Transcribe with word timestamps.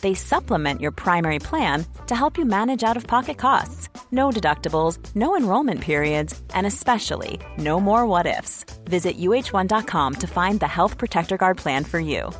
They 0.00 0.14
supplement 0.14 0.80
your 0.80 0.92
primary 0.92 1.38
plan 1.38 1.84
to 2.06 2.14
help 2.14 2.38
you 2.38 2.44
manage 2.44 2.84
out 2.84 2.96
of 2.96 3.06
pocket 3.06 3.38
costs. 3.38 3.88
No 4.12 4.30
deductibles, 4.30 4.98
no 5.14 5.36
enrollment 5.36 5.80
periods, 5.80 6.40
and 6.54 6.66
especially 6.66 7.40
no 7.58 7.80
more 7.80 8.06
what 8.06 8.26
ifs. 8.26 8.64
Visit 8.84 9.18
uh1.com 9.18 10.14
to 10.14 10.26
find 10.26 10.60
the 10.60 10.68
Health 10.68 10.98
Protector 10.98 11.36
Guard 11.36 11.56
plan 11.56 11.84
for 11.84 12.00
you. 12.00 12.30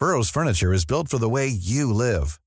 Burrow's 0.00 0.28
furniture 0.28 0.72
is 0.72 0.84
built 0.84 1.08
for 1.08 1.18
the 1.18 1.30
way 1.30 1.46
you 1.46 1.92
live. 1.92 2.40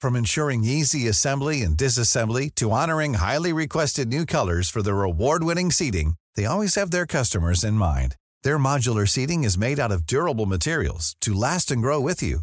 From 0.00 0.16
ensuring 0.16 0.64
easy 0.64 1.08
assembly 1.08 1.62
and 1.62 1.76
disassembly 1.76 2.54
to 2.56 2.70
honoring 2.70 3.14
highly 3.14 3.52
requested 3.52 4.08
new 4.08 4.24
colors 4.26 4.70
for 4.70 4.82
their 4.82 5.02
award-winning 5.02 5.70
seating, 5.70 6.14
they 6.36 6.44
always 6.46 6.74
have 6.76 6.90
their 6.90 7.06
customers 7.06 7.64
in 7.64 7.74
mind. 7.74 8.16
Their 8.44 8.58
modular 8.58 9.08
seating 9.08 9.44
is 9.44 9.58
made 9.58 9.80
out 9.80 9.90
of 9.90 10.06
durable 10.06 10.46
materials 10.46 11.16
to 11.22 11.34
last 11.34 11.70
and 11.70 11.82
grow 11.82 12.00
with 12.00 12.22
you. 12.22 12.42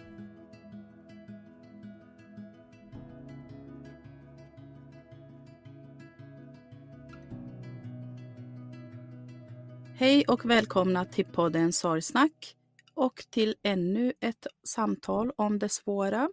Hej 10.01 10.25
och 10.27 10.45
välkomna 10.45 11.05
till 11.05 11.25
podden 11.25 11.73
Sorgsnack 11.73 12.55
och 12.93 13.25
till 13.29 13.55
ännu 13.63 14.13
ett 14.19 14.47
samtal 14.63 15.31
om 15.35 15.59
det 15.59 15.69
svåra. 15.69 16.29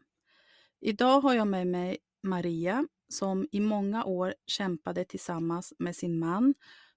Idag 0.81 1.21
har 1.21 1.35
jag 1.35 1.47
med 1.47 1.67
mig 1.67 1.99
Maria 2.23 2.87
som 3.09 3.49
i 3.53 3.61
många 3.61 4.05
år 4.05 4.35
kämpade 4.47 5.05
tillsammans 5.05 5.73
med 5.79 5.97
sin 5.97 6.19
man 6.19 6.55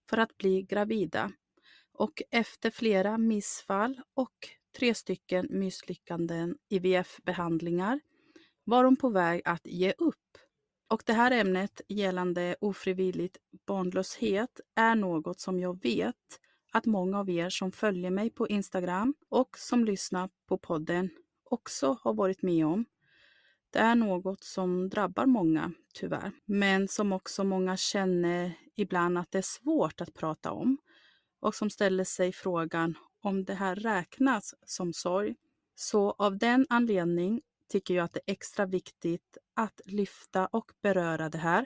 för 0.09 0.17
att 0.17 0.37
bli 0.37 0.61
gravida. 0.61 1.31
Och 1.93 2.21
efter 2.31 2.69
flera 2.69 3.17
missfall 3.17 4.01
och 4.13 4.35
tre 4.77 4.93
stycken 4.93 5.47
misslyckanden 5.49 6.55
IVF-behandlingar 6.69 7.99
var 8.63 8.83
hon 8.83 8.95
på 8.95 9.09
väg 9.09 9.41
att 9.45 9.67
ge 9.67 9.93
upp. 9.97 10.37
Och 10.89 11.03
det 11.05 11.13
här 11.13 11.31
ämnet 11.31 11.81
gällande 11.87 12.55
ofrivilligt 12.61 13.37
barnlöshet 13.67 14.59
är 14.75 14.95
något 14.95 15.39
som 15.39 15.59
jag 15.59 15.83
vet 15.83 16.39
att 16.71 16.85
många 16.85 17.19
av 17.19 17.29
er 17.29 17.49
som 17.49 17.71
följer 17.71 18.11
mig 18.11 18.29
på 18.29 18.47
Instagram 18.47 19.13
och 19.29 19.57
som 19.57 19.85
lyssnar 19.85 20.29
på 20.47 20.57
podden 20.57 21.09
också 21.43 21.97
har 22.01 22.13
varit 22.13 22.41
med 22.41 22.65
om. 22.65 22.85
Det 23.69 23.79
är 23.79 23.95
något 23.95 24.43
som 24.43 24.89
drabbar 24.89 25.25
många, 25.25 25.71
tyvärr, 25.93 26.31
men 26.45 26.87
som 26.87 27.13
också 27.13 27.43
många 27.43 27.77
känner 27.77 28.53
ibland 28.75 29.17
att 29.17 29.31
det 29.31 29.37
är 29.37 29.41
svårt 29.41 30.01
att 30.01 30.13
prata 30.13 30.51
om 30.51 30.77
och 31.39 31.55
som 31.55 31.69
ställer 31.69 32.03
sig 32.03 32.31
frågan 32.31 32.97
om 33.21 33.45
det 33.45 33.53
här 33.53 33.75
räknas 33.75 34.55
som 34.65 34.93
sorg. 34.93 35.35
Så 35.75 36.11
av 36.11 36.37
den 36.37 36.65
anledning 36.69 37.41
tycker 37.69 37.93
jag 37.93 38.03
att 38.03 38.13
det 38.13 38.21
är 38.25 38.31
extra 38.31 38.65
viktigt 38.65 39.37
att 39.53 39.81
lyfta 39.85 40.45
och 40.45 40.71
beröra 40.81 41.29
det 41.29 41.37
här 41.37 41.65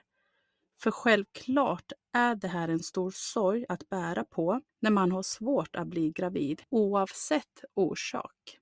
för 0.81 0.91
självklart 0.91 1.91
är 2.13 2.35
det 2.35 2.47
här 2.47 2.67
en 2.67 2.79
stor 2.79 3.11
sorg 3.15 3.65
att 3.69 3.89
bära 3.89 4.23
på 4.23 4.61
när 4.81 4.91
man 4.91 5.11
har 5.11 5.23
svårt 5.23 5.75
att 5.75 5.87
bli 5.87 6.11
gravid, 6.11 6.61
oavsett 6.69 7.63
orsak. 7.73 8.59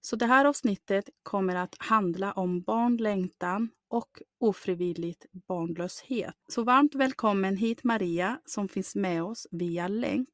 Så 0.00 0.16
det 0.16 0.26
här 0.26 0.44
avsnittet 0.44 1.08
kommer 1.22 1.56
att 1.56 1.74
handla 1.78 2.32
om 2.32 2.62
barnlängtan 2.62 3.70
och 3.88 4.22
ofrivilligt 4.40 5.26
barnlöshet. 5.48 6.34
Så 6.48 6.62
varmt 6.62 6.94
välkommen 6.94 7.56
hit 7.56 7.84
Maria 7.84 8.40
som 8.44 8.68
finns 8.68 8.94
med 8.94 9.22
oss 9.22 9.46
via 9.50 9.88
länk. 9.88 10.28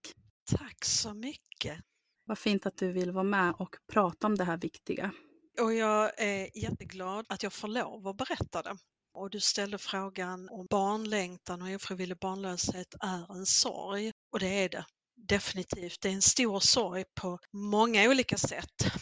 Tack 0.50 0.84
så 0.84 1.14
mycket. 1.14 1.78
Vad 2.24 2.38
fint 2.38 2.66
att 2.66 2.76
du 2.76 2.92
vill 2.92 3.10
vara 3.10 3.24
med 3.24 3.54
och 3.58 3.76
prata 3.92 4.26
om 4.26 4.36
det 4.36 4.44
här 4.44 4.56
viktiga. 4.56 5.12
Och 5.60 5.74
jag 5.74 6.20
är 6.20 6.58
jätteglad 6.58 7.26
att 7.28 7.42
jag 7.42 7.52
får 7.52 7.68
lov 7.68 8.08
att 8.08 8.16
berätta 8.16 8.62
det. 8.62 8.76
Och 9.12 9.30
du 9.30 9.40
ställde 9.40 9.78
frågan 9.78 10.48
om 10.48 10.66
barnlängtan 10.70 11.62
och 11.62 11.74
ofrivillig 11.74 12.18
barnlöshet 12.18 12.94
är 13.00 13.36
en 13.36 13.46
sorg. 13.46 14.12
Och 14.32 14.38
det 14.38 14.64
är 14.64 14.68
det 14.68 14.84
definitivt. 15.16 16.00
Det 16.00 16.08
är 16.08 16.12
en 16.12 16.22
stor 16.22 16.60
sorg 16.60 17.04
på 17.14 17.38
många 17.52 18.10
olika 18.10 18.38
sätt. 18.38 18.92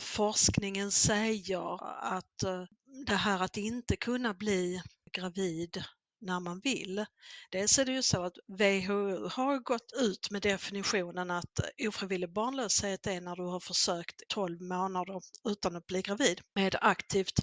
Forskningen 0.00 0.90
säger 0.90 1.84
att 2.16 2.42
eh, 2.42 2.64
det 3.06 3.16
här 3.16 3.42
att 3.42 3.56
inte 3.56 3.96
kunna 3.96 4.34
bli 4.34 4.82
gravid 5.12 5.84
när 6.20 6.40
man 6.40 6.60
vill. 6.60 7.04
Dels 7.50 7.78
är 7.78 7.84
det 7.84 7.92
ju 7.92 8.02
så 8.02 8.22
att 8.22 8.38
WHO 8.46 9.28
har 9.28 9.58
gått 9.58 9.92
ut 9.96 10.30
med 10.30 10.42
definitionen 10.42 11.30
att 11.30 11.60
ofrivillig 11.88 12.32
barnlöshet 12.32 13.06
är 13.06 13.20
när 13.20 13.36
du 13.36 13.42
har 13.42 13.60
försökt 13.60 14.22
12 14.28 14.62
månader 14.62 15.20
utan 15.48 15.76
att 15.76 15.86
bli 15.86 16.02
gravid 16.02 16.40
med 16.54 16.76
aktivt 16.80 17.40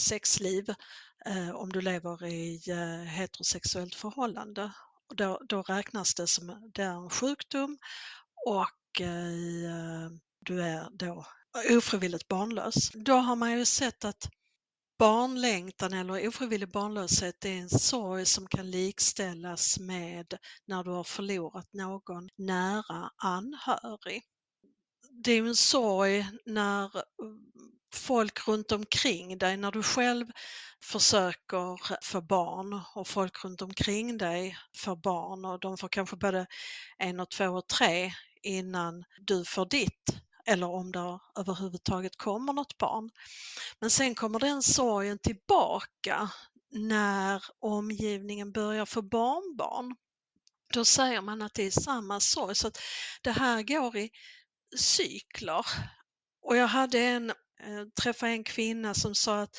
sexliv 0.00 0.74
Eh, 1.26 1.50
om 1.50 1.72
du 1.72 1.80
lever 1.80 2.24
i 2.26 2.70
eh, 2.70 3.08
heterosexuellt 3.08 3.94
förhållande. 3.94 4.72
Och 5.08 5.16
då, 5.16 5.40
då 5.48 5.62
räknas 5.62 6.14
det 6.14 6.26
som 6.26 6.50
eh, 6.50 6.56
det 6.74 6.82
är 6.82 7.04
en 7.04 7.10
sjukdom 7.10 7.78
och 8.46 9.00
eh, 9.00 9.64
eh, 9.64 10.10
du 10.40 10.62
är 10.62 10.88
då 10.90 11.26
ofrivilligt 11.70 12.28
barnlös. 12.28 12.90
Då 12.94 13.14
har 13.14 13.36
man 13.36 13.58
ju 13.58 13.64
sett 13.64 14.04
att 14.04 14.28
barnlängtan 14.98 15.92
eller 15.92 16.28
ofrivillig 16.28 16.72
barnlöshet 16.72 17.44
är 17.44 17.50
en 17.50 17.70
sorg 17.70 18.26
som 18.26 18.46
kan 18.46 18.70
likställas 18.70 19.78
med 19.78 20.34
när 20.66 20.84
du 20.84 20.90
har 20.90 21.04
förlorat 21.04 21.72
någon 21.72 22.28
nära 22.36 23.10
anhörig. 23.16 24.22
Det 25.22 25.32
är 25.32 25.36
ju 25.36 25.48
en 25.48 25.56
sorg 25.56 26.26
när 26.46 26.84
mm, 27.22 27.40
folk 27.94 28.48
runt 28.48 28.72
omkring 28.72 29.38
dig, 29.38 29.56
när 29.56 29.72
du 29.72 29.82
själv 29.82 30.26
försöker 30.84 32.04
få 32.04 32.20
barn 32.20 32.80
och 32.94 33.08
folk 33.08 33.44
runt 33.44 33.62
omkring 33.62 34.18
dig 34.18 34.58
får 34.76 34.96
barn 34.96 35.44
och 35.44 35.60
de 35.60 35.78
får 35.78 35.88
kanske 35.88 36.16
både 36.16 36.46
en 36.98 37.20
och 37.20 37.30
två 37.30 37.48
och 37.48 37.66
tre 37.66 38.12
innan 38.42 39.04
du 39.20 39.44
får 39.44 39.66
ditt 39.66 40.24
eller 40.46 40.66
om 40.66 40.92
det 40.92 41.18
överhuvudtaget 41.38 42.16
kommer 42.16 42.52
något 42.52 42.78
barn. 42.78 43.10
Men 43.80 43.90
sen 43.90 44.14
kommer 44.14 44.38
den 44.38 44.62
sorgen 44.62 45.18
tillbaka 45.18 46.30
när 46.70 47.44
omgivningen 47.60 48.52
börjar 48.52 48.86
få 48.86 49.02
barnbarn. 49.02 49.96
Då 50.74 50.84
säger 50.84 51.20
man 51.20 51.42
att 51.42 51.54
det 51.54 51.66
är 51.66 51.70
samma 51.70 52.20
sorg, 52.20 52.54
så 52.54 52.68
att 52.68 52.78
det 53.22 53.30
här 53.30 53.62
går 53.62 53.96
i 53.96 54.10
cykler. 54.76 55.66
Och 56.42 56.56
jag 56.56 56.66
hade 56.66 56.98
en, 56.98 57.30
eh, 57.30 57.84
träffade 58.02 58.32
en 58.32 58.44
kvinna 58.44 58.94
som 58.94 59.14
sa 59.14 59.40
att 59.40 59.56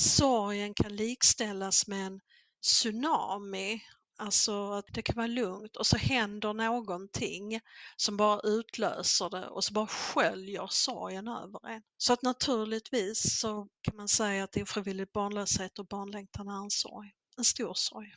sorgen 0.00 0.74
kan 0.74 0.96
likställas 0.96 1.86
med 1.86 2.06
en 2.06 2.20
tsunami 2.62 3.82
Alltså 4.20 4.70
att 4.70 4.86
det 4.92 5.02
kan 5.02 5.16
vara 5.16 5.26
lugnt 5.26 5.76
och 5.76 5.86
så 5.86 5.96
händer 5.96 6.52
någonting 6.52 7.60
som 7.96 8.16
bara 8.16 8.40
utlöser 8.44 9.30
det 9.30 9.46
och 9.46 9.64
så 9.64 9.72
bara 9.72 9.86
sköljer 9.86 10.66
sorgen 10.70 11.28
över 11.28 11.68
en. 11.68 11.82
Så 11.96 12.12
att 12.12 12.22
naturligtvis 12.22 13.40
så 13.40 13.68
kan 13.82 13.96
man 13.96 14.08
säga 14.08 14.44
att 14.44 14.56
ofrivillig 14.56 15.08
barnlöshet 15.12 15.78
och 15.78 15.86
barnlängtan 15.86 16.48
är 16.48 16.62
en 16.62 16.70
sorg, 16.70 17.12
en 17.36 17.44
stor 17.44 17.72
sorg. 17.74 18.14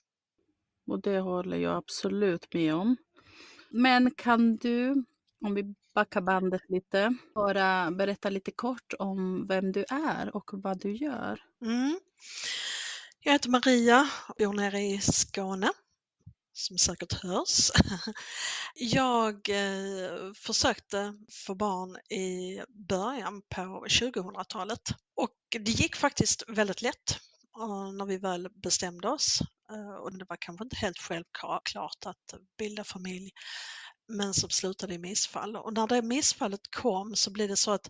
Och 0.87 1.01
det 1.01 1.19
håller 1.19 1.57
jag 1.57 1.75
absolut 1.75 2.53
med 2.53 2.75
om. 2.75 2.97
Men 3.69 4.11
kan 4.11 4.57
du, 4.57 5.03
om 5.41 5.53
vi 5.53 5.75
backar 5.95 6.21
bandet 6.21 6.61
lite, 6.69 7.15
bara 7.35 7.91
berätta 7.91 8.29
lite 8.29 8.51
kort 8.51 8.93
om 8.99 9.47
vem 9.47 9.71
du 9.71 9.85
är 9.89 10.35
och 10.35 10.49
vad 10.53 10.79
du 10.79 10.95
gör? 10.95 11.43
Mm. 11.61 11.99
Jag 13.19 13.31
heter 13.31 13.49
Maria, 13.49 14.09
och 14.27 14.35
bor 14.37 14.53
nere 14.53 14.79
i 14.79 15.01
Skåne 15.01 15.69
som 16.53 16.77
säkert 16.77 17.13
hörs. 17.13 17.71
Jag 18.75 19.49
eh, 19.49 20.33
försökte 20.35 21.13
få 21.45 21.55
barn 21.55 21.97
i 21.97 22.61
början 22.69 23.41
på 23.49 23.85
2000-talet 23.89 24.81
och 25.15 25.37
det 25.49 25.71
gick 25.71 25.95
faktiskt 25.95 26.43
väldigt 26.47 26.81
lätt 26.81 27.19
när 27.97 28.05
vi 28.05 28.17
väl 28.17 28.49
bestämde 28.63 29.09
oss. 29.09 29.41
Eh, 29.71 29.95
och 29.95 30.17
det 30.17 30.25
var 30.29 30.37
kanske 30.39 30.63
inte 30.63 30.75
helt 30.75 30.97
självklart 30.97 32.05
att 32.05 32.33
bilda 32.57 32.83
familj 32.83 33.31
men 34.11 34.33
som 34.33 34.49
slutade 34.49 34.93
i 34.93 34.97
missfall. 34.97 35.55
Och 35.55 35.73
när 35.73 35.87
det 35.87 36.01
missfallet 36.01 36.75
kom 36.75 37.15
så 37.15 37.31
blev 37.31 37.47
det 37.47 37.57
så 37.57 37.71
att 37.71 37.89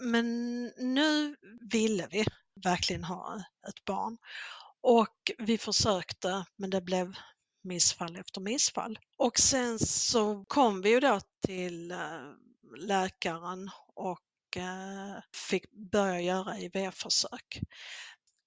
men 0.00 0.64
nu 0.78 1.36
ville 1.70 2.08
vi 2.10 2.24
verkligen 2.64 3.04
ha 3.04 3.44
ett 3.68 3.84
barn. 3.84 4.18
Och 4.80 5.30
vi 5.38 5.58
försökte 5.58 6.44
men 6.56 6.70
det 6.70 6.80
blev 6.80 7.14
missfall 7.64 8.16
efter 8.16 8.40
missfall. 8.40 8.98
Och 9.18 9.38
sen 9.38 9.78
så 9.78 10.44
kom 10.48 10.82
vi 10.82 10.90
ju 10.90 11.00
då 11.00 11.20
till 11.46 11.90
eh, 11.90 11.98
läkaren 12.78 13.70
och 13.94 14.56
eh, 14.56 15.22
fick 15.50 15.70
börja 15.92 16.20
göra 16.20 16.58
IVF-försök. 16.58 17.60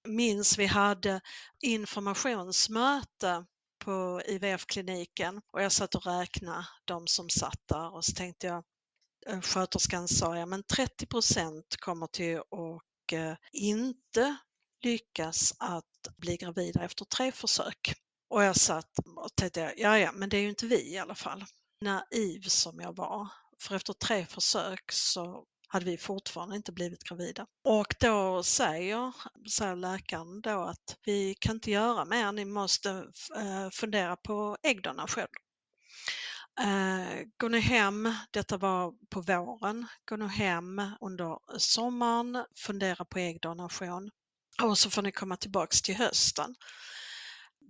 Minns 0.08 0.58
vi 0.58 0.66
hade 0.66 1.20
informationsmöte 1.62 3.46
på 3.86 4.22
IVF-kliniken 4.26 5.40
och 5.52 5.62
jag 5.62 5.72
satt 5.72 5.94
och 5.94 6.06
räknade 6.06 6.66
de 6.84 7.06
som 7.06 7.28
satt 7.28 7.60
där 7.68 7.94
och 7.94 8.04
så 8.04 8.12
tänkte 8.12 8.46
jag, 8.46 8.64
eh, 9.26 9.40
sköterskan 9.40 10.08
sa, 10.08 10.38
ja 10.38 10.46
men 10.46 10.62
30% 10.64 11.76
kommer 11.78 12.06
till 12.06 12.38
att 12.38 13.12
eh, 13.12 13.34
inte 13.52 14.36
lyckas 14.82 15.54
att 15.58 16.16
bli 16.16 16.36
gravida 16.36 16.84
efter 16.84 17.04
tre 17.04 17.32
försök. 17.32 17.94
Och 18.30 18.44
jag 18.44 18.56
satt 18.56 18.90
och 19.16 19.34
tänkte, 19.36 19.74
ja 19.76 19.98
ja, 19.98 20.12
men 20.12 20.28
det 20.28 20.36
är 20.36 20.42
ju 20.42 20.48
inte 20.48 20.66
vi 20.66 20.92
i 20.92 20.98
alla 20.98 21.14
fall. 21.14 21.44
Naiv 21.80 22.42
som 22.42 22.80
jag 22.80 22.96
var, 22.96 23.28
för 23.62 23.74
efter 23.74 23.92
tre 23.92 24.26
försök 24.26 24.92
så 24.92 25.44
hade 25.68 25.84
vi 25.84 25.96
fortfarande 25.98 26.56
inte 26.56 26.72
blivit 26.72 27.04
gravida. 27.04 27.46
Och 27.64 27.94
då 28.00 28.42
säger, 28.42 29.12
säger 29.50 29.76
läkaren 29.76 30.40
då 30.40 30.62
att 30.62 30.96
vi 31.04 31.34
kan 31.34 31.54
inte 31.54 31.70
göra 31.70 32.04
mer, 32.04 32.32
ni 32.32 32.44
måste 32.44 32.90
eh, 33.36 33.70
fundera 33.72 34.16
på 34.16 34.56
äggdonation. 34.62 35.26
Eh, 36.60 37.22
gå 37.36 37.48
nu 37.48 37.60
hem, 37.60 38.14
detta 38.30 38.56
var 38.56 38.94
på 39.10 39.20
våren, 39.20 39.86
gå 40.08 40.16
nu 40.16 40.28
hem 40.28 40.82
under 41.00 41.58
sommaren, 41.58 42.44
fundera 42.56 43.04
på 43.04 43.18
äggdonation 43.18 44.10
och 44.62 44.78
så 44.78 44.90
får 44.90 45.02
ni 45.02 45.12
komma 45.12 45.36
tillbaks 45.36 45.82
till 45.82 45.96
hösten. 45.96 46.54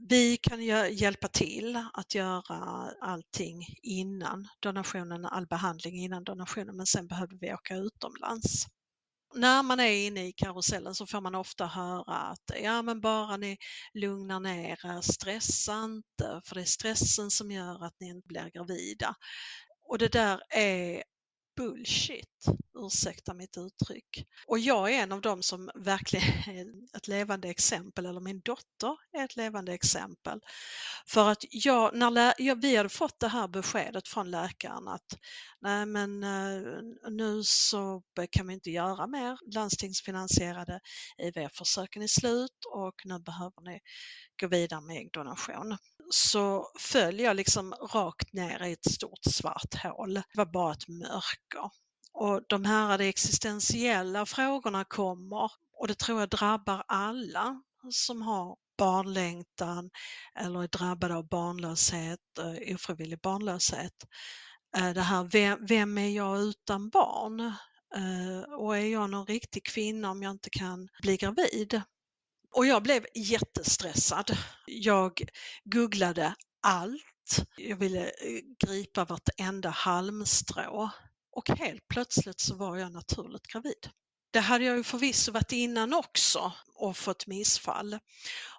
Vi 0.08 0.36
kan 0.36 0.64
hjälpa 0.94 1.28
till 1.28 1.84
att 1.92 2.14
göra 2.14 2.90
allting 3.00 3.66
innan 3.82 4.48
donationen, 4.60 5.24
all 5.24 5.46
behandling 5.46 5.96
innan 6.04 6.24
donationen, 6.24 6.76
men 6.76 6.86
sen 6.86 7.06
behöver 7.06 7.36
vi 7.40 7.54
åka 7.54 7.76
utomlands. 7.76 8.66
När 9.34 9.62
man 9.62 9.80
är 9.80 10.06
inne 10.06 10.26
i 10.26 10.32
karusellen 10.32 10.94
så 10.94 11.06
får 11.06 11.20
man 11.20 11.34
ofta 11.34 11.66
höra 11.66 12.14
att 12.14 12.50
ja 12.62 12.82
men 12.82 13.00
bara 13.00 13.36
ni 13.36 13.56
lugnar 13.94 14.40
ner 14.40 14.86
er, 14.86 15.00
stressa 15.00 15.84
inte 15.84 16.40
för 16.44 16.54
det 16.54 16.60
är 16.60 16.64
stressen 16.64 17.30
som 17.30 17.50
gör 17.50 17.84
att 17.84 17.94
ni 18.00 18.08
inte 18.08 18.28
blir 18.28 18.50
gravida. 18.54 19.14
Och 19.88 19.98
det 19.98 20.12
där 20.12 20.40
är 20.50 21.02
bullshit, 21.56 22.46
ursäkta 22.78 23.34
mitt 23.34 23.56
uttryck. 23.56 24.26
Och 24.46 24.58
jag 24.58 24.94
är 24.94 25.02
en 25.02 25.12
av 25.12 25.20
dem 25.20 25.42
som 25.42 25.70
verkligen 25.74 26.58
är 26.58 26.66
ett 26.96 27.08
levande 27.08 27.48
exempel, 27.48 28.06
eller 28.06 28.20
min 28.20 28.40
dotter 28.40 28.96
är 29.12 29.24
ett 29.24 29.36
levande 29.36 29.72
exempel. 29.72 30.40
För 31.06 31.30
att 31.30 31.44
jag, 31.50 31.96
när 31.96 32.34
jag, 32.38 32.62
vi 32.62 32.76
hade 32.76 32.88
fått 32.88 33.20
det 33.20 33.28
här 33.28 33.48
beskedet 33.48 34.08
från 34.08 34.30
läkaren 34.30 34.88
att 34.88 35.18
nej 35.60 35.86
men 35.86 36.22
eh, 36.22 37.10
nu 37.10 37.42
så 37.44 38.02
kan 38.30 38.46
vi 38.46 38.54
inte 38.54 38.70
göra 38.70 39.06
mer 39.06 39.38
landstingsfinansierade 39.54 40.80
IVF-försöken 41.18 42.02
är 42.02 42.06
slut 42.06 42.64
och 42.72 42.94
nu 43.04 43.18
behöver 43.18 43.62
ni 43.62 43.80
gå 44.40 44.48
vidare 44.48 44.80
med 44.80 44.96
äggdonation 44.96 45.76
så 46.10 46.70
föll 46.78 47.20
jag 47.20 47.36
liksom 47.36 47.72
rakt 47.72 48.32
ner 48.32 48.62
i 48.62 48.72
ett 48.72 48.92
stort 48.92 49.24
svart 49.30 49.74
hål. 49.82 50.14
Det 50.14 50.24
var 50.34 50.46
bara 50.46 50.72
ett 50.72 50.88
mörker. 50.88 51.70
Och 52.12 52.42
de 52.48 52.64
här 52.64 52.98
existentiella 52.98 54.26
frågorna 54.26 54.84
kommer 54.84 55.50
och 55.78 55.88
det 55.88 55.98
tror 55.98 56.20
jag 56.20 56.28
drabbar 56.28 56.84
alla 56.88 57.62
som 57.90 58.22
har 58.22 58.56
barnlängtan 58.78 59.90
eller 60.34 60.62
är 60.62 60.68
drabbade 60.68 61.14
av 61.14 61.28
barnlöshet, 61.28 62.20
eh, 62.38 62.74
ofrivillig 62.74 63.20
barnlöshet. 63.20 63.92
Eh, 64.76 64.90
det 64.90 65.00
här, 65.00 65.24
vem, 65.24 65.66
vem 65.66 65.98
är 65.98 66.08
jag 66.08 66.38
utan 66.40 66.90
barn? 66.90 67.40
Eh, 67.96 68.54
och 68.58 68.76
är 68.76 68.86
jag 68.86 69.10
någon 69.10 69.26
riktig 69.26 69.64
kvinna 69.64 70.10
om 70.10 70.22
jag 70.22 70.30
inte 70.30 70.50
kan 70.50 70.88
bli 71.02 71.16
gravid? 71.16 71.82
Och 72.56 72.66
jag 72.66 72.82
blev 72.82 73.06
jättestressad. 73.14 74.38
Jag 74.66 75.28
googlade 75.64 76.34
allt. 76.62 77.46
Jag 77.56 77.76
ville 77.76 78.04
eh, 78.04 78.40
gripa 78.66 79.04
vartenda 79.04 79.68
halmstrå 79.68 80.90
och 81.32 81.48
helt 81.48 81.88
plötsligt 81.88 82.40
så 82.40 82.54
var 82.54 82.76
jag 82.76 82.92
naturligt 82.92 83.46
gravid. 83.46 83.90
Det 84.30 84.40
hade 84.40 84.64
jag 84.64 84.76
ju 84.76 84.84
förvisso 84.84 85.32
varit 85.32 85.52
innan 85.52 85.94
också 85.94 86.52
och 86.74 86.96
fått 86.96 87.26
missfall. 87.26 87.98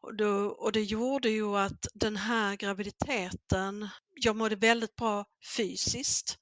Och, 0.01 0.17
då, 0.17 0.45
och 0.45 0.71
det 0.71 0.83
gjorde 0.83 1.29
ju 1.29 1.57
att 1.57 1.87
den 1.93 2.17
här 2.17 2.55
graviditeten, 2.55 3.89
jag 4.15 4.35
mådde 4.35 4.55
väldigt 4.55 4.95
bra 4.95 5.25
fysiskt 5.55 6.37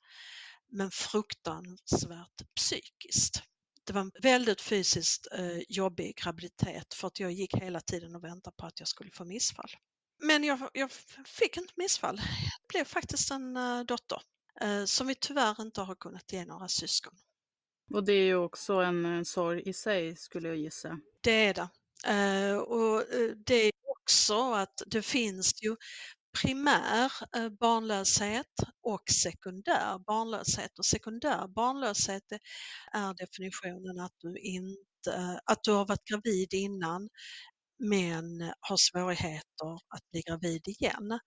men 0.72 0.92
fruktansvärt 0.92 2.56
psykiskt 2.56 3.42
det 3.86 3.94
var 3.94 4.02
en 4.02 4.12
väldigt 4.22 4.62
fysiskt 4.62 5.28
eh, 5.32 5.60
jobbig 5.70 6.16
graviditet 6.16 6.94
för 6.94 7.08
att 7.08 7.20
jag 7.20 7.32
gick 7.32 7.56
hela 7.56 7.82
tiden 7.82 8.16
och 8.16 8.24
väntade 8.24 8.56
på 8.56 8.66
att 8.66 8.80
jag 8.80 8.88
skulle 8.88 9.12
få 9.12 9.26
missfall. 9.26 9.70
Men 10.24 10.44
jag, 10.44 10.70
jag 10.74 10.92
fick 11.26 11.58
inte 11.58 11.74
missfall. 11.76 12.16
Det 12.16 12.68
blev 12.70 12.86
faktiskt 12.86 13.32
en 13.32 13.58
uh, 13.58 13.84
dotter 13.84 14.22
uh, 14.64 14.86
som 14.86 15.08
vi 15.08 15.16
tyvärr 15.16 15.62
inte 15.62 15.82
har 15.82 15.96
kunnat 15.96 16.34
ge 16.34 16.46
några 16.46 16.68
syskon. 16.68 17.14
Och 17.94 18.04
det 18.04 18.14
är 18.14 18.26
ju 18.26 18.36
också 18.36 18.74
en, 18.74 19.06
en 19.06 19.26
sorg 19.26 19.62
i 19.66 19.74
sig 19.74 20.16
skulle 20.16 20.48
jag 20.48 20.58
gissa. 20.58 21.00
Det 21.22 21.46
är 21.46 21.54
det. 21.54 21.70
Och 22.60 23.04
det 23.46 23.56
är 23.56 23.72
också 23.90 24.54
att 24.54 24.82
det 24.88 25.02
finns 25.02 25.64
ju 25.64 25.76
primär 26.42 27.12
eh, 27.38 27.50
barnlöshet 27.50 28.54
och 28.84 29.04
sekundär 29.12 30.00
barnlöshet. 30.08 30.80
Och 30.80 30.86
sekundär 30.86 31.48
barnlöshet 31.48 32.32
eh, 32.32 32.40
är 32.94 33.14
definitionen 33.14 34.00
att 34.00 34.14
du, 34.18 34.38
inte, 34.40 35.14
eh, 35.16 35.38
att 35.46 35.64
du 35.64 35.72
har 35.72 35.86
varit 35.88 36.06
gravid 36.10 36.54
innan 36.54 37.10
men 37.80 38.54
har 38.60 38.78
svårigheter 38.78 39.74
att 39.96 40.12
bli 40.12 40.22
gravid 40.28 40.68
igen. 40.68 41.20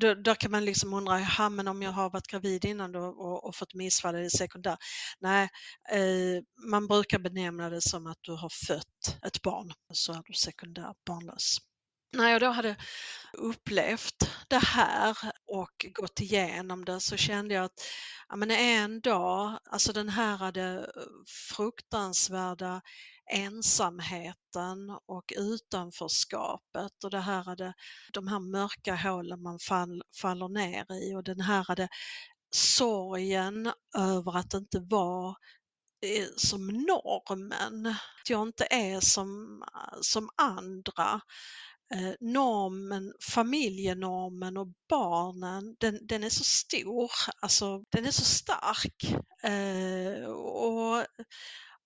Då, 0.00 0.14
där 0.14 0.34
kan 0.34 0.50
man 0.50 0.64
liksom 0.64 0.94
undra, 0.94 1.20
ja, 1.38 1.48
men 1.48 1.68
om 1.68 1.82
jag 1.82 1.92
har 1.92 2.10
varit 2.10 2.26
gravid 2.26 2.64
innan 2.64 2.92
då 2.92 3.00
och, 3.00 3.48
och 3.48 3.56
fått 3.56 3.74
missfall, 3.74 4.14
är 4.14 4.22
det 4.22 4.30
sekundär? 4.30 4.76
Nej, 5.20 5.48
eh, 5.92 6.42
man 6.70 6.86
brukar 6.88 7.18
benämna 7.18 7.70
det 7.70 7.82
som 7.82 8.06
att 8.06 8.18
du 8.20 8.32
har 8.32 8.50
fött 8.66 9.18
ett 9.26 9.42
barn, 9.42 9.72
så 9.92 10.12
är 10.12 10.22
du 10.26 10.32
sekundär 10.32 10.94
barnlös. 11.06 11.58
När 12.14 12.30
jag 12.30 12.40
då 12.40 12.50
hade 12.50 12.76
upplevt 13.32 14.30
det 14.48 14.58
här 14.64 15.18
och 15.46 15.86
gått 15.94 16.20
igenom 16.20 16.84
det 16.84 17.00
så 17.00 17.16
kände 17.16 17.54
jag 17.54 17.64
att 17.64 17.80
ja, 18.28 18.36
men 18.36 18.50
en 18.50 19.00
dag, 19.00 19.58
alltså 19.70 19.92
den 19.92 20.08
här 20.08 20.32
eh, 20.32 20.38
hade 20.38 20.90
fruktansvärda 21.56 22.80
ensamheten 23.32 24.90
och 25.06 25.32
utanförskapet 25.36 27.04
och 27.04 27.10
det 27.10 27.20
här 27.20 27.38
eh, 27.38 27.44
hade, 27.44 27.74
de 28.12 28.28
här 28.28 28.40
mörka 28.40 28.94
hålen 28.94 29.42
man 29.42 29.58
fall, 29.58 30.02
faller 30.20 30.48
ner 30.48 30.86
i 30.92 31.14
och 31.14 31.24
den 31.24 31.40
här 31.40 31.58
eh, 31.58 31.64
hade 31.66 31.88
sorgen 32.54 33.72
över 33.98 34.36
att 34.36 34.54
inte 34.54 34.80
vara 34.80 35.34
som 36.36 36.66
normen. 36.66 37.86
Att 37.86 38.30
jag 38.30 38.42
inte 38.42 38.66
är 38.70 39.00
som, 39.00 39.62
som 40.00 40.28
andra. 40.36 41.20
Eh, 41.94 42.14
normen, 42.20 43.12
familjenormen 43.20 44.56
och 44.56 44.68
barnen, 44.88 45.76
den, 45.80 46.06
den 46.06 46.24
är 46.24 46.30
så 46.30 46.44
stor, 46.44 47.10
alltså 47.40 47.84
den 47.90 48.06
är 48.06 48.10
så 48.10 48.24
stark. 48.24 49.14
Eh, 49.42 50.24
och 50.28 51.00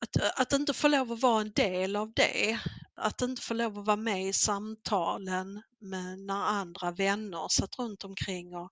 att, 0.00 0.40
att 0.40 0.52
inte 0.52 0.75
få 0.75 0.88
lov 0.88 1.12
att 1.12 1.23
vara 1.23 1.40
en 1.40 1.52
del 1.52 1.97
av 1.97 2.12
det, 2.12 2.59
att 2.97 3.23
inte 3.23 3.43
få 3.43 3.55
lov 3.55 3.78
att 3.78 3.87
vara 3.87 3.97
med 3.97 4.26
i 4.26 4.33
samtalen 4.33 5.62
med 5.81 6.19
när 6.19 6.45
andra 6.45 6.90
vänner 6.90 7.49
satt 7.50 7.78
runt 7.78 8.05
omkring 8.05 8.57
och 8.57 8.71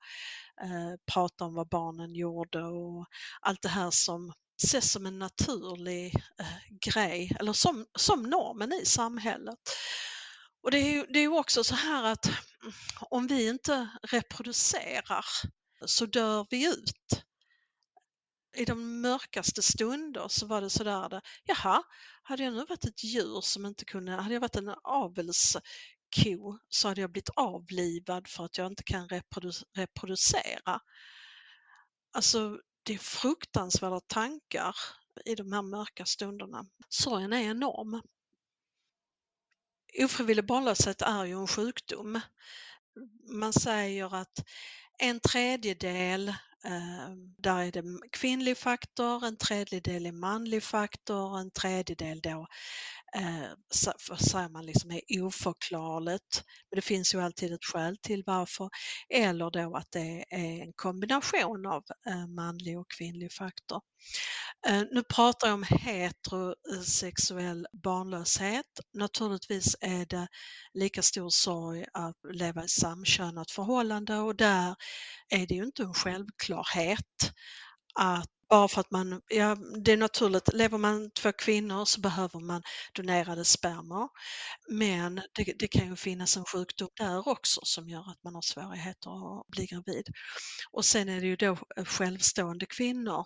eh, 0.62 0.94
pratade 1.12 1.48
om 1.48 1.54
vad 1.54 1.68
barnen 1.68 2.14
gjorde 2.14 2.64
och 2.64 3.06
allt 3.40 3.62
det 3.62 3.68
här 3.68 3.90
som 3.90 4.32
ses 4.62 4.92
som 4.92 5.06
en 5.06 5.18
naturlig 5.18 6.14
eh, 6.40 6.90
grej 6.92 7.36
eller 7.40 7.52
som, 7.52 7.86
som 7.98 8.22
normen 8.22 8.72
i 8.72 8.84
samhället. 8.84 9.58
Och 10.62 10.70
det 10.70 10.78
är 10.78 10.92
ju 10.92 11.06
det 11.06 11.18
är 11.18 11.38
också 11.38 11.64
så 11.64 11.74
här 11.74 12.04
att 12.04 12.30
om 13.00 13.26
vi 13.26 13.48
inte 13.48 13.90
reproducerar 14.02 15.24
så 15.86 16.06
dör 16.06 16.46
vi 16.50 16.66
ut 16.68 17.24
i 18.56 18.64
de 18.64 19.00
mörkaste 19.00 19.62
stunder 19.62 20.28
så 20.28 20.46
var 20.46 20.60
det 20.60 20.70
sådär, 20.70 21.08
där, 21.08 21.22
jaha, 21.44 21.82
hade 22.22 22.42
jag 22.42 22.52
nu 22.52 22.64
varit 22.64 22.84
ett 22.84 23.04
djur 23.04 23.40
som 23.40 23.66
inte 23.66 23.84
kunde, 23.84 24.12
hade 24.12 24.34
jag 24.34 24.40
varit 24.40 24.56
en 24.56 24.74
avelsko 24.82 25.60
så 26.68 26.88
hade 26.88 27.00
jag 27.00 27.12
blivit 27.12 27.30
avlivad 27.36 28.28
för 28.28 28.44
att 28.44 28.58
jag 28.58 28.66
inte 28.66 28.82
kan 28.82 29.08
reprodu 29.08 29.50
reproducera. 29.76 30.80
Alltså 32.12 32.60
det 32.82 32.94
är 32.94 32.98
fruktansvärda 32.98 34.00
tankar 34.00 34.76
i 35.24 35.34
de 35.34 35.52
här 35.52 35.62
mörka 35.62 36.04
stunderna. 36.04 36.66
Sorgen 36.88 37.32
är 37.32 37.50
enorm. 37.50 38.02
Ofrivillig 39.98 40.46
barnlöshet 40.46 41.02
är 41.02 41.24
ju 41.24 41.40
en 41.40 41.46
sjukdom. 41.46 42.20
Man 43.28 43.52
säger 43.52 44.14
att 44.16 44.44
en 44.98 45.20
tredjedel 45.20 46.28
eh, 46.64 47.10
där 47.38 47.58
är 47.62 47.72
det 47.72 47.82
kvinnlig 48.12 48.58
faktor, 48.58 49.24
en 49.26 49.36
tredjedel 49.36 50.06
är 50.06 50.12
manlig 50.12 50.62
faktor, 50.62 51.38
en 51.38 51.50
tredjedel 51.50 52.20
då 52.20 52.46
Eh, 53.14 53.50
säger 54.18 54.48
man 54.48 54.66
liksom 54.66 54.90
är 54.90 55.00
oförklarligt. 55.22 56.42
Men 56.70 56.76
det 56.76 56.82
finns 56.82 57.14
ju 57.14 57.20
alltid 57.22 57.52
ett 57.52 57.64
skäl 57.64 57.96
till 58.02 58.22
varför. 58.26 58.70
Eller 59.08 59.50
då 59.50 59.76
att 59.76 59.90
det 59.90 60.24
är 60.30 60.62
en 60.62 60.72
kombination 60.72 61.66
av 61.66 61.82
eh, 62.06 62.26
manlig 62.26 62.78
och 62.78 62.90
kvinnlig 62.90 63.32
faktor. 63.32 63.80
Eh, 64.68 64.82
nu 64.92 65.02
pratar 65.02 65.48
jag 65.48 65.54
om 65.54 65.64
heterosexuell 65.68 67.66
barnlöshet. 67.72 68.66
Naturligtvis 68.94 69.76
är 69.80 70.06
det 70.06 70.28
lika 70.74 71.02
stor 71.02 71.30
sorg 71.30 71.84
att 71.92 72.16
leva 72.32 72.64
i 72.64 72.68
samkönat 72.68 73.50
förhållande 73.50 74.16
och 74.18 74.36
där 74.36 74.74
är 75.28 75.46
det 75.46 75.54
ju 75.54 75.64
inte 75.64 75.82
en 75.82 75.94
självklarhet 75.94 77.32
att 77.94 78.30
bara 78.48 78.68
för 78.68 78.80
att 78.80 78.90
man, 78.90 79.20
ja 79.28 79.56
det 79.84 79.92
är 79.92 79.96
naturligt, 79.96 80.52
lever 80.52 80.78
man 80.78 81.10
två 81.10 81.32
kvinnor 81.32 81.84
så 81.84 82.00
behöver 82.00 82.40
man 82.40 82.62
donerade 82.94 83.44
spermor. 83.44 84.08
Men 84.70 85.14
det, 85.14 85.54
det, 85.58 85.68
kan 85.68 85.88
ju 85.88 85.96
finnas 85.96 86.36
en 86.36 86.44
sjukdom 86.44 86.88
där 86.96 87.28
också 87.28 87.60
som 87.64 87.88
gör 87.88 88.10
att 88.10 88.22
man 88.24 88.34
har 88.34 88.42
svårigheter 88.42 89.40
att 89.40 89.46
bli 89.46 89.66
gravid. 89.66 90.06
Och 90.72 90.84
sen 90.84 91.08
är 91.08 91.20
det 91.20 91.26
ju 91.26 91.36
då 91.36 91.58
eh, 91.76 91.84
självstående 91.84 92.66
kvinnor 92.66 93.24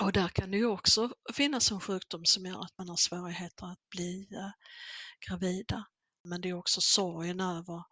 och 0.00 0.12
där 0.12 0.28
kan 0.28 0.50
det 0.50 0.56
ju 0.56 0.66
också 0.66 1.10
finnas 1.34 1.70
en 1.70 1.80
sjukdom 1.80 2.24
som 2.24 2.46
gör 2.46 2.60
att 2.60 2.78
man 2.78 2.88
har 2.88 2.96
svårigheter 2.96 3.66
att 3.66 3.90
bli 3.90 4.28
eh, 4.32 4.50
gravida. 5.28 5.84
Men 6.24 6.40
det 6.40 6.48
är 6.48 6.54
också 6.54 6.80
sorgen 6.80 7.40
över 7.40 7.82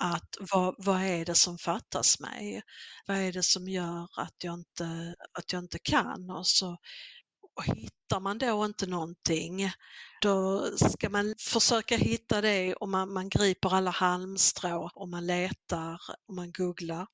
att 0.00 0.36
vad, 0.52 0.74
vad 0.78 1.02
är 1.02 1.24
det 1.24 1.34
som 1.34 1.58
fattas 1.58 2.20
mig? 2.20 2.62
Vad 3.06 3.16
är 3.16 3.32
det 3.32 3.42
som 3.42 3.68
gör 3.68 4.08
att 4.16 4.34
jag 4.44 4.54
inte, 4.54 5.14
att 5.38 5.52
jag 5.52 5.62
inte 5.62 5.78
kan? 5.78 6.30
Och 6.30 6.46
så 6.46 6.76
och 7.56 7.64
hittar 7.64 8.20
man 8.20 8.38
då 8.38 8.64
inte 8.64 8.86
någonting, 8.86 9.70
då 10.22 10.66
ska 10.76 11.08
man 11.10 11.34
försöka 11.38 11.96
hitta 11.96 12.40
det 12.40 12.74
och 12.74 12.88
man, 12.88 13.12
man 13.12 13.28
griper 13.28 13.74
alla 13.74 13.90
halmstrå 13.90 14.90
och 14.94 15.08
man 15.08 15.26
letar 15.26 16.00
och 16.28 16.34
man 16.34 16.52
googlar. 16.52 17.06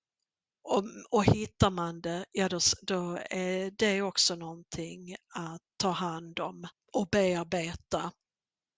Och, 0.65 0.85
och 1.11 1.25
hittar 1.25 1.71
man 1.71 2.01
det, 2.01 2.25
ja 2.33 2.49
då, 2.49 2.59
då 2.83 3.19
är 3.31 3.71
det 3.71 4.03
också 4.03 4.35
någonting 4.35 5.17
att 5.35 5.63
ta 5.77 5.91
hand 5.91 6.41
om 6.41 6.69
och 6.93 7.09
bearbeta. 7.13 8.13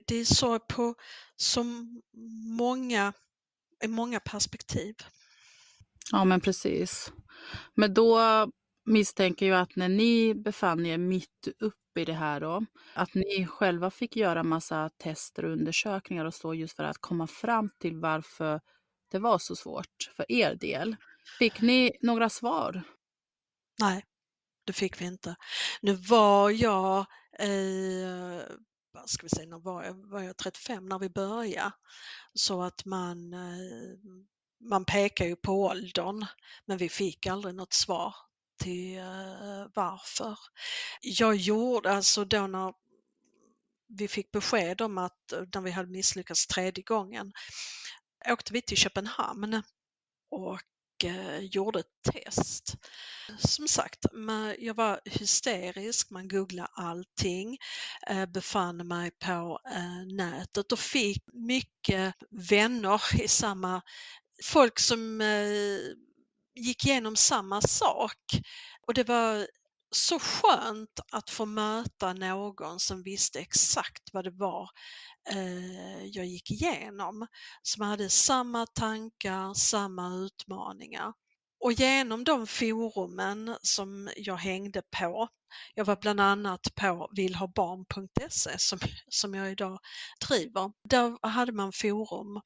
Det 0.06 0.16
är 0.16 0.24
så 0.24 0.58
på 0.58 0.94
så 1.36 1.64
många, 2.58 3.12
många 3.88 4.20
perspektiv. 4.20 4.94
Ja 6.12 6.24
men 6.24 6.40
precis. 6.40 7.12
Men 7.74 7.94
då 7.94 8.20
misstänker 8.84 9.46
jag 9.46 9.60
att 9.60 9.76
när 9.76 9.88
ni 9.88 10.34
befann 10.34 10.86
er 10.86 10.98
mitt 10.98 11.48
uppe 11.60 12.00
i 12.00 12.04
det 12.04 12.12
här 12.12 12.40
då, 12.40 12.64
att 12.94 13.14
ni 13.14 13.46
själva 13.46 13.90
fick 13.90 14.16
göra 14.16 14.42
massa 14.42 14.90
tester 14.98 15.44
och 15.44 15.52
undersökningar 15.52 16.24
och 16.24 16.34
så 16.34 16.54
just 16.54 16.76
för 16.76 16.84
att 16.84 16.98
komma 16.98 17.26
fram 17.26 17.70
till 17.80 17.96
varför 17.96 18.60
det 19.10 19.18
var 19.18 19.38
så 19.38 19.56
svårt 19.56 20.10
för 20.16 20.32
er 20.32 20.54
del. 20.54 20.96
Fick 21.38 21.60
ni 21.60 21.92
några 22.00 22.28
svar? 22.28 22.82
Nej, 23.80 24.04
det 24.64 24.72
fick 24.72 25.00
vi 25.00 25.04
inte. 25.04 25.36
Nu 25.82 25.92
var 25.92 26.50
jag, 26.50 27.06
vad 27.38 28.73
ska 29.06 29.22
vi 29.22 29.28
säga, 29.28 29.48
när 29.48 29.58
var 29.58 29.84
jag, 29.84 29.94
var 29.94 30.22
jag 30.22 30.36
35 30.36 30.86
när 30.86 30.98
vi 30.98 31.08
började. 31.08 31.72
Så 32.34 32.62
att 32.62 32.84
man, 32.84 33.32
eh, 33.32 33.98
man 34.60 34.84
pekar 34.84 35.24
ju 35.24 35.36
på 35.36 35.52
åldern, 35.52 36.26
men 36.64 36.78
vi 36.78 36.88
fick 36.88 37.26
aldrig 37.26 37.54
något 37.54 37.72
svar 37.72 38.14
till 38.62 38.98
eh, 38.98 39.66
varför. 39.74 40.38
Jag 41.00 41.36
gjorde 41.36 41.92
alltså 41.92 42.24
då 42.24 42.46
när 42.46 42.74
vi 43.88 44.08
fick 44.08 44.30
besked 44.30 44.80
om 44.80 44.98
att 44.98 45.32
eh, 45.32 45.42
när 45.54 45.60
vi 45.60 45.70
hade 45.70 45.90
misslyckats 45.90 46.46
tredje 46.46 46.84
gången 46.84 47.32
åkte 48.28 48.52
vi 48.52 48.62
till 48.62 48.76
Köpenhamn 48.76 49.62
och 50.30 50.60
Eh, 51.04 51.38
gjorde 51.38 51.80
ett 51.80 52.12
test. 52.12 52.76
Som 53.38 53.68
sagt, 53.68 54.06
jag 54.58 54.74
var 54.74 55.00
hysterisk, 55.04 56.10
man 56.10 56.28
googlade 56.28 56.68
allting, 56.72 57.58
eh, 58.06 58.26
befann 58.26 58.88
mig 58.88 59.10
på 59.10 59.60
eh, 59.74 60.14
nätet 60.16 60.72
och 60.72 60.78
fick 60.78 61.22
mycket 61.32 62.14
vänner 62.30 63.22
i 63.22 63.28
samma, 63.28 63.82
folk 64.44 64.78
som 64.78 65.22
gick 66.54 66.86
igenom 66.86 67.16
samma 67.16 67.60
sak. 67.60 68.18
Och 68.86 68.94
det 68.94 69.08
var 69.08 69.46
så 69.94 70.18
skönt 70.18 71.00
att 71.12 71.30
få 71.30 71.46
möta 71.46 72.12
någon 72.12 72.80
som 72.80 73.02
visste 73.02 73.40
exakt 73.40 74.02
vad 74.12 74.24
det 74.24 74.30
var 74.30 74.70
eh, 75.30 76.04
jag 76.04 76.26
gick 76.26 76.50
igenom, 76.50 77.26
som 77.62 77.84
hade 77.86 78.10
samma 78.10 78.66
tankar, 78.66 79.54
samma 79.54 80.14
utmaningar. 80.14 81.12
Och 81.60 81.72
genom 81.72 82.24
de 82.24 82.46
forumen 82.46 83.56
som 83.62 84.10
jag 84.16 84.36
hängde 84.36 84.82
på, 85.00 85.28
jag 85.74 85.84
var 85.84 85.96
bland 85.96 86.20
annat 86.20 86.60
på 86.74 87.10
villhabarn.se 87.16 88.58
som, 88.58 88.78
som 89.08 89.34
jag 89.34 89.52
idag 89.52 89.78
driver, 90.28 90.72
där 90.88 91.28
hade 91.28 91.52
man 91.52 91.72
forum 91.72 92.40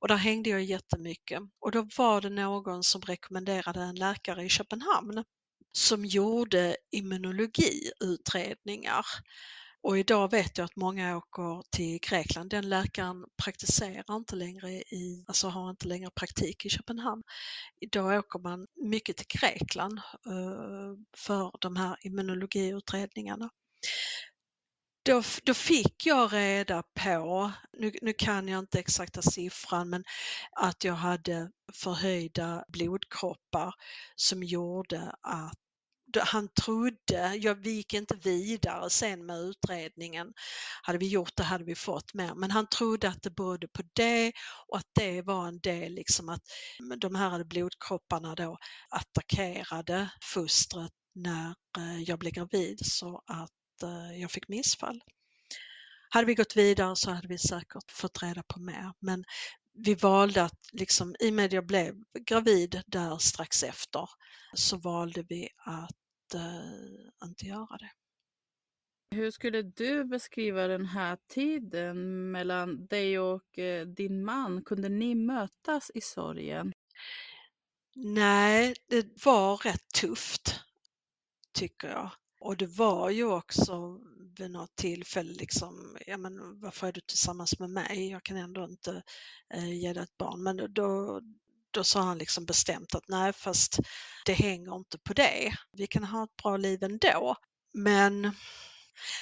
och 0.00 0.08
där 0.08 0.16
hängde 0.16 0.50
jag 0.50 0.62
jättemycket. 0.62 1.40
Och 1.60 1.72
då 1.72 1.88
var 1.96 2.20
det 2.20 2.30
någon 2.30 2.82
som 2.82 3.00
rekommenderade 3.02 3.80
en 3.80 3.94
läkare 3.94 4.44
i 4.44 4.48
Köpenhamn 4.48 5.24
som 5.72 6.04
gjorde 6.04 6.76
immunologiutredningar. 6.90 9.06
Och 9.82 9.98
idag 9.98 10.30
vet 10.30 10.58
jag 10.58 10.64
att 10.64 10.76
många 10.76 11.16
åker 11.16 11.62
till 11.70 12.00
Grekland. 12.00 12.50
Den 12.50 12.68
läkaren 12.68 13.24
praktiserar 13.42 14.16
inte 14.16 14.36
längre 14.36 14.70
i, 14.70 15.24
alltså 15.26 15.48
har 15.48 15.70
inte 15.70 15.88
längre 15.88 16.10
praktik 16.10 16.66
i 16.66 16.68
Köpenhamn. 16.68 17.22
Idag 17.80 18.18
åker 18.18 18.38
man 18.38 18.66
mycket 18.76 19.16
till 19.16 19.40
Grekland 19.40 19.98
eh, 20.26 20.92
för 21.16 21.52
de 21.60 21.76
här 21.76 21.96
immunologiutredningarna. 22.00 23.50
Då, 25.04 25.22
då, 25.44 25.54
fick 25.54 26.06
jag 26.06 26.32
reda 26.32 26.82
på, 26.94 27.52
nu, 27.78 27.92
nu, 28.02 28.12
kan 28.12 28.48
jag 28.48 28.58
inte 28.58 28.78
exakta 28.78 29.22
siffran, 29.22 29.90
men 29.90 30.04
att 30.52 30.84
jag 30.84 30.94
hade 30.94 31.50
förhöjda 31.72 32.64
blodkroppar 32.68 33.74
som 34.16 34.42
gjorde 34.42 35.14
att 35.22 35.58
han 36.20 36.48
trodde, 36.48 37.34
jag, 37.36 37.54
vi 37.54 37.70
gick 37.70 37.94
inte 37.94 38.14
vidare 38.14 38.90
sen 38.90 39.26
med 39.26 39.38
utredningen. 39.38 40.32
Hade 40.82 40.98
vi 40.98 41.08
gjort 41.08 41.36
det 41.36 41.42
hade 41.42 41.64
vi 41.64 41.74
fått 41.74 42.14
mer, 42.14 42.34
men 42.34 42.50
han 42.50 42.66
trodde 42.66 43.08
att 43.08 43.22
det 43.22 43.30
berodde 43.30 43.68
på 43.68 43.82
det 43.92 44.32
och 44.68 44.78
att 44.78 44.88
det 44.92 45.22
var 45.22 45.48
en 45.48 45.60
del, 45.60 45.92
liksom 45.92 46.28
att 46.28 46.42
mm, 46.80 46.98
de 46.98 47.14
här 47.14 47.44
blodkropparna 47.44 48.34
då 48.34 48.58
attackerade 48.88 50.10
fostret 50.22 50.92
när 51.14 51.54
eh, 51.78 52.02
jag 52.02 52.18
blev 52.18 52.32
gravid 52.32 52.78
så 52.82 53.22
att 53.26 53.50
jag 54.20 54.30
fick 54.30 54.48
missfall. 54.48 55.02
Hade 56.08 56.26
vi 56.26 56.34
gått 56.34 56.56
vidare 56.56 56.96
så 56.96 57.10
hade 57.10 57.28
vi 57.28 57.38
säkert 57.38 57.90
fått 57.90 58.22
reda 58.22 58.42
på 58.42 58.60
mer, 58.60 58.92
men 58.98 59.24
vi 59.74 59.94
valde 59.94 60.42
att, 60.42 60.58
liksom, 60.72 61.16
i 61.20 61.30
och 61.30 61.34
med 61.34 61.44
att 61.44 61.52
jag 61.52 61.66
blev 61.66 61.94
gravid 62.20 62.82
där 62.86 63.18
strax 63.18 63.62
efter, 63.62 64.08
så 64.54 64.76
valde 64.76 65.22
vi 65.28 65.48
att 65.56 66.34
eh, 66.34 67.28
inte 67.28 67.46
göra 67.46 67.76
det. 67.78 67.90
Hur 69.16 69.30
skulle 69.30 69.62
du 69.62 70.04
beskriva 70.04 70.66
den 70.66 70.86
här 70.86 71.18
tiden 71.28 72.30
mellan 72.30 72.86
dig 72.86 73.18
och 73.18 73.58
eh, 73.58 73.86
din 73.86 74.24
man? 74.24 74.64
Kunde 74.64 74.88
ni 74.88 75.14
mötas 75.14 75.90
i 75.94 76.00
sorgen? 76.00 76.72
Nej, 77.94 78.74
det 78.88 79.24
var 79.24 79.56
rätt 79.56 79.88
tufft 79.94 80.60
tycker 81.54 81.88
jag. 81.88 82.10
Och 82.44 82.56
det 82.56 82.66
var 82.66 83.10
ju 83.10 83.24
också 83.24 83.98
vid 84.38 84.50
något 84.50 84.76
tillfälle 84.76 85.32
liksom, 85.32 85.96
ja 86.06 86.16
men 86.16 86.60
varför 86.60 86.86
är 86.86 86.92
du 86.92 87.00
tillsammans 87.00 87.58
med 87.58 87.70
mig? 87.70 88.10
Jag 88.10 88.22
kan 88.22 88.36
ändå 88.36 88.64
inte 88.64 89.02
eh, 89.54 89.72
ge 89.72 89.92
dig 89.92 90.02
ett 90.02 90.16
barn. 90.18 90.42
Men 90.42 90.74
då, 90.74 91.20
då 91.70 91.84
sa 91.84 92.00
han 92.00 92.18
liksom 92.18 92.44
bestämt 92.44 92.94
att 92.94 93.08
nej, 93.08 93.32
fast 93.32 93.78
det 94.26 94.32
hänger 94.32 94.76
inte 94.76 94.98
på 94.98 95.12
det. 95.12 95.54
Vi 95.72 95.86
kan 95.86 96.04
ha 96.04 96.24
ett 96.24 96.36
bra 96.42 96.56
liv 96.56 96.82
ändå. 96.82 97.36
Men 97.74 98.32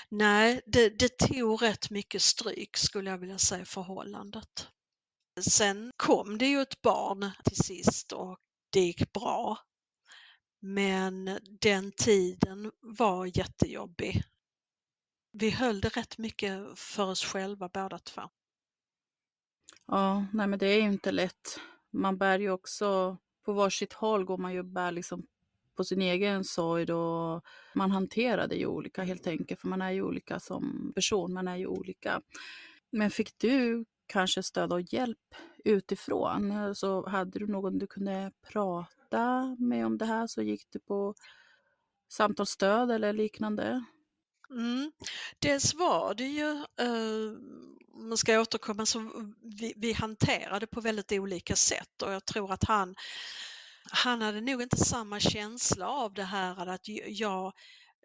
nej, 0.08 0.60
det, 0.66 0.88
det 0.88 1.18
tog 1.18 1.62
rätt 1.62 1.90
mycket 1.90 2.22
stryk 2.22 2.76
skulle 2.76 3.10
jag 3.10 3.18
vilja 3.18 3.38
säga 3.38 3.64
förhållandet. 3.64 4.68
Sen 5.40 5.92
kom 5.96 6.38
det 6.38 6.46
ju 6.46 6.60
ett 6.60 6.82
barn 6.82 7.30
till 7.44 7.64
sist 7.64 8.12
och 8.12 8.38
det 8.70 8.80
gick 8.80 9.12
bra. 9.12 9.58
Men 10.60 11.38
den 11.60 11.92
tiden 11.92 12.72
var 12.80 13.38
jättejobbig. 13.38 14.22
Vi 15.32 15.50
höll 15.50 15.80
det 15.80 15.88
rätt 15.88 16.18
mycket 16.18 16.78
för 16.78 17.10
oss 17.10 17.24
själva 17.24 17.68
båda 17.68 17.98
två. 17.98 18.22
Ja, 19.86 20.26
nej 20.32 20.46
men 20.46 20.58
det 20.58 20.66
är 20.66 20.76
ju 20.76 20.92
inte 20.92 21.12
lätt 21.12 21.60
man 21.90 22.18
bär 22.18 22.38
ju 22.38 22.50
också, 22.50 23.16
på 23.44 23.52
varsitt 23.52 23.92
håll 23.92 24.24
går 24.24 24.38
man 24.38 24.52
ju 24.52 24.58
och 24.58 24.64
bär 24.64 24.92
liksom 24.92 25.26
på 25.76 25.84
sin 25.84 26.02
egen 26.02 26.44
sorg 26.44 26.92
och 26.92 27.44
man 27.74 27.90
hanterar 27.90 28.48
det 28.48 28.56
ju 28.56 28.66
olika 28.66 29.02
helt 29.02 29.26
enkelt, 29.26 29.60
för 29.60 29.68
man 29.68 29.82
är 29.82 29.90
ju 29.90 30.02
olika 30.02 30.40
som 30.40 30.92
person, 30.94 31.32
man 31.32 31.48
är 31.48 31.56
ju 31.56 31.66
olika. 31.66 32.20
Men 32.90 33.10
fick 33.10 33.38
du 33.38 33.84
kanske 34.06 34.42
stöd 34.42 34.72
och 34.72 34.92
hjälp 34.92 35.34
utifrån? 35.64 36.74
Så 36.74 37.08
hade 37.08 37.38
du 37.38 37.46
någon 37.46 37.78
du 37.78 37.86
kunde 37.86 38.32
prata 38.52 38.99
med 39.58 39.86
om 39.86 39.98
det 39.98 40.06
här 40.06 40.26
så 40.26 40.42
gick 40.42 40.66
du 40.70 40.78
på 40.78 41.14
samtalsstöd 42.12 42.90
eller 42.90 43.12
liknande? 43.12 43.84
Mm. 44.50 44.92
Dels 45.38 45.74
var 45.74 46.14
det 46.14 46.26
ju, 46.26 46.50
eh, 46.80 47.38
om 47.92 48.08
man 48.08 48.18
ska 48.18 48.40
återkomma, 48.40 48.86
så 48.86 49.10
vi, 49.60 49.74
vi 49.76 49.92
hanterade 49.92 50.66
på 50.66 50.80
väldigt 50.80 51.12
olika 51.12 51.56
sätt 51.56 52.02
och 52.02 52.12
jag 52.12 52.24
tror 52.24 52.52
att 52.52 52.64
han, 52.64 52.94
han 53.90 54.22
hade 54.22 54.40
nog 54.40 54.62
inte 54.62 54.76
samma 54.76 55.20
känsla 55.20 55.88
av 55.88 56.14
det 56.14 56.24
här 56.24 56.66
att 56.66 56.88
jag 57.06 57.52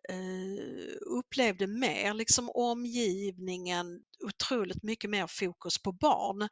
eh, 0.10 0.96
upplevde 1.06 1.68
mer 1.68 2.14
liksom 2.14 2.50
omgivningen, 2.50 4.02
otroligt 4.24 4.84
mycket 4.84 5.10
mer 5.10 5.28
fokus 5.28 5.82
på 5.82 5.92
barn 5.92 6.50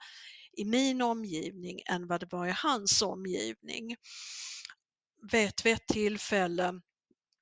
i 0.57 0.65
min 0.65 1.01
omgivning 1.01 1.81
än 1.85 2.07
vad 2.07 2.19
det 2.19 2.31
var 2.31 2.47
i 2.47 2.53
hans 2.55 3.01
omgivning. 3.01 3.95
Vet 5.31 5.65
vid 5.65 5.73
ett 5.73 5.87
tillfälle 5.87 6.81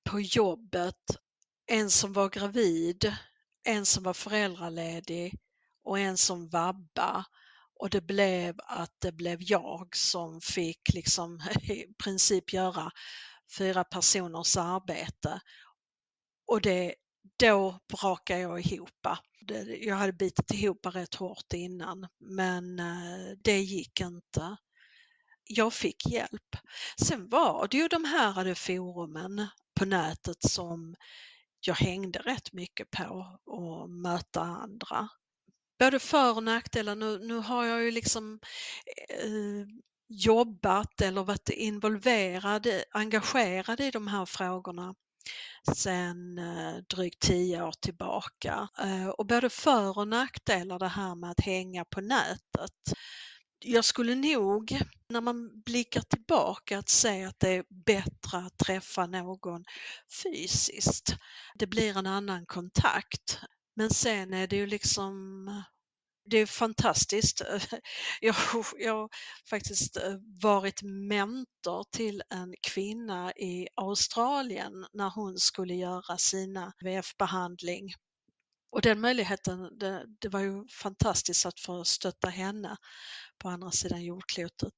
på 0.09 0.19
jobbet 0.19 0.95
en 1.65 1.91
som 1.91 2.13
var 2.13 2.29
gravid, 2.29 3.15
en 3.63 3.85
som 3.85 4.03
var 4.03 4.13
föräldraledig 4.13 5.33
och 5.83 5.99
en 5.99 6.17
som 6.17 6.49
vabba 6.49 7.25
och 7.81 7.89
det 7.89 8.01
blev 8.01 8.55
att 8.57 8.95
det 8.99 9.11
blev 9.11 9.37
jag 9.41 9.95
som 9.95 10.41
fick 10.41 10.93
liksom 10.93 11.41
i 11.61 11.93
princip 12.03 12.53
göra 12.53 12.91
fyra 13.57 13.83
personers 13.83 14.57
arbete. 14.57 15.41
Och 16.47 16.61
det, 16.61 16.95
då 17.37 17.79
brakade 17.87 18.39
jag 18.39 18.65
ihop. 18.65 19.07
Jag 19.79 19.95
hade 19.95 20.13
bitit 20.13 20.53
ihop 20.53 20.85
rätt 20.85 21.15
hårt 21.15 21.53
innan 21.53 22.07
men 22.19 22.79
eh, 22.79 23.37
det 23.43 23.59
gick 23.59 24.01
inte. 24.01 24.57
Jag 25.43 25.73
fick 25.73 26.07
hjälp. 26.07 26.55
Sen 27.01 27.29
var 27.29 27.67
det 27.67 27.77
ju 27.77 27.87
de 27.87 28.05
här 28.05 28.45
eh, 28.45 28.53
forumen 28.53 29.47
på 29.79 29.85
nätet 29.85 30.43
som 30.43 30.95
jag 31.59 31.75
hängde 31.75 32.19
rätt 32.19 32.53
mycket 32.53 32.91
på 32.91 33.39
och 33.45 33.89
möta 33.89 34.41
andra. 34.41 35.09
Både 35.79 35.99
för 35.99 36.35
och 36.35 36.43
nackdelar. 36.43 36.95
Nu, 36.95 37.19
nu 37.19 37.37
har 37.37 37.65
jag 37.65 37.83
ju 37.83 37.91
liksom 37.91 38.39
eh, 39.09 39.65
jobbat 40.07 41.01
eller 41.01 41.23
varit 41.23 41.49
involverad, 41.49 42.67
engagerad 42.91 43.79
i 43.79 43.91
de 43.91 44.07
här 44.07 44.25
frågorna 44.25 44.95
sen 45.75 46.37
eh, 46.37 46.75
drygt 46.89 47.21
tio 47.21 47.63
år 47.63 47.73
tillbaka. 47.81 48.67
Eh, 48.79 49.07
och 49.07 49.25
både 49.25 49.49
för 49.49 49.97
och 49.97 50.07
nackdelar 50.07 50.79
det 50.79 50.87
här 50.87 51.15
med 51.15 51.31
att 51.31 51.39
hänga 51.45 51.85
på 51.85 52.01
nätet 52.01 52.93
jag 53.65 53.85
skulle 53.85 54.15
nog, 54.15 54.79
när 55.09 55.21
man 55.21 55.61
blickar 55.61 56.01
tillbaka, 56.01 56.79
att 56.79 56.89
säga 56.89 57.27
att 57.27 57.39
det 57.39 57.49
är 57.49 57.63
bättre 57.85 58.37
att 58.37 58.57
träffa 58.57 59.05
någon 59.05 59.63
fysiskt. 60.23 61.15
Det 61.55 61.67
blir 61.67 61.97
en 61.97 62.07
annan 62.07 62.45
kontakt. 62.45 63.39
Men 63.75 63.89
sen 63.89 64.33
är 64.33 64.47
det 64.47 64.55
ju 64.55 64.67
liksom 64.67 65.47
det 66.25 66.37
är 66.37 66.45
fantastiskt. 66.45 67.41
Jag, 68.21 68.35
jag 68.79 68.93
har 68.93 69.09
faktiskt 69.49 69.97
eh, 69.97 70.15
varit 70.41 70.81
mentor 70.83 71.85
till 71.91 72.23
en 72.29 72.55
kvinna 72.61 73.31
i 73.31 73.67
Australien 73.75 74.85
när 74.93 75.09
hon 75.09 75.37
skulle 75.37 75.73
göra 75.73 76.17
sina 76.17 76.73
VF-behandling 76.83 77.93
och 78.71 78.81
den 78.81 79.01
möjligheten, 79.01 79.77
det, 79.79 80.05
det, 80.19 80.29
var 80.29 80.39
ju 80.39 80.67
fantastiskt 80.67 81.45
att 81.45 81.59
få 81.59 81.83
stötta 81.83 82.29
henne 82.29 82.77
på 83.37 83.49
andra 83.49 83.71
sidan 83.71 84.03
jordklotet. 84.03 84.73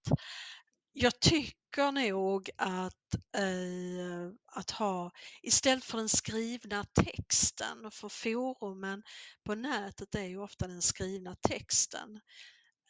Jag 0.95 1.19
tycker 1.19 1.91
nog 1.91 2.49
att, 2.57 3.15
eh, 3.37 4.31
att 4.45 4.71
ha, 4.71 5.11
istället 5.41 5.83
för 5.83 5.97
den 5.97 6.09
skrivna 6.09 6.83
texten, 6.83 7.91
för 7.91 8.09
forumen 8.09 9.03
på 9.43 9.55
nätet 9.55 10.15
är 10.15 10.23
ju 10.23 10.37
ofta 10.37 10.67
den 10.67 10.81
skrivna 10.81 11.35
texten. 11.35 12.19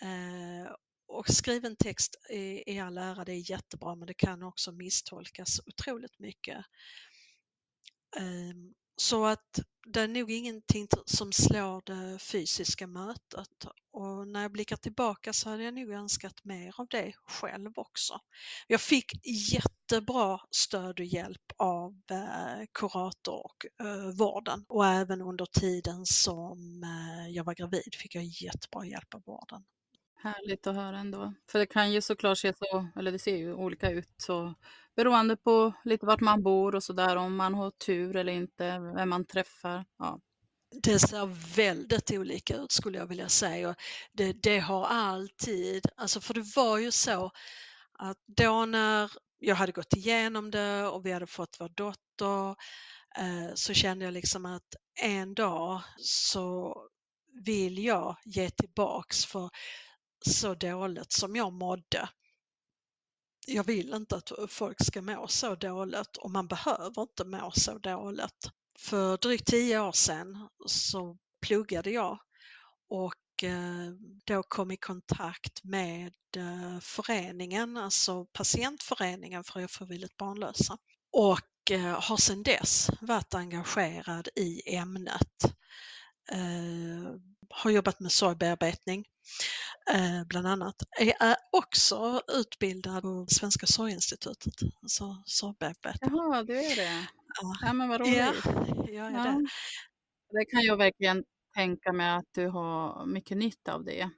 Eh, 0.01 0.71
och 1.07 1.29
skriven 1.29 1.75
text 1.75 2.15
i, 2.29 2.73
i 2.73 2.79
all 2.79 2.97
ära, 2.97 3.25
det 3.25 3.33
är 3.33 3.51
jättebra 3.51 3.95
men 3.95 4.07
det 4.07 4.13
kan 4.13 4.43
också 4.43 4.71
misstolkas 4.71 5.59
otroligt 5.65 6.19
mycket. 6.19 6.65
Eh, 8.17 8.55
så 8.95 9.25
att 9.25 9.59
det 9.85 10.01
är 10.01 10.07
nog 10.07 10.31
ingenting 10.31 10.87
som 11.05 11.31
slår 11.31 11.81
det 11.85 12.19
fysiska 12.19 12.87
mötet 12.87 13.65
och 13.91 14.27
när 14.27 14.41
jag 14.41 14.51
blickar 14.51 14.75
tillbaka 14.75 15.33
så 15.33 15.49
hade 15.49 15.63
jag 15.63 15.73
nog 15.73 15.89
önskat 15.89 16.43
mer 16.43 16.73
av 16.77 16.87
det 16.89 17.13
själv 17.25 17.71
också. 17.75 18.19
Jag 18.67 18.81
fick 18.81 19.11
jättebra 19.53 20.39
stöd 20.51 20.99
och 20.99 21.05
hjälp 21.05 21.51
av 21.57 22.01
eh, 22.11 22.65
kurator 22.73 23.45
och 23.45 23.85
eh, 23.85 24.17
vården 24.17 24.65
och 24.67 24.85
även 24.85 25.21
under 25.21 25.45
tiden 25.45 26.05
som 26.05 26.83
eh, 26.83 27.29
jag 27.29 27.43
var 27.43 27.53
gravid 27.53 27.95
fick 27.95 28.15
jag 28.15 28.23
jättebra 28.23 28.85
hjälp 28.85 29.13
av 29.13 29.21
vården. 29.25 29.63
Härligt 30.15 30.67
att 30.67 30.75
höra 30.75 30.99
ändå. 30.99 31.33
För 31.51 31.59
det 31.59 31.65
kan 31.65 31.91
ju 31.91 32.01
såklart 32.01 32.37
se 32.37 32.53
så, 32.53 32.87
eller 32.95 33.11
det 33.11 33.19
ser 33.19 33.37
ju 33.37 33.53
olika 33.53 33.89
ut, 33.89 34.09
så 34.17 34.53
beroende 34.95 35.37
på 35.37 35.73
lite 35.83 36.05
vart 36.05 36.21
man 36.21 36.43
bor 36.43 36.75
och 36.75 36.83
sådär, 36.83 37.15
om 37.15 37.35
man 37.35 37.53
har 37.53 37.71
tur 37.71 38.15
eller 38.15 38.33
inte, 38.33 38.79
vem 38.95 39.09
man 39.09 39.25
träffar. 39.25 39.85
Ja. 39.99 40.19
Det 40.83 40.99
ser 40.99 41.55
väldigt 41.55 42.11
olika 42.11 42.55
ut 42.55 42.71
skulle 42.71 42.97
jag 42.97 43.05
vilja 43.05 43.29
säga. 43.29 43.69
Och 43.69 43.75
det, 44.11 44.33
det 44.33 44.59
har 44.59 44.85
alltid, 44.85 45.85
alltså 45.95 46.21
för 46.21 46.33
det 46.33 46.55
var 46.55 46.77
ju 46.77 46.91
så 46.91 47.31
att 47.99 48.17
då 48.37 48.65
när 48.65 49.11
jag 49.39 49.55
hade 49.55 49.71
gått 49.71 49.93
igenom 49.93 50.51
det 50.51 50.87
och 50.87 51.05
vi 51.05 51.11
hade 51.11 51.27
fått 51.27 51.57
vår 51.59 51.69
dotter 51.69 52.49
eh, 53.17 53.53
så 53.55 53.73
kände 53.73 54.05
jag 54.05 54.13
liksom 54.13 54.45
att 54.45 54.75
en 55.01 55.33
dag 55.33 55.81
så 55.97 56.77
vill 57.45 57.83
jag 57.83 58.17
ge 58.25 58.49
tillbaks 58.49 59.25
för 59.25 59.49
så 60.25 60.53
dåligt 60.53 61.11
som 61.11 61.35
jag 61.35 61.53
mådde. 61.53 62.09
Jag 63.47 63.63
vill 63.63 63.93
inte 63.93 64.15
att 64.15 64.31
folk 64.49 64.85
ska 64.85 65.01
må 65.01 65.27
så 65.27 65.55
dåligt 65.55 66.17
och 66.17 66.31
man 66.31 66.47
behöver 66.47 67.01
inte 67.01 67.25
må 67.25 67.51
så 67.51 67.77
dåligt. 67.77 68.49
För 68.79 69.17
drygt 69.17 69.47
tio 69.47 69.79
år 69.79 69.91
sedan 69.91 70.49
så 70.65 71.17
pluggade 71.41 71.91
jag 71.91 72.19
och 72.89 73.43
eh, 73.43 73.91
då 74.25 74.43
kom 74.43 74.71
i 74.71 74.77
kontakt 74.77 75.63
med 75.63 76.13
eh, 76.37 76.79
föreningen, 76.79 77.77
alltså 77.77 78.25
patientföreningen 78.25 79.43
för 79.43 79.63
ofrivilligt 79.63 80.17
barnlösa 80.17 80.77
och 81.11 81.71
eh, 81.71 82.01
har 82.01 82.17
sedan 82.17 82.43
dess 82.43 82.89
varit 83.01 83.33
engagerad 83.33 84.29
i 84.35 84.75
ämnet. 84.75 85.55
Har 87.49 87.71
jobbat 87.71 87.99
med 87.99 88.11
sorgbearbetning 88.11 89.05
bland 90.25 90.47
annat, 90.47 90.75
är 91.19 91.35
också 91.51 92.21
utbildad 92.27 93.01
på 93.01 93.25
Svenska 93.29 93.65
Sorginstitutet, 93.65 94.53
alltså 94.81 95.23
sorgbearbetare. 95.25 96.11
Jaha, 96.11 96.43
du 96.43 96.59
är 96.59 96.75
det? 96.75 97.07
Ja, 97.41 97.55
ja 97.61 97.73
men 97.73 97.89
vad 97.89 98.01
roligt. 98.01 98.15
Ja, 98.15 98.33
jag 98.87 99.07
är 99.07 99.11
ja. 99.11 99.23
det. 99.23 99.47
Det 100.39 100.45
kan 100.45 100.61
jag 100.61 100.77
verkligen 100.77 101.23
tänka 101.55 101.93
mig 101.93 102.09
att 102.09 102.27
du 102.31 102.47
har 102.47 103.05
mycket 103.05 103.37
nytta 103.37 103.73
av 103.73 103.83
det 103.83 104.09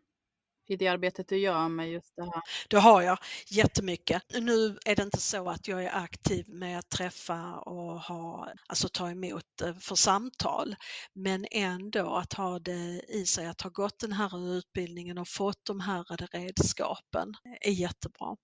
i 0.67 0.75
det 0.75 0.88
arbetet 0.88 1.28
du 1.28 1.38
gör 1.38 1.69
med 1.69 1.91
just 1.91 2.15
det 2.15 2.23
här? 2.23 2.41
Det 2.69 2.78
har 2.78 3.01
jag 3.01 3.17
jättemycket. 3.49 4.23
Nu 4.41 4.78
är 4.86 4.95
det 4.95 5.04
inte 5.04 5.21
så 5.21 5.49
att 5.49 5.67
jag 5.67 5.84
är 5.84 5.95
aktiv 5.95 6.45
med 6.47 6.80
att 6.80 6.89
träffa 6.89 7.54
och 7.54 8.01
ha, 8.01 8.54
alltså 8.67 8.89
ta 8.89 9.10
emot 9.12 9.62
eh, 9.63 9.75
för 9.75 9.95
samtal, 9.95 10.75
men 11.13 11.45
ändå 11.51 12.15
att 12.15 12.34
ha 12.34 12.60
det 12.60 13.01
i 13.08 13.25
sig, 13.25 13.45
att 13.45 13.62
ha 13.62 13.69
gått 13.69 13.99
den 13.99 14.13
här 14.13 14.58
utbildningen 14.58 15.17
och 15.17 15.28
fått 15.28 15.65
de 15.65 15.80
här 15.80 16.06
redskapen 16.32 17.34
är 17.62 17.71
jättebra. 17.71 18.36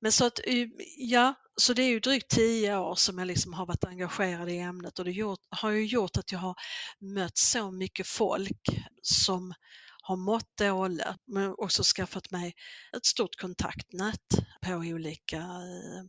Men 0.00 0.12
så 0.12 0.26
att, 0.26 0.40
eh, 0.44 0.68
ja, 0.96 1.34
så 1.56 1.72
det 1.72 1.82
är 1.82 1.88
ju 1.88 2.00
drygt 2.00 2.30
tio 2.30 2.76
år 2.76 2.94
som 2.94 3.18
jag 3.18 3.26
liksom 3.26 3.54
har 3.54 3.66
varit 3.66 3.84
engagerad 3.84 4.50
i 4.50 4.58
ämnet 4.58 4.98
och 4.98 5.04
det 5.04 5.10
gjort, 5.10 5.40
har 5.50 5.70
ju 5.70 5.86
gjort 5.86 6.16
att 6.16 6.32
jag 6.32 6.38
har 6.38 6.54
mött 7.00 7.38
så 7.38 7.70
mycket 7.70 8.06
folk 8.06 8.60
som 9.02 9.54
har 10.02 10.16
mått 10.16 10.56
dåligt 10.58 11.06
men 11.26 11.54
också 11.58 11.82
skaffat 11.82 12.30
mig 12.30 12.54
ett 12.96 13.06
stort 13.06 13.36
kontaktnät 13.36 14.26
på 14.62 14.72
olika, 14.72 15.36
eh, 15.36 16.04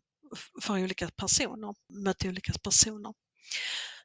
för 0.62 0.84
olika 0.84 1.10
personer, 1.10 1.76
mött 2.04 2.26
olika 2.26 2.54
personer. 2.64 3.14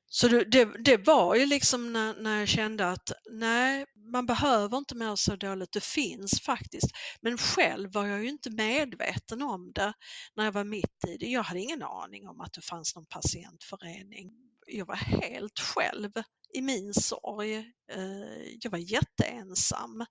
Så 0.09 0.29
det, 0.29 0.44
det, 0.44 0.85
det, 0.85 1.07
var 1.07 1.35
ju 1.35 1.46
liksom 1.46 1.92
när, 1.92 2.14
när 2.14 2.38
jag 2.38 2.49
kände 2.49 2.90
att 2.90 3.12
nej, 3.31 3.87
man 4.12 4.27
behöver 4.27 4.79
inte 4.79 4.94
må 4.94 5.16
så 5.16 5.37
dåligt, 5.37 5.72
det 5.72 5.85
finns 5.85 6.40
faktiskt. 6.40 6.90
Men 7.20 7.38
själv 7.38 7.92
var 7.92 8.07
jag 8.07 8.22
ju 8.22 8.29
inte 8.29 8.51
medveten 8.51 9.42
om 9.42 9.72
det 9.72 9.92
när 10.37 10.44
jag 10.44 10.53
var 10.53 10.64
mitt 10.64 11.05
i 11.09 11.16
det. 11.16 11.27
Jag 11.27 11.42
hade 11.42 11.61
ingen 11.61 11.83
aning 11.83 12.29
om 12.29 12.40
att 12.40 12.53
det 12.53 12.64
fanns 12.64 12.96
någon 12.96 13.07
patientförening. 13.07 14.31
Jag 14.66 14.87
var 14.87 14.94
helt 14.94 15.59
själv 15.59 16.11
i 16.55 16.63
min 16.63 16.95
sorg. 16.95 17.57
Eh, 17.93 18.57
jag 18.61 18.71
var 18.71 18.79
jätteensam. 18.79 20.07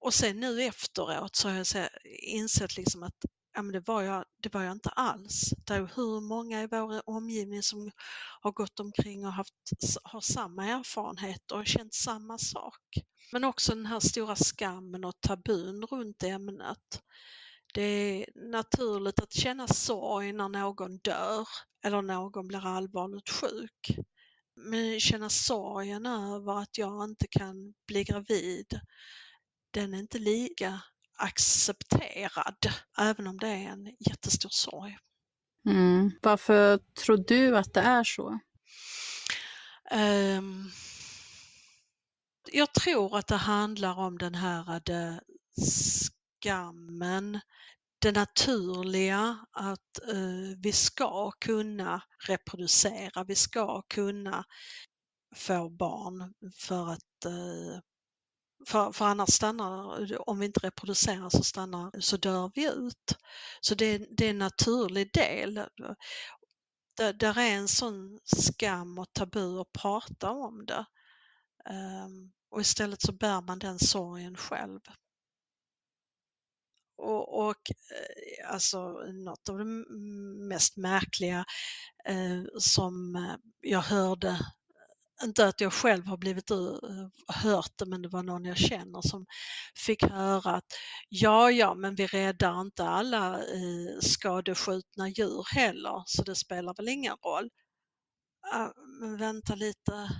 Och 0.00 0.14
sen 0.14 0.40
nu 0.40 0.62
efteråt 0.62 1.36
så 1.36 1.48
har 1.48 1.56
jag 1.56 1.88
insett 2.22 2.76
liksom 2.76 3.02
att 3.02 3.24
ja, 3.54 3.62
men 3.62 3.72
det, 3.72 3.80
var 3.80 4.02
jag, 4.02 4.24
det 4.42 4.54
var 4.54 4.62
jag 4.62 4.72
inte 4.72 4.88
alls. 4.88 5.54
Det 5.66 5.74
är 5.74 5.92
hur 5.96 6.20
många 6.20 6.62
i 6.62 6.66
vår 6.66 7.08
omgivning 7.08 7.62
som 7.62 7.90
har 8.40 8.52
gått 8.52 8.80
omkring 8.80 9.26
och 9.26 9.32
haft, 9.32 9.54
har 10.02 10.20
samma 10.20 10.66
erfarenhet 10.66 11.52
och 11.52 11.66
känt 11.66 11.94
samma 11.94 12.38
sak. 12.38 12.80
Men 13.32 13.44
också 13.44 13.74
den 13.74 13.86
här 13.86 14.00
stora 14.00 14.36
skammen 14.36 15.04
och 15.04 15.20
tabun 15.20 15.84
runt 15.90 16.22
ämnet. 16.22 17.02
Det 17.74 17.82
är 17.82 18.26
naturligt 18.50 19.20
att 19.20 19.32
känna 19.32 19.68
sorg 19.68 20.32
när 20.32 20.48
någon 20.48 20.98
dör 20.98 21.48
eller 21.84 22.02
någon 22.02 22.46
blir 22.48 22.66
allvarligt 22.66 23.30
sjuk. 23.30 23.98
Men 24.56 25.00
känna 25.00 25.28
sorgen 25.28 26.06
över 26.06 26.58
att 26.62 26.78
jag 26.78 27.04
inte 27.04 27.26
kan 27.30 27.74
bli 27.86 28.04
gravid, 28.04 28.80
den 29.70 29.94
är 29.94 29.98
inte 29.98 30.18
lika 30.18 30.80
accepterad, 31.18 32.56
även 32.98 33.26
om 33.26 33.38
det 33.38 33.48
är 33.48 33.68
en 33.68 33.96
jättestor 34.08 34.50
sorg. 34.52 34.98
Mm. 35.66 36.10
Varför 36.22 36.78
tror 37.04 37.24
du 37.28 37.56
att 37.56 37.74
det 37.74 37.80
är 37.80 38.04
så? 38.04 38.38
Um, 39.92 40.70
jag 42.52 42.74
tror 42.74 43.18
att 43.18 43.26
det 43.26 43.36
handlar 43.36 43.98
om 43.98 44.18
den 44.18 44.34
här 44.34 44.80
det, 44.84 45.20
skammen, 46.40 47.40
det 48.00 48.12
naturliga 48.12 49.46
att 49.52 50.08
eh, 50.08 50.58
vi 50.58 50.72
ska 50.72 51.30
kunna 51.30 52.02
reproducera, 52.28 53.24
vi 53.24 53.34
ska 53.34 53.82
kunna 53.82 54.44
få 55.36 55.70
barn 55.70 56.34
för 56.58 56.92
att 56.92 57.24
eh, 57.24 57.80
för, 58.68 58.92
för 58.92 59.04
annars 59.04 59.28
stannar, 59.28 60.28
om 60.28 60.38
vi 60.38 60.46
inte 60.46 60.60
reproducerar 60.60 61.28
så 61.28 61.44
stannar, 61.44 62.00
så 62.00 62.16
dör 62.16 62.50
vi 62.54 62.72
ut. 62.72 63.16
Så 63.60 63.74
det, 63.74 63.98
det 63.98 64.26
är 64.26 64.30
en 64.30 64.38
naturlig 64.38 65.12
del. 65.12 65.54
Där, 66.96 67.12
där 67.12 67.38
är 67.38 67.54
en 67.56 67.68
sån 67.68 68.20
skam 68.24 68.98
och 68.98 69.12
tabu 69.12 69.60
att 69.60 69.72
prata 69.72 70.30
om 70.30 70.66
det. 70.66 70.84
Um, 71.70 72.32
och 72.50 72.60
istället 72.60 73.02
så 73.02 73.12
bär 73.12 73.40
man 73.40 73.58
den 73.58 73.78
sorgen 73.78 74.36
själv. 74.36 74.80
Och, 77.00 77.48
och 77.48 77.70
eh, 77.70 78.52
alltså 78.52 78.88
något 79.02 79.48
av 79.48 79.58
det 79.58 79.64
mest 80.48 80.76
märkliga 80.76 81.44
eh, 82.04 82.42
som 82.58 83.26
jag 83.60 83.80
hörde 83.80 84.38
inte 85.22 85.46
att 85.46 85.60
jag 85.60 85.72
själv 85.72 86.06
har 86.06 86.16
blivit 86.16 86.50
hört 87.26 87.72
det, 87.78 87.86
men 87.86 88.02
det 88.02 88.08
var 88.08 88.22
någon 88.22 88.44
jag 88.44 88.56
känner 88.56 89.00
som 89.08 89.26
fick 89.74 90.02
höra 90.02 90.50
att 90.50 90.64
ja, 91.08 91.50
ja, 91.50 91.74
men 91.74 91.94
vi 91.94 92.06
räddar 92.06 92.60
inte 92.60 92.84
alla 92.84 93.38
uh, 93.38 94.00
skadeskjutna 94.00 95.08
djur 95.08 95.44
heller, 95.54 96.02
så 96.06 96.22
det 96.22 96.34
spelar 96.34 96.74
väl 96.74 96.88
ingen 96.88 97.16
roll. 97.24 97.50
Uh, 98.54 98.68
men 99.00 99.16
vänta 99.16 99.54
lite, 99.54 100.10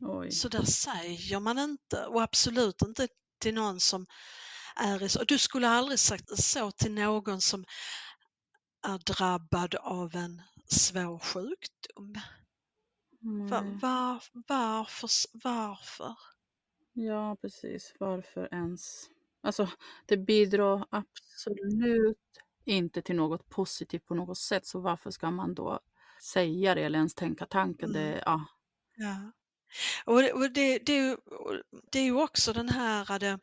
Oj. 0.00 0.30
så 0.30 0.48
där 0.48 0.64
säger 0.64 1.40
man 1.40 1.58
inte 1.58 2.06
och 2.06 2.22
absolut 2.22 2.82
inte 2.82 3.08
till 3.40 3.54
någon 3.54 3.80
som 3.80 4.06
är 4.78 5.02
i 5.02 5.08
så. 5.08 5.24
Du 5.24 5.38
skulle 5.38 5.68
aldrig 5.68 5.98
sagt 5.98 6.38
så 6.38 6.70
till 6.70 6.92
någon 6.94 7.40
som 7.40 7.64
är 8.82 8.98
drabbad 8.98 9.74
av 9.74 10.16
en 10.16 10.42
svår 10.68 11.18
sjukdom. 11.18 12.20
Va, 13.20 13.60
var, 13.82 14.22
varför, 14.48 15.08
varför? 15.44 16.14
Ja, 16.92 17.36
precis. 17.40 17.94
Varför 17.98 18.54
ens? 18.54 19.10
Alltså, 19.40 19.68
det 20.06 20.16
bidrar 20.16 20.86
absolut 20.90 22.18
inte 22.64 23.02
till 23.02 23.16
något 23.16 23.48
positivt 23.48 24.06
på 24.06 24.14
något 24.14 24.38
sätt, 24.38 24.66
så 24.66 24.80
varför 24.80 25.10
ska 25.10 25.30
man 25.30 25.54
då 25.54 25.80
säga 26.22 26.74
det 26.74 26.82
eller 26.82 26.98
ens 26.98 27.14
tänka 27.14 27.46
tanken? 27.46 27.90
Mm. 27.90 28.02
Det, 28.02 28.22
ja. 28.26 28.44
ja. 28.96 29.32
Och, 30.04 30.22
det, 30.22 30.32
och 30.32 30.52
det, 30.52 30.78
det, 30.78 30.92
är 30.92 31.02
ju, 31.02 31.16
det 31.90 31.98
är 31.98 32.04
ju 32.04 32.22
också 32.22 32.52
den 32.52 32.68
här, 32.68 33.18
det, 33.18 33.38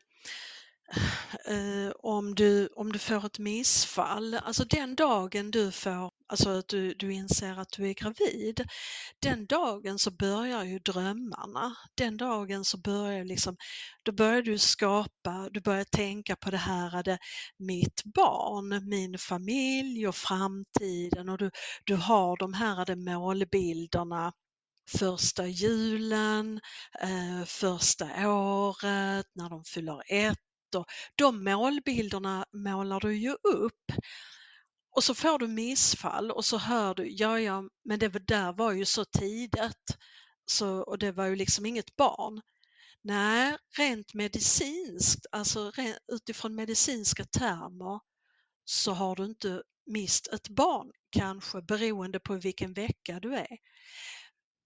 eh, 1.46 1.92
om, 1.98 2.34
du, 2.34 2.68
om 2.76 2.92
du 2.92 2.98
får 2.98 3.26
ett 3.26 3.38
missfall, 3.38 4.34
alltså 4.34 4.64
den 4.64 4.94
dagen 4.94 5.50
du 5.50 5.72
får, 5.72 6.10
alltså 6.26 6.50
att 6.50 6.68
du, 6.68 6.94
du 6.94 7.12
inser 7.12 7.60
att 7.60 7.72
du 7.76 7.88
är 7.88 7.94
gravid, 7.94 8.64
den 9.22 9.46
dagen 9.46 9.98
så 9.98 10.10
börjar 10.10 10.64
ju 10.64 10.78
drömmarna. 10.78 11.76
Den 11.94 12.16
dagen 12.16 12.64
så 12.64 12.78
börjar 12.78 13.24
liksom, 13.24 13.56
då 14.02 14.12
börjar 14.12 14.42
du 14.42 14.58
skapa, 14.58 15.48
du 15.50 15.60
börjar 15.60 15.84
tänka 15.84 16.36
på 16.36 16.50
det 16.50 16.56
här, 16.56 17.02
det, 17.02 17.18
mitt 17.58 18.02
barn, 18.04 18.88
min 18.88 19.18
familj 19.18 20.08
och 20.08 20.16
framtiden 20.16 21.28
och 21.28 21.38
du, 21.38 21.50
du 21.84 21.94
har 21.96 22.36
de 22.36 22.54
här 22.54 22.84
det 22.84 22.96
målbilderna 22.96 24.32
första 24.98 25.46
julen, 25.46 26.60
eh, 27.00 27.44
första 27.46 28.28
året, 28.28 29.26
när 29.34 29.50
de 29.50 29.64
fyller 29.64 30.02
ett. 30.08 30.45
Och 30.76 30.86
de 31.16 31.44
målbilderna 31.44 32.46
målar 32.52 33.00
du 33.00 33.16
ju 33.16 33.32
upp. 33.32 33.92
Och 34.96 35.04
så 35.04 35.14
får 35.14 35.38
du 35.38 35.48
missfall 35.48 36.30
och 36.30 36.44
så 36.44 36.58
hör 36.58 36.94
du, 36.94 37.10
ja 37.10 37.40
ja, 37.40 37.62
men 37.84 37.98
det 37.98 38.08
där 38.08 38.52
var 38.52 38.72
ju 38.72 38.84
så 38.84 39.04
tidigt 39.04 39.96
så, 40.46 40.80
och 40.80 40.98
det 40.98 41.12
var 41.12 41.26
ju 41.26 41.36
liksom 41.36 41.66
inget 41.66 41.96
barn. 41.96 42.40
Nej, 43.02 43.56
rent 43.78 44.14
medicinskt, 44.14 45.26
alltså 45.32 45.72
utifrån 46.12 46.54
medicinska 46.54 47.24
termer 47.24 48.00
så 48.64 48.92
har 48.92 49.16
du 49.16 49.24
inte 49.24 49.62
mist 49.86 50.26
ett 50.32 50.48
barn, 50.48 50.92
kanske 51.10 51.62
beroende 51.62 52.20
på 52.20 52.34
vilken 52.34 52.72
vecka 52.72 53.20
du 53.20 53.34
är. 53.34 53.58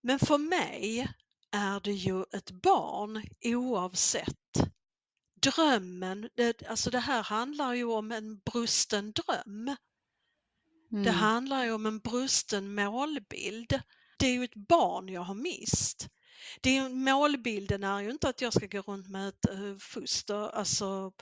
Men 0.03 0.19
för 0.19 0.39
mig 0.39 1.09
är 1.53 1.81
det 1.81 1.93
ju 1.93 2.25
ett 2.33 2.51
barn 2.51 3.25
oavsett. 3.45 4.37
Drömmen, 5.43 6.29
det, 6.35 6.63
alltså 6.67 6.91
det 6.91 6.99
här 6.99 7.23
handlar 7.23 7.75
ju 7.75 7.85
om 7.85 8.13
en 8.13 8.39
brusten 8.39 9.13
dröm. 9.13 9.77
Mm. 10.93 11.05
Det 11.05 11.11
handlar 11.11 11.65
ju 11.65 11.73
om 11.73 11.87
en 11.87 11.99
brusten 11.99 12.75
målbild. 12.75 13.81
Det 14.19 14.27
är 14.27 14.33
ju 14.33 14.45
ett 14.45 14.69
barn 14.69 15.09
jag 15.09 15.21
har 15.21 15.35
mist. 15.35 16.09
Det 16.61 16.77
är, 16.77 16.89
målbilden 16.89 17.85
är 17.85 18.01
ju 18.01 18.11
inte 18.11 18.29
att 18.29 18.41
jag 18.41 18.53
ska 18.53 18.67
gå 18.67 18.81
runt 18.81 19.09
med 19.09 19.29
ett 19.29 19.51
uh, 19.53 19.79
foster, 19.79 20.49
alltså 20.49 21.13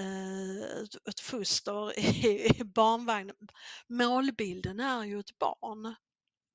uh, 0.00 0.62
ett 1.08 1.20
foster 1.20 1.98
i, 1.98 2.46
i 2.60 2.64
barnvagnen. 2.64 3.48
Målbilden 3.88 4.80
är 4.80 5.04
ju 5.04 5.20
ett 5.20 5.38
barn 5.38 5.94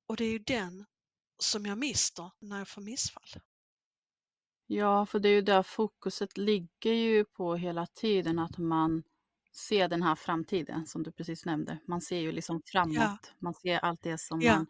och 0.08 0.16
det 0.16 0.24
är 0.24 0.30
ju 0.30 0.38
den 0.38 0.86
som 1.38 1.66
jag 1.66 1.78
mister 1.78 2.30
när 2.40 2.58
jag 2.58 2.68
får 2.68 2.82
missfall. 2.82 3.28
Ja, 4.66 5.06
för 5.06 5.18
det 5.18 5.28
är 5.28 5.32
ju 5.32 5.42
där 5.42 5.62
fokuset 5.62 6.38
ligger 6.38 6.92
ju 6.92 7.24
på 7.24 7.54
hela 7.54 7.86
tiden, 7.86 8.38
att 8.38 8.58
man 8.58 9.02
ser 9.56 9.88
den 9.88 10.02
här 10.02 10.14
framtiden 10.14 10.86
som 10.86 11.02
du 11.02 11.12
precis 11.12 11.44
nämnde. 11.44 11.78
Man 11.86 12.00
ser 12.00 12.18
ju 12.18 12.32
liksom 12.32 12.62
framåt. 12.66 12.96
Ja. 12.96 13.18
Man 13.38 13.54
ser 13.54 13.78
allt 13.78 14.02
det 14.02 14.18
som 14.18 14.40
ja. 14.40 14.56
man 14.56 14.66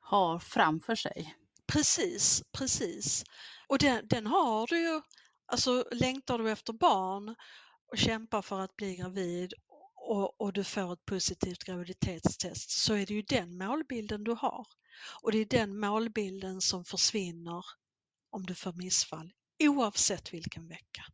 har 0.00 0.38
framför 0.38 0.94
sig. 0.94 1.36
Precis, 1.66 2.42
precis. 2.52 3.24
Och 3.68 3.78
den, 3.78 4.08
den 4.08 4.26
har 4.26 4.66
du 4.66 4.78
ju, 4.78 5.00
alltså 5.46 5.84
längtar 5.92 6.38
du 6.38 6.50
efter 6.50 6.72
barn 6.72 7.34
och 7.92 7.98
kämpar 7.98 8.42
för 8.42 8.60
att 8.60 8.76
bli 8.76 8.96
gravid 8.96 9.54
och, 9.96 10.40
och, 10.40 10.52
du 10.52 10.64
får 10.64 10.92
ett 10.92 11.04
positivt 11.04 11.64
graviditetstest 11.64 12.70
så 12.70 12.94
är 12.94 13.06
det 13.06 13.14
ju 13.14 13.22
den 13.22 13.58
målbilden 13.58 14.24
du 14.24 14.32
har. 14.32 14.66
Och 15.22 15.32
det 15.32 15.38
är 15.38 15.44
den 15.44 15.80
målbilden 15.80 16.60
som 16.60 16.84
försvinner 16.84 17.64
om 18.30 18.46
du 18.46 18.54
får 18.54 18.72
missfall 18.72 19.32
oavsett 19.58 20.34
vilken 20.34 20.68
vecka. 20.68 21.04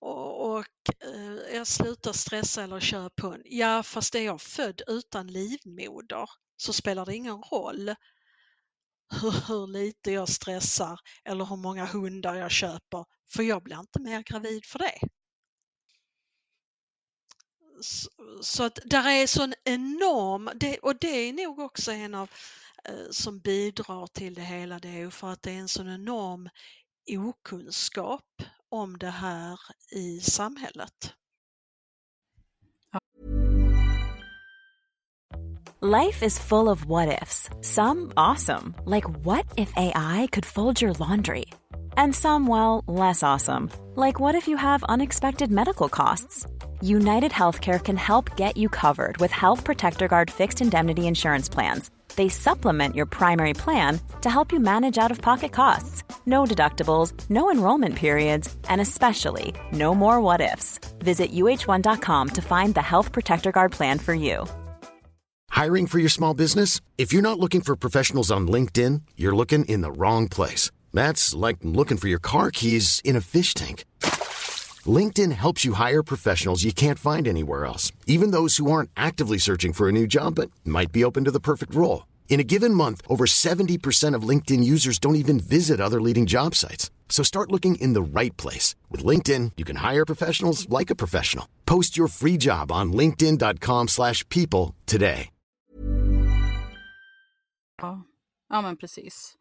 Och, 0.00 0.56
och 0.56 0.66
eh, 1.04 1.54
jag 1.56 1.66
slutar 1.66 2.12
stressa 2.12 2.62
eller 2.62 2.80
köra 2.80 3.10
på 3.10 3.26
en. 3.26 3.42
Ja, 3.44 3.82
fast 3.82 4.14
är 4.14 4.24
jag 4.24 4.40
född 4.40 4.82
utan 4.86 5.26
livmoder 5.26 6.30
så 6.56 6.72
spelar 6.72 7.06
det 7.06 7.16
ingen 7.16 7.42
roll 7.42 7.94
hur, 9.20 9.48
hur 9.48 9.66
lite 9.66 10.12
jag 10.12 10.28
stressar 10.28 11.00
eller 11.24 11.44
hur 11.44 11.56
många 11.56 11.86
hundar 11.86 12.34
jag 12.34 12.50
köper 12.50 13.04
för 13.32 13.42
jag 13.42 13.62
blir 13.62 13.80
inte 13.80 14.00
mer 14.00 14.22
gravid 14.22 14.64
för 14.64 14.78
det. 14.78 14.98
Så 18.42 18.64
att 18.64 18.78
där 18.84 19.08
är 19.08 19.26
sån 19.26 19.54
enorm, 19.64 20.50
det, 20.54 20.78
och 20.78 20.98
det 21.00 21.08
är 21.08 21.32
nog 21.32 21.58
också 21.58 21.92
en 21.92 22.14
av 22.14 22.30
Eh, 22.88 23.10
som 23.10 23.38
bidrar 23.38 24.06
till 24.06 24.34
det 24.34 24.42
hela, 24.42 24.78
det 24.78 24.88
är 24.88 24.98
ju 24.98 25.10
för 25.10 25.32
att 25.32 25.42
det 25.42 25.50
är 25.50 25.58
en 25.58 25.68
sån 25.68 25.88
enorm 25.88 26.48
okunskap 27.18 28.42
om 28.68 28.98
det 28.98 29.10
här 29.10 29.60
i 29.96 30.20
samhället. 30.20 31.14
Life 35.82 36.22
is 36.22 36.38
full 36.38 36.68
of 36.68 36.84
what 36.84 37.22
ifs. 37.22 37.48
Some 37.62 38.12
awesome, 38.14 38.74
like 38.84 39.08
what 39.24 39.46
if 39.56 39.72
AI 39.76 40.28
could 40.30 40.44
fold 40.44 40.82
your 40.82 40.92
laundry? 40.92 41.46
And 41.96 42.14
some, 42.14 42.46
well, 42.46 42.84
less 42.86 43.22
awesome, 43.22 43.70
like 43.94 44.20
what 44.20 44.34
if 44.34 44.46
you 44.46 44.58
have 44.58 44.84
unexpected 44.84 45.50
medical 45.50 45.88
costs? 45.88 46.46
United 46.82 47.32
Healthcare 47.32 47.82
can 47.82 47.96
help 47.96 48.36
get 48.36 48.58
you 48.58 48.68
covered 48.68 49.16
with 49.16 49.30
Health 49.30 49.64
Protector 49.64 50.06
Guard 50.06 50.30
fixed 50.30 50.60
indemnity 50.60 51.06
insurance 51.06 51.48
plans. 51.48 51.90
They 52.20 52.28
supplement 52.28 52.94
your 52.94 53.06
primary 53.06 53.54
plan 53.54 53.98
to 54.20 54.28
help 54.28 54.52
you 54.52 54.60
manage 54.60 54.98
out 54.98 55.10
of 55.10 55.22
pocket 55.22 55.52
costs. 55.52 56.02
No 56.26 56.44
deductibles, 56.44 57.14
no 57.30 57.50
enrollment 57.50 57.96
periods, 57.96 58.54
and 58.68 58.78
especially 58.78 59.54
no 59.72 59.94
more 59.94 60.20
what 60.20 60.42
ifs. 60.42 60.78
Visit 60.98 61.32
uh1.com 61.32 62.28
to 62.28 62.42
find 62.42 62.74
the 62.74 62.82
Health 62.82 63.12
Protector 63.12 63.52
Guard 63.52 63.72
plan 63.72 63.98
for 63.98 64.12
you. 64.12 64.46
Hiring 65.48 65.86
for 65.86 65.98
your 65.98 66.10
small 66.10 66.34
business? 66.34 66.82
If 66.98 67.10
you're 67.10 67.22
not 67.22 67.38
looking 67.38 67.62
for 67.62 67.74
professionals 67.74 68.30
on 68.30 68.46
LinkedIn, 68.46 69.00
you're 69.16 69.34
looking 69.34 69.64
in 69.64 69.80
the 69.80 69.92
wrong 69.92 70.28
place. 70.28 70.70
That's 70.92 71.34
like 71.34 71.56
looking 71.62 71.96
for 71.96 72.08
your 72.08 72.22
car 72.22 72.50
keys 72.50 73.00
in 73.02 73.16
a 73.16 73.22
fish 73.22 73.54
tank. 73.54 73.84
LinkedIn 74.84 75.32
helps 75.32 75.64
you 75.64 75.72
hire 75.72 76.02
professionals 76.02 76.64
you 76.64 76.74
can't 76.74 76.98
find 76.98 77.26
anywhere 77.26 77.64
else, 77.64 77.92
even 78.06 78.30
those 78.30 78.58
who 78.58 78.70
aren't 78.70 78.90
actively 78.94 79.38
searching 79.38 79.72
for 79.72 79.88
a 79.88 79.92
new 79.92 80.06
job 80.06 80.34
but 80.34 80.50
might 80.66 80.92
be 80.92 81.02
open 81.02 81.24
to 81.24 81.30
the 81.30 81.40
perfect 81.40 81.74
role. 81.74 82.04
In 82.30 82.40
a 82.40 82.44
given 82.44 82.72
month, 82.72 83.02
over 83.08 83.26
70% 83.26 84.14
of 84.14 84.28
LinkedIn 84.28 84.64
users 84.64 84.98
don't 84.98 85.16
even 85.16 85.40
visit 85.40 85.80
other 85.80 86.00
leading 86.00 86.26
job 86.26 86.54
sites. 86.54 86.90
So 87.08 87.24
start 87.24 87.50
looking 87.50 87.74
in 87.74 87.92
the 87.92 88.20
right 88.20 88.36
place. 88.36 88.76
With 88.88 89.04
LinkedIn, 89.04 89.52
you 89.56 89.64
can 89.66 89.76
hire 89.76 90.06
professionals 90.06 90.68
like 90.68 90.90
a 90.90 90.94
professional. 90.94 91.46
Post 91.66 91.98
your 91.98 92.08
free 92.08 92.38
job 92.38 92.72
on 92.72 92.92
linkedin.com 92.92 93.88
slash 93.88 94.26
people 94.28 94.74
today. 94.86 95.30
Ja, 97.82 98.02
ja 98.48 98.62
men 98.62 98.76
precis. 98.76 99.36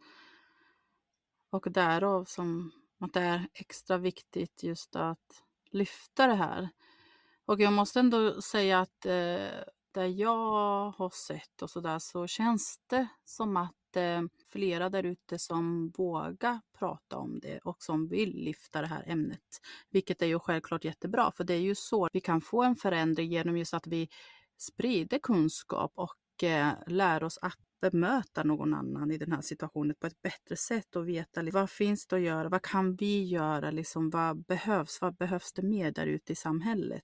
Och 1.52 1.72
därav 1.72 2.26
som 2.26 2.72
att 3.00 3.14
det 3.14 3.22
är 3.22 3.48
extra 3.54 3.98
viktigt 3.98 4.64
just 4.64 4.96
att 4.96 5.44
lyfta 5.72 6.28
det 6.28 6.36
här. 6.36 6.70
Och 7.46 7.62
jag 7.62 7.74
måste 7.74 8.00
ändå 8.00 8.42
säga 8.42 8.80
att 8.80 9.06
eh, 9.06 9.48
där 9.92 10.06
jag 10.06 10.92
har 10.92 11.10
sett 11.10 11.62
och 11.62 11.70
sådär 11.70 12.00
så 12.00 12.28
känns 12.28 12.80
det 12.88 13.08
som 13.26 13.58
att 13.58 13.96
eh, 13.96 14.22
flera 14.52 14.90
där 14.90 15.04
ute 15.04 15.40
som 15.40 15.90
vågar 15.90 16.60
prata 16.80 17.18
om 17.18 17.40
det 17.40 17.60
och 17.60 17.84
som 17.84 18.08
vill 18.08 18.36
lyfta 18.36 18.82
det 18.82 18.88
här 18.88 19.04
ämnet. 19.08 19.62
Vilket 19.90 20.22
är 20.22 20.28
ju 20.28 20.40
självklart 20.40 20.86
jättebra 20.86 21.32
för 21.32 21.44
det 21.44 21.54
är 21.54 21.62
ju 21.62 21.76
så 21.76 22.10
vi 22.14 22.22
kan 22.22 22.42
få 22.42 22.64
en 22.64 22.76
förändring 22.76 23.32
genom 23.32 23.58
just 23.58 23.74
att 23.74 23.88
vi 23.88 24.10
sprider 24.58 25.20
kunskap 25.20 25.92
och 25.96 26.44
eh, 26.44 26.74
lär 26.88 27.24
oss 27.24 27.40
att 27.42 27.58
bemöta 27.82 28.44
någon 28.44 28.74
annan 28.74 29.12
i 29.12 29.18
den 29.18 29.32
här 29.32 29.42
situationen 29.42 29.96
på 30.00 30.08
ett 30.08 30.22
bättre 30.22 30.56
sätt 30.56 30.96
och 30.96 31.10
veta 31.10 31.42
liksom, 31.42 31.62
vad 31.62 31.70
finns 31.70 32.08
det 32.08 32.16
att 32.16 32.22
göra, 32.22 32.50
vad 32.50 32.62
kan 32.62 32.96
vi 32.96 33.24
göra, 33.24 33.72
liksom, 33.72 34.10
vad 34.10 34.46
behövs, 34.46 35.02
vad 35.02 35.16
behövs 35.16 35.54
det 35.54 35.62
mer 35.62 35.92
där 35.92 36.08
ute 36.08 36.34
i 36.34 36.36
samhället? 36.36 37.04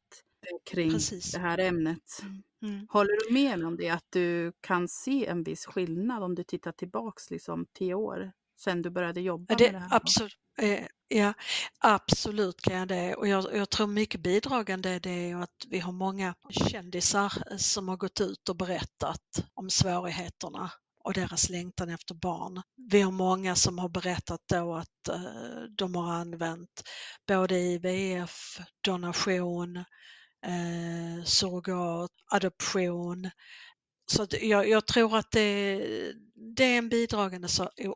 Kring 0.71 0.91
Precis. 0.91 1.31
det 1.31 1.39
här 1.39 1.57
ämnet. 1.57 2.21
Mm. 2.21 2.43
mm. 2.63 2.87
Håller 2.89 3.27
du 3.27 3.33
med 3.33 3.59
mig 3.59 3.67
om 3.67 3.77
det, 3.77 3.89
att 3.89 4.07
du 4.09 4.51
kan 4.61 4.87
se 4.87 5.25
en 5.25 5.43
viss 5.43 5.65
skillnad 5.65 6.23
om 6.23 6.35
du 6.35 6.43
tittar 6.43 6.71
tillbaks 6.71 7.31
liksom 7.31 7.65
tio 7.73 7.93
år 7.93 8.31
sedan 8.59 8.81
du 8.81 8.89
började 8.89 9.21
jobba 9.21 9.55
det, 9.55 9.63
med 9.63 9.73
det 9.73 9.79
här? 9.79 9.95
Absolut. 9.95 10.37
Eh, 10.57 10.85
ja, 11.07 11.33
absolut 11.79 12.61
kan 12.61 12.75
jag 12.75 12.87
det 12.87 13.15
och 13.15 13.27
jag, 13.27 13.55
jag 13.55 13.69
tror 13.69 13.87
mycket 13.87 14.21
bidragande 14.21 14.89
är 14.89 14.99
det 14.99 15.33
att 15.33 15.65
vi 15.69 15.79
har 15.79 15.91
många 15.91 16.35
kändisar 16.49 17.57
som 17.57 17.87
har 17.87 17.97
gått 17.97 18.21
ut 18.21 18.49
och 18.49 18.55
berättat 18.55 19.45
om 19.53 19.69
svårigheterna 19.69 20.71
och 21.05 21.13
deras 21.13 21.49
längtan 21.49 21.89
efter 21.89 22.15
barn. 22.15 22.61
Vi 22.91 23.01
har 23.01 23.11
många 23.11 23.55
som 23.55 23.79
har 23.79 23.89
berättat 23.89 24.41
då 24.49 24.75
att 24.75 25.07
eh, 25.09 25.61
de 25.77 25.95
har 25.95 26.13
använt 26.13 26.83
både 27.27 27.59
IVF, 27.59 28.59
donation, 28.81 29.83
eh, 30.45 31.23
surrogat, 31.23 32.11
adoption. 32.31 33.31
Så 34.07 34.27
jag, 34.41 34.69
jag, 34.69 34.87
tror 34.87 35.17
att 35.17 35.31
det, 35.31 35.77
det 36.55 36.63
är 36.63 36.77
en 36.77 36.89
bidragande 36.89 37.47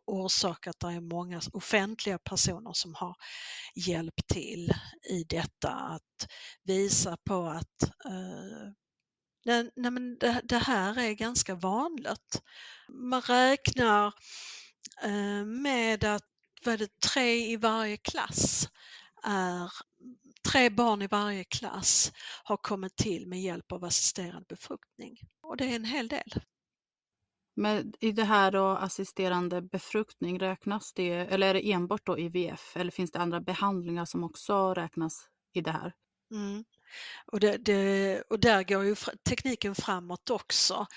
orsak 0.05 0.67
att 0.67 0.79
det 0.79 0.87
är 0.87 1.01
många 1.01 1.41
offentliga 1.53 2.19
personer 2.19 2.73
som 2.73 2.95
har 2.95 3.15
hjälpt 3.75 4.27
till 4.27 4.73
i 5.09 5.23
detta 5.23 5.69
att 5.69 6.27
visa 6.63 7.17
på 7.17 7.47
att 7.47 7.83
eh, 8.05 8.71
nej, 9.45 9.71
nej, 9.75 9.91
men 9.91 10.17
det, 10.17 10.41
det, 10.43 10.57
här 10.57 10.99
är 10.99 11.13
ganska 11.13 11.55
vanligt. 11.55 12.41
Man 12.89 13.21
räknar 13.21 14.13
eh, 15.03 15.45
med 15.45 16.03
att 16.03 16.25
vad 16.65 16.79
det, 16.79 16.99
tre 16.99 17.51
i 17.51 17.57
varje 17.57 17.97
klass 17.97 18.69
är 19.23 19.71
tre 20.51 20.69
barn 20.69 21.01
i 21.01 21.07
varje 21.07 21.43
klass 21.43 22.11
har 22.43 22.57
kommit 22.57 22.95
till 22.95 23.27
med 23.27 23.41
hjälp 23.41 23.71
av 23.71 23.83
assisterad 23.83 24.45
befruktning 24.49 25.17
och 25.41 25.57
det 25.57 25.65
är 25.65 25.75
en 25.75 25.85
hel 25.85 26.07
del. 26.07 26.33
Men 27.55 27.93
i 27.99 28.11
det 28.11 28.23
här 28.23 28.51
då 28.51 28.67
assisterande 28.67 29.61
befruktning, 29.61 30.39
räknas 30.39 30.93
det, 30.93 31.11
eller 31.11 31.47
är 31.47 31.53
det 31.53 31.71
enbart 31.71 32.05
då 32.05 32.19
IVF 32.19 32.77
eller 32.77 32.91
finns 32.91 33.11
det 33.11 33.19
andra 33.19 33.39
behandlingar 33.39 34.05
som 34.05 34.23
också 34.23 34.73
räknas 34.73 35.27
i 35.53 35.61
det 35.61 35.71
här? 35.71 35.93
Mm. 36.31 36.65
Och, 37.25 37.39
det, 37.39 37.57
det, 37.57 38.21
och 38.21 38.39
där 38.39 38.63
går 38.63 38.83
ju 38.83 38.95
tekniken 39.29 39.75
framåt 39.75 40.29
också. 40.29 40.87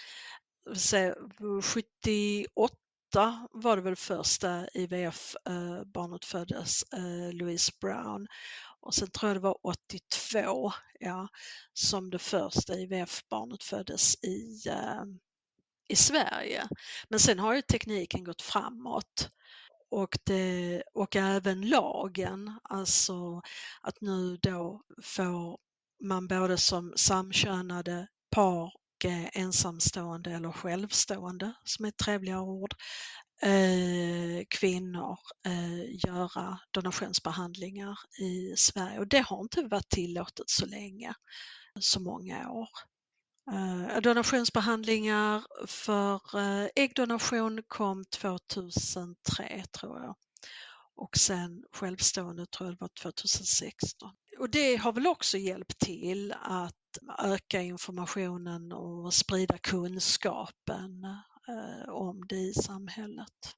78 1.63 3.49
var 3.51 3.77
det 3.77 3.83
väl 3.83 3.97
första 3.97 4.69
IVF-barnet 4.75 6.25
föddes, 6.25 6.83
eh, 6.93 7.33
Louise 7.33 7.73
Brown. 7.81 8.27
Och 8.83 8.95
sen 8.95 9.11
tror 9.11 9.29
jag 9.29 9.37
det 9.37 9.41
var 9.41 9.59
82 9.63 10.73
ja, 11.01 11.29
som 11.73 12.11
det 12.11 12.19
första 12.19 12.75
IVF-barnet 12.75 13.63
föddes 13.63 14.25
i, 14.25 14.69
eh, 14.69 15.05
i 15.89 15.97
Sverige. 15.97 16.69
Men 17.09 17.21
sen 17.21 17.39
har 17.39 17.55
ju 17.55 17.63
tekniken 17.63 18.25
gått 18.25 18.43
framåt 18.43 19.29
och, 19.91 20.19
det, 20.25 20.83
och 20.95 21.17
även 21.17 21.69
lagen, 21.69 22.59
alltså 22.63 23.43
att 23.81 24.01
nu 24.01 24.37
då 24.37 24.83
får 25.03 25.59
man 26.05 26.29
både 26.29 26.59
som 26.59 26.93
samkönade 26.97 28.09
par 28.31 28.65
och 28.65 29.05
ensamstående 29.33 30.31
eller 30.31 30.53
självstående, 30.53 31.53
som 31.65 31.85
är 31.85 31.89
ett 31.89 31.97
trevligare 31.97 32.41
ord, 32.41 32.75
eh, 33.43 34.45
kvinnor 34.49 35.19
eh, 35.47 36.07
göra 36.07 36.59
donationsbehandlingar 36.71 37.99
i 38.21 38.55
Sverige 38.57 38.99
och 38.99 39.09
det 39.09 39.19
har 39.21 39.41
inte 39.41 39.63
varit 39.63 39.89
tillåtet 39.89 40.51
så 40.51 40.67
länge, 40.67 41.15
så 41.81 42.01
många 42.01 42.51
år. 42.51 42.69
Eh, 43.53 44.01
donationsbehandlingar 44.01 45.45
för 45.67 46.39
eh, 46.39 46.69
äggdonation 46.75 47.63
kom 47.69 48.05
2003 48.05 49.65
tror 49.81 50.01
jag 50.01 50.15
och 50.97 51.17
sen 51.17 51.65
självstående 51.73 52.47
tror 52.47 52.69
jag 52.69 52.75
det 52.75 52.81
var 52.81 52.91
2016. 53.03 54.11
Och 54.39 54.51
det 54.51 54.77
har 54.77 54.93
väl 54.93 55.07
också 55.07 55.39
hjälpt 55.39 55.79
till 55.79 56.35
att 56.43 56.75
öka 57.19 57.63
informationen 57.63 58.73
och 58.73 59.15
sprida 59.15 59.59
kunskapen 59.59 61.07
Eh, 61.49 61.89
om 61.89 62.25
det 62.29 62.37
i 62.37 62.55
samhället. 62.55 63.57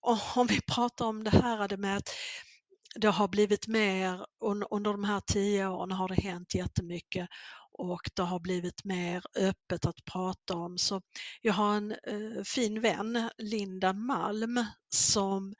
Och 0.00 0.36
om 0.36 0.46
vi 0.46 0.60
pratar 0.60 1.06
om 1.06 1.24
det 1.24 1.30
här 1.30 1.76
med 1.76 1.96
att 1.96 2.08
det 2.94 3.08
har 3.08 3.28
blivit 3.28 3.66
mer, 3.66 4.26
under 4.70 4.92
de 4.92 5.04
här 5.04 5.20
tio 5.20 5.66
åren 5.66 5.92
har 5.92 6.08
det 6.08 6.22
hänt 6.22 6.54
jättemycket 6.54 7.28
och 7.72 8.10
det 8.14 8.22
har 8.22 8.40
blivit 8.40 8.84
mer 8.84 9.22
öppet 9.38 9.86
att 9.86 10.04
prata 10.04 10.56
om. 10.56 10.78
Så 10.78 11.02
jag 11.40 11.52
har 11.52 11.76
en 11.76 11.92
eh, 11.92 12.42
fin 12.44 12.80
vän, 12.80 13.30
Linda 13.38 13.92
Malm, 13.92 14.64
som 14.94 15.54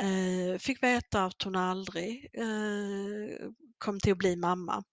eh, 0.00 0.58
fick 0.58 0.82
veta 0.82 1.24
att 1.24 1.42
hon 1.42 1.56
aldrig 1.56 2.28
eh, 2.32 3.48
kom 3.78 4.00
till 4.00 4.12
att 4.12 4.18
bli 4.18 4.36
mamma. 4.36 4.84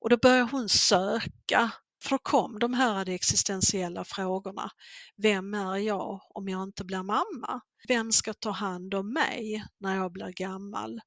Och 0.00 0.10
då 0.10 0.16
började 0.16 0.50
hon 0.50 0.68
söka 0.68 1.72
för 2.02 2.10
då 2.10 2.18
kom 2.18 2.58
de 2.58 2.74
här 2.74 3.08
existentiella 3.08 4.04
frågorna. 4.04 4.70
Vem 5.16 5.54
är 5.54 5.76
jag 5.76 6.20
om 6.34 6.48
jag 6.48 6.62
inte 6.62 6.84
blir 6.84 7.02
mamma? 7.02 7.60
Vem 7.88 8.12
ska 8.12 8.34
ta 8.34 8.50
hand 8.50 8.94
om 8.94 9.12
mig 9.12 9.64
när 9.78 9.96
jag 9.96 10.12
blir 10.12 10.32
gammal? 10.32 11.00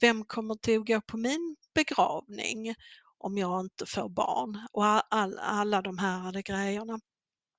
Vem 0.00 0.24
kommer 0.24 0.54
att 0.54 0.86
gå 0.86 1.00
på 1.00 1.16
min 1.16 1.56
begravning 1.74 2.74
om 3.18 3.38
jag 3.38 3.60
inte 3.60 3.86
får 3.86 4.08
barn? 4.08 4.66
Och 4.72 5.14
all, 5.14 5.38
alla 5.38 5.82
de 5.82 5.98
här 5.98 6.42
grejerna. 6.42 7.00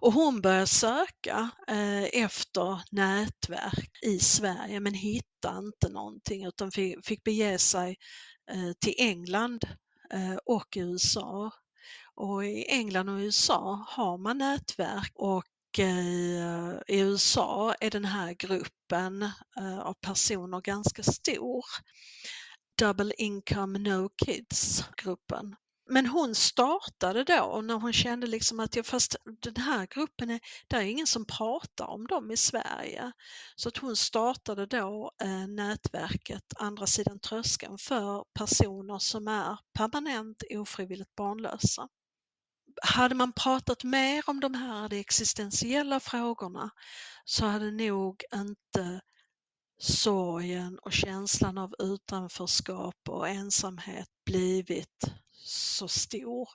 Och 0.02 0.14
hon 0.14 0.42
började 0.42 0.68
söka 0.68 1.50
eh, 1.68 2.04
efter 2.04 2.82
nätverk 2.92 3.92
i 4.02 4.20
Sverige 4.20 4.80
men 4.80 4.94
hittade 4.94 5.60
inte 5.60 5.90
någonting 5.90 6.46
utan 6.46 6.72
fick, 7.04 7.24
bege 7.24 7.58
sig 7.58 7.98
eh, 8.52 8.72
till 8.80 8.96
England 8.98 9.64
eh, 10.14 10.36
och 10.46 10.68
USA 10.76 11.52
och 12.16 12.46
i 12.46 12.66
England 12.70 13.10
och 13.10 13.18
USA 13.18 13.86
har 13.88 14.18
man 14.18 14.38
nätverk 14.38 15.12
och 15.16 15.80
eh, 15.80 16.74
i 16.88 17.00
USA 17.00 17.76
är 17.80 17.90
den 17.90 18.06
här 18.06 18.34
gruppen 18.34 19.24
eh, 19.58 19.80
av 19.80 19.94
personer 19.94 20.62
ganska 20.62 21.04
stor. 21.04 21.66
Double 22.80 23.14
Income 23.18 23.80
No 23.80 24.10
Kids-gruppen. 24.26 25.56
Men 25.90 26.06
hon 26.08 26.36
startade 26.36 27.24
då 27.24 27.62
när 27.64 27.74
hon 27.74 27.94
kände 27.94 28.28
liksom 28.28 28.60
att 28.60 28.76
jag, 28.76 28.86
fast 28.86 29.16
den 29.42 29.56
här 29.56 29.88
gruppen, 29.88 30.30
är, 30.30 30.40
det 30.68 30.76
är 30.76 30.82
ingen 30.82 31.08
som 31.08 31.26
pratar 31.26 31.88
om 31.88 32.08
dem 32.08 32.32
i 32.32 32.38
Sverige. 32.38 33.12
Så 33.56 33.70
att 33.70 33.78
hon 33.78 33.96
startade 33.96 34.66
då 34.66 35.12
eh, 35.22 35.48
nätverket 35.48 36.54
Andra 36.56 36.88
sidan 36.88 37.20
tröskeln 37.20 37.78
för 37.78 38.26
personer 38.34 39.00
som 39.00 39.28
är 39.28 39.58
permanent 39.74 40.44
ofrivilligt 40.50 41.16
barnlösa 41.16 41.88
hade 42.82 43.16
man 43.16 43.34
pratat 43.34 43.84
mer 43.84 44.24
om 44.28 44.40
de 44.40 44.54
här 44.54 44.90
de 44.90 45.00
existentiella 45.00 46.00
frågorna 46.00 46.70
så 47.26 47.46
hade 47.46 47.72
nog 47.72 48.24
inte 48.36 49.02
sorgen 49.80 50.80
och 50.80 50.94
känslan 50.94 51.58
av 51.58 51.76
utanförskap 51.80 52.96
och 53.10 53.30
ensamhet 53.30 54.08
blivit 54.26 55.04
så 55.46 55.88
stor 55.88 56.50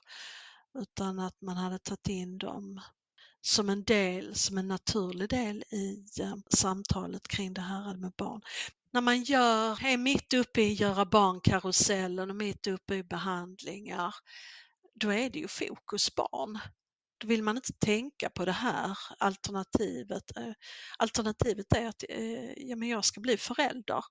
utan 0.79 1.19
att 1.19 1.41
man 1.41 1.57
hade 1.57 1.79
tagit 1.79 2.07
in 2.07 2.37
dem 2.37 2.81
som 3.41 3.69
en 3.69 3.83
del, 3.83 4.35
som 4.35 4.57
en 4.57 4.67
naturlig 4.67 5.29
del 5.29 5.63
i 5.71 6.05
eh, 6.21 6.35
samtalet 6.49 7.27
kring 7.27 7.53
det 7.53 7.61
här 7.61 7.95
med 7.95 8.11
barn. 8.17 8.41
När 8.91 9.01
man 9.01 9.23
gör, 9.23 9.85
är 9.85 9.97
mitt 9.97 10.33
uppe 10.33 10.61
i 10.61 10.73
göra 10.73 11.05
barnkarusellen 11.05 12.29
och 12.29 12.35
mitt 12.35 12.67
uppe 12.67 12.95
i 12.95 13.03
behandlingar 13.03 14.15
då 14.99 15.13
är 15.13 15.29
det 15.29 15.39
ju 15.39 15.47
fokus 15.47 16.15
barn. 16.15 16.59
Då 17.17 17.27
vill 17.27 17.43
man 17.43 17.55
inte 17.55 17.73
tänka 17.73 18.29
på 18.29 18.45
det 18.45 18.51
här 18.51 18.97
alternativet. 19.19 20.37
Eh, 20.37 20.53
alternativet 20.97 21.73
är 21.73 21.87
att 21.87 22.03
eh, 22.09 22.53
ja, 22.57 22.75
men 22.75 22.87
jag 22.87 23.05
ska 23.05 23.21
bli 23.21 23.37
förälder. 23.37 24.03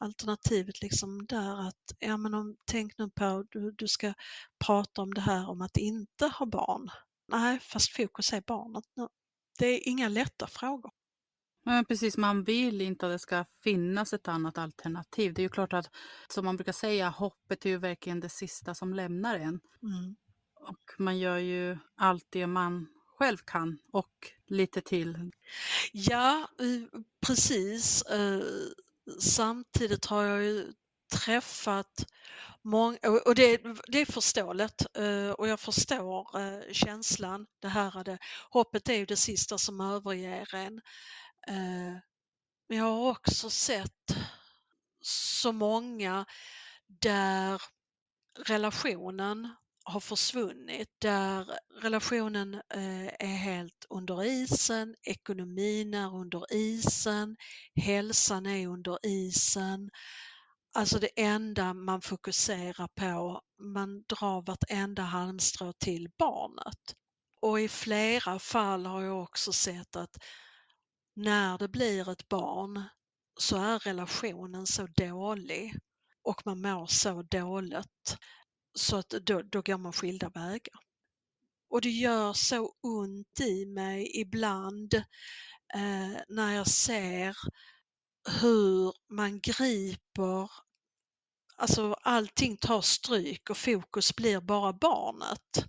Alternativet 0.00 0.82
liksom 0.82 1.26
där 1.26 1.68
att, 1.68 1.84
ja 1.98 2.16
men 2.16 2.34
om, 2.34 2.56
tänk 2.70 2.98
nu 2.98 3.10
på, 3.10 3.44
du, 3.50 3.72
du 3.72 3.88
ska 3.88 4.14
prata 4.64 5.02
om 5.02 5.14
det 5.14 5.20
här 5.20 5.50
om 5.50 5.60
att 5.60 5.76
inte 5.76 6.26
ha 6.26 6.46
barn. 6.46 6.90
Nej, 7.28 7.60
fast 7.60 7.96
fokus 7.96 8.32
är 8.32 8.42
barnet 8.46 8.84
nu. 8.96 9.08
Det 9.58 9.66
är 9.66 9.88
inga 9.88 10.08
lätta 10.08 10.46
frågor. 10.46 10.90
Men 11.68 11.84
precis, 11.84 12.16
man 12.16 12.44
vill 12.44 12.80
inte 12.80 13.06
att 13.06 13.12
det 13.12 13.18
ska 13.18 13.44
finnas 13.64 14.12
ett 14.12 14.28
annat 14.28 14.58
alternativ. 14.58 15.34
Det 15.34 15.40
är 15.40 15.44
ju 15.44 15.48
klart 15.48 15.72
att, 15.72 15.90
som 16.28 16.44
man 16.44 16.56
brukar 16.56 16.72
säga, 16.72 17.08
hoppet 17.08 17.66
är 17.66 17.70
ju 17.70 17.78
verkligen 17.78 18.20
det 18.20 18.28
sista 18.28 18.74
som 18.74 18.94
lämnar 18.94 19.34
en. 19.34 19.60
Mm. 19.82 20.16
Och 20.54 20.78
man 20.98 21.18
gör 21.18 21.38
ju 21.38 21.78
allt 21.96 22.26
det 22.30 22.46
man 22.46 22.86
själv 23.18 23.36
kan 23.36 23.78
och 23.92 24.12
lite 24.46 24.80
till. 24.80 25.30
Ja, 25.92 26.48
eh, 26.60 27.00
precis. 27.26 28.02
Eh, 28.02 28.42
samtidigt 29.20 30.06
har 30.06 30.24
jag 30.24 30.44
ju 30.44 30.72
träffat 31.24 32.06
många, 32.64 32.98
och 33.26 33.34
det, 33.34 33.60
det 33.86 34.00
är 34.00 34.12
förståeligt 34.12 34.86
eh, 34.94 35.30
och 35.30 35.48
jag 35.48 35.60
förstår 35.60 36.72
känslan. 36.72 37.46
Det 37.60 37.68
här 37.68 38.04
det, 38.04 38.18
hoppet 38.50 38.88
är 38.88 38.94
ju 38.94 39.06
det 39.06 39.16
sista 39.16 39.58
som 39.58 39.80
överger 39.80 40.54
en. 40.54 40.80
Eh, 41.48 41.96
men 42.68 42.78
jag 42.78 42.84
har 42.84 43.10
också 43.10 43.50
sett 43.50 44.16
så 45.00 45.52
många 45.52 46.26
där 46.86 47.62
relationen 48.46 49.54
har 49.84 50.00
försvunnit, 50.00 50.88
där 50.98 51.58
relationen 51.82 52.54
eh, 52.54 53.06
är 53.06 53.36
helt 53.36 53.86
under 53.90 54.24
isen, 54.24 54.94
ekonomin 55.02 55.94
är 55.94 56.16
under 56.16 56.54
isen, 56.54 57.36
hälsan 57.74 58.46
är 58.46 58.68
under 58.68 58.98
isen. 59.02 59.90
Alltså 60.74 60.98
det 60.98 61.10
enda 61.16 61.74
man 61.74 62.00
fokuserar 62.02 62.88
på, 62.94 63.42
man 63.58 64.02
drar 64.02 64.42
vartenda 64.46 65.02
halmstrå 65.02 65.72
till 65.72 66.08
barnet. 66.18 66.94
Och 67.40 67.60
i 67.60 67.68
flera 67.68 68.38
fall 68.38 68.86
har 68.86 69.02
jag 69.02 69.22
också 69.22 69.52
sett 69.52 69.96
att 69.96 70.16
när 71.18 71.58
det 71.58 71.68
blir 71.68 72.10
ett 72.10 72.28
barn 72.28 72.84
så 73.40 73.56
är 73.56 73.78
relationen 73.78 74.66
så 74.66 74.86
dålig 74.86 75.74
och 76.22 76.42
man 76.46 76.60
mår 76.60 76.86
så 76.86 77.22
dåligt 77.22 78.16
så 78.74 78.96
att 78.96 79.08
då, 79.08 79.42
då 79.42 79.62
går 79.62 79.78
man 79.78 79.92
skilda 79.92 80.28
vägar. 80.28 80.80
Och 81.70 81.80
det 81.80 81.90
gör 81.90 82.32
så 82.32 82.74
ont 82.80 83.40
i 83.40 83.66
mig 83.66 84.20
ibland 84.20 84.94
eh, 85.74 86.20
när 86.28 86.52
jag 86.54 86.66
ser 86.66 87.36
hur 88.40 88.94
man 89.14 89.40
griper, 89.40 90.50
alltså 91.56 91.92
allting 91.92 92.56
tar 92.56 92.80
stryk 92.80 93.50
och 93.50 93.56
fokus 93.58 94.16
blir 94.16 94.40
bara 94.40 94.72
barnet. 94.72 95.66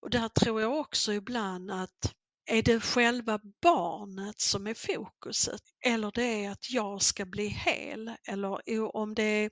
Och 0.00 0.10
där 0.10 0.28
tror 0.28 0.60
jag 0.60 0.78
också 0.78 1.12
ibland 1.12 1.70
att 1.70 2.14
är 2.52 2.62
det 2.62 2.80
själva 2.80 3.40
barnet 3.62 4.40
som 4.40 4.66
är 4.66 4.74
fokuset 4.74 5.62
eller 5.84 6.12
det 6.14 6.44
är 6.44 6.50
att 6.50 6.70
jag 6.70 7.02
ska 7.02 7.26
bli 7.26 7.46
hel 7.46 8.12
eller 8.28 8.96
om 8.96 9.14
det 9.14 9.22
är 9.22 9.50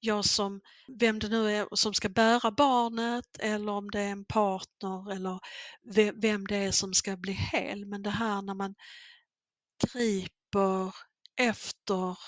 jag 0.00 0.24
som, 0.24 0.60
vem 1.00 1.18
det 1.18 1.28
nu 1.28 1.50
är 1.50 1.76
som 1.76 1.94
ska 1.94 2.08
bära 2.08 2.50
barnet 2.50 3.38
eller 3.38 3.72
om 3.72 3.90
det 3.90 4.00
är 4.00 4.10
en 4.10 4.24
partner 4.24 5.12
eller 5.12 5.40
vem 6.20 6.46
det 6.46 6.56
är 6.56 6.70
som 6.72 6.94
ska 6.94 7.16
bli 7.16 7.32
hel. 7.32 7.86
Men 7.86 8.02
det 8.02 8.10
här 8.10 8.42
när 8.42 8.54
man 8.54 8.74
griper 9.92 10.94
efter 11.36 12.18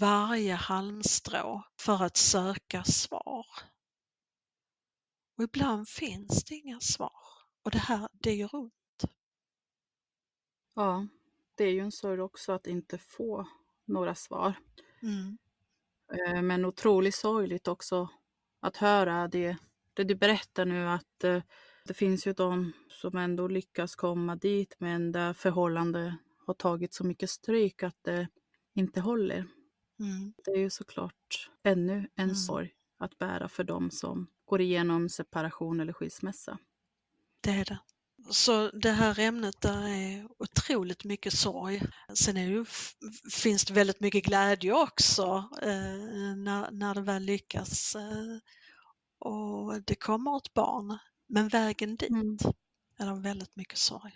varje 0.00 0.54
halmstrå 0.54 1.62
för 1.80 2.02
att 2.04 2.16
söka 2.16 2.84
svar. 2.84 3.46
Och 5.38 5.44
ibland 5.44 5.88
finns 5.88 6.44
det 6.44 6.54
inga 6.54 6.80
svar 6.80 7.20
och 7.64 7.70
det 7.70 7.78
här, 7.78 8.08
det 8.12 8.34
gör 8.34 8.54
ont. 8.54 8.72
Ja, 10.76 11.06
det 11.54 11.64
är 11.64 11.72
ju 11.72 11.80
en 11.80 11.92
sorg 11.92 12.20
också 12.20 12.52
att 12.52 12.66
inte 12.66 12.98
få 12.98 13.48
några 13.84 14.14
svar. 14.14 14.54
Mm. 15.02 15.38
Eh, 16.12 16.42
men 16.42 16.64
otroligt 16.64 17.14
sorgligt 17.14 17.68
också 17.68 18.08
att 18.60 18.76
höra 18.76 19.28
det, 19.28 19.56
det 19.94 20.04
du 20.04 20.14
berättar 20.14 20.64
nu 20.64 20.88
att 20.88 21.24
eh, 21.24 21.42
det 21.84 21.94
finns 21.94 22.26
ju 22.26 22.32
de 22.32 22.72
som 22.88 23.16
ändå 23.16 23.48
lyckas 23.48 23.96
komma 23.96 24.36
dit 24.36 24.74
men 24.78 25.12
där 25.12 25.32
förhållande 25.32 26.16
har 26.46 26.54
tagit 26.54 26.94
så 26.94 27.04
mycket 27.04 27.30
stryk 27.30 27.82
att 27.82 27.98
det 28.02 28.28
inte 28.74 29.00
håller. 29.00 29.46
Mm. 30.00 30.34
Det 30.44 30.50
är 30.50 30.58
ju 30.58 30.70
såklart 30.70 31.50
ännu 31.62 32.08
en 32.14 32.24
mm. 32.24 32.34
sorg 32.34 32.74
att 32.98 33.18
bära 33.18 33.48
för 33.48 33.64
dem 33.64 33.90
som 33.90 34.26
går 34.44 34.60
igenom 34.60 35.08
separation 35.08 35.80
eller 35.80 35.92
skilsmässa. 35.92 36.58
Det 37.40 37.50
är 37.50 37.64
det. 37.64 37.78
Så 38.30 38.70
det 38.70 38.90
här 38.90 39.18
ämnet 39.18 39.60
där 39.60 39.88
är 39.88 40.28
otroligt 40.38 41.04
mycket 41.04 41.32
sorg. 41.32 41.82
Sen 42.14 42.36
är 42.36 42.50
det, 42.50 42.64
finns 43.32 43.64
det 43.64 43.74
väldigt 43.74 44.00
mycket 44.00 44.24
glädje 44.24 44.72
också 44.72 45.48
eh, 45.62 46.36
när, 46.36 46.70
när 46.70 46.94
det 46.94 47.02
väl 47.02 47.22
lyckas 47.22 47.94
eh, 47.94 48.38
och 49.18 49.82
det 49.82 49.94
kommer 49.94 50.36
ett 50.36 50.54
barn. 50.54 50.98
Men 51.28 51.48
vägen 51.48 51.96
dit 51.96 52.10
mm. 52.10 52.36
är 52.98 53.06
det 53.06 53.20
väldigt 53.20 53.56
mycket 53.56 53.78
sorg. 53.78 54.12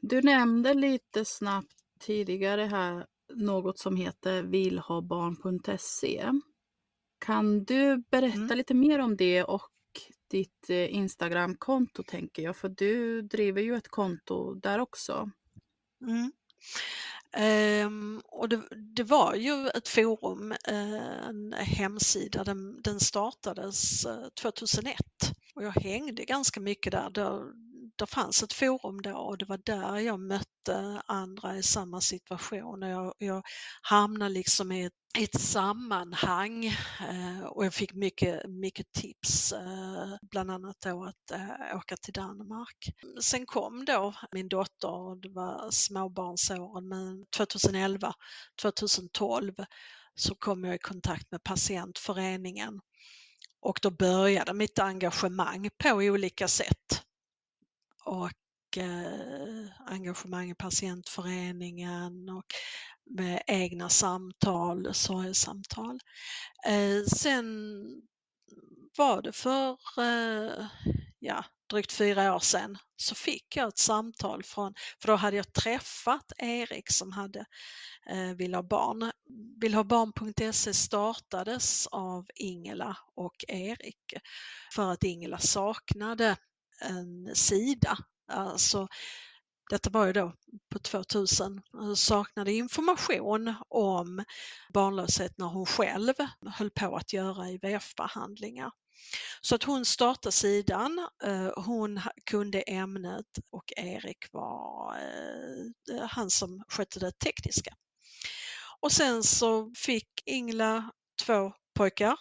Du 0.00 0.22
nämnde 0.22 0.74
lite 0.74 1.24
snabbt 1.24 1.74
tidigare 2.00 2.62
här 2.62 3.06
något 3.34 3.78
som 3.78 3.96
heter 3.96 4.42
villhabarn.se. 4.42 6.30
Kan 7.18 7.64
du 7.64 8.04
berätta 8.10 8.36
mm. 8.36 8.58
lite 8.58 8.74
mer 8.74 8.98
om 8.98 9.16
det 9.16 9.44
och 9.44 9.68
ditt 10.28 10.70
eh, 10.70 10.94
Instagramkonto 10.94 12.02
tänker 12.02 12.42
jag, 12.42 12.56
för 12.56 12.68
du 12.68 13.22
driver 13.22 13.62
ju 13.62 13.76
ett 13.76 13.88
konto 13.88 14.54
där 14.54 14.78
också. 14.78 15.30
Mm. 16.02 16.32
Um, 17.86 18.22
och 18.24 18.48
det, 18.48 18.62
det, 18.94 19.02
var 19.02 19.34
ju 19.34 19.68
ett 19.68 19.88
forum, 19.88 20.52
eh, 20.52 21.28
en 21.28 21.52
hemsida, 21.52 22.44
den, 22.44 22.82
den 22.82 23.00
startades 23.00 24.04
eh, 24.06 24.28
2001 24.42 24.96
och 25.54 25.64
jag 25.64 25.70
hängde 25.70 26.24
ganska 26.24 26.60
mycket 26.60 26.92
där. 26.92 27.10
där. 27.10 27.52
Det 27.98 28.06
fanns 28.06 28.42
ett 28.42 28.52
forum 28.52 29.02
då 29.02 29.16
och 29.16 29.38
det 29.38 29.44
var 29.44 29.60
där 29.64 29.98
jag 29.98 30.20
mötte 30.20 31.02
andra 31.06 31.56
i 31.56 31.62
samma 31.62 32.00
situation. 32.00 32.82
Jag, 32.82 33.14
jag 33.18 33.42
hamnade 33.82 34.34
liksom 34.34 34.72
i 34.72 34.84
ett 34.84 34.92
i 35.18 35.24
ett 35.24 35.40
sammanhang 35.40 36.64
eh, 37.10 37.44
och 37.44 37.64
jag 37.64 37.74
fick 37.74 37.94
mycket, 37.94 38.48
mycket 38.48 38.92
tips, 38.92 39.52
eh, 39.52 40.14
bland 40.30 40.50
annat 40.50 40.76
då 40.80 41.04
att 41.04 41.30
eh, 41.30 41.76
åka 41.76 41.96
till 41.96 42.12
Danmark. 42.12 42.76
Sen 43.22 43.46
kom 43.46 43.84
då 43.84 44.14
min 44.32 44.48
dotter, 44.48 45.20
det 45.22 45.28
var 45.28 45.70
småbarnsåren, 45.70 46.88
men 46.88 47.26
2011, 47.36 48.12
2012 48.62 49.54
så 50.14 50.34
kom 50.34 50.64
jag 50.64 50.74
i 50.74 50.78
kontakt 50.78 51.30
med 51.30 51.42
patientföreningen 51.42 52.80
och 53.60 53.78
då 53.82 53.90
började 53.90 54.54
mitt 54.54 54.78
engagemang 54.78 55.70
på 55.78 55.88
olika 55.90 56.48
sätt. 56.48 57.05
Och 58.06 58.76
eh, 58.76 59.66
engagemang 59.86 60.50
i 60.50 60.54
patientföreningen 60.54 62.28
och 62.28 62.44
med 63.10 63.42
egna 63.46 63.88
samtal, 63.88 64.94
sorgesamtal. 64.94 66.00
Eh, 66.66 67.04
sen 67.16 67.46
var 68.96 69.22
det 69.22 69.32
för 69.32 69.78
eh, 69.98 70.66
ja, 71.18 71.44
drygt 71.70 71.92
fyra 71.92 72.34
år 72.34 72.38
sedan 72.38 72.78
så 72.96 73.14
fick 73.14 73.56
jag 73.56 73.68
ett 73.68 73.78
samtal 73.78 74.42
från, 74.42 74.74
för 75.00 75.08
då 75.08 75.16
hade 75.16 75.36
jag 75.36 75.52
träffat 75.52 76.32
Erik 76.38 76.90
som 76.90 77.12
hade 77.12 77.44
eh, 78.10 78.36
Vill 78.36 78.54
ha 78.54 78.62
barn. 78.62 79.12
Villhabarn.se 79.60 80.74
startades 80.74 81.86
av 81.86 82.26
Ingela 82.34 82.96
och 83.14 83.44
Erik 83.48 84.14
för 84.74 84.92
att 84.92 85.04
Ingela 85.04 85.38
saknade 85.38 86.36
en 86.80 87.34
sida. 87.34 87.98
Alltså 88.32 88.88
detta 89.70 89.90
var 89.90 90.06
ju 90.06 90.12
då 90.12 90.32
på 90.72 90.78
2000, 90.78 91.62
saknade 91.96 92.52
information 92.52 93.54
om 93.68 94.24
barnlöshet 94.74 95.38
när 95.38 95.46
hon 95.46 95.66
själv 95.66 96.14
höll 96.46 96.70
på 96.70 96.96
att 96.96 97.12
göra 97.12 97.50
IVF-behandlingar. 97.50 98.70
Så 99.40 99.54
att 99.54 99.62
hon 99.62 99.84
startade 99.84 100.32
sidan, 100.32 101.08
eh, 101.24 101.50
hon 101.56 102.00
kunde 102.30 102.60
ämnet 102.60 103.26
och 103.50 103.72
Erik 103.76 104.32
var 104.32 104.96
eh, 104.96 105.96
eh, 105.96 106.06
han 106.08 106.30
som 106.30 106.64
skötte 106.68 107.00
det 107.00 107.18
tekniska. 107.18 107.74
Och 108.80 108.92
sen 108.92 109.22
så 109.22 109.72
fick 109.76 110.08
Ingla 110.26 110.90
två 111.26 111.52
pojkar 111.74 112.16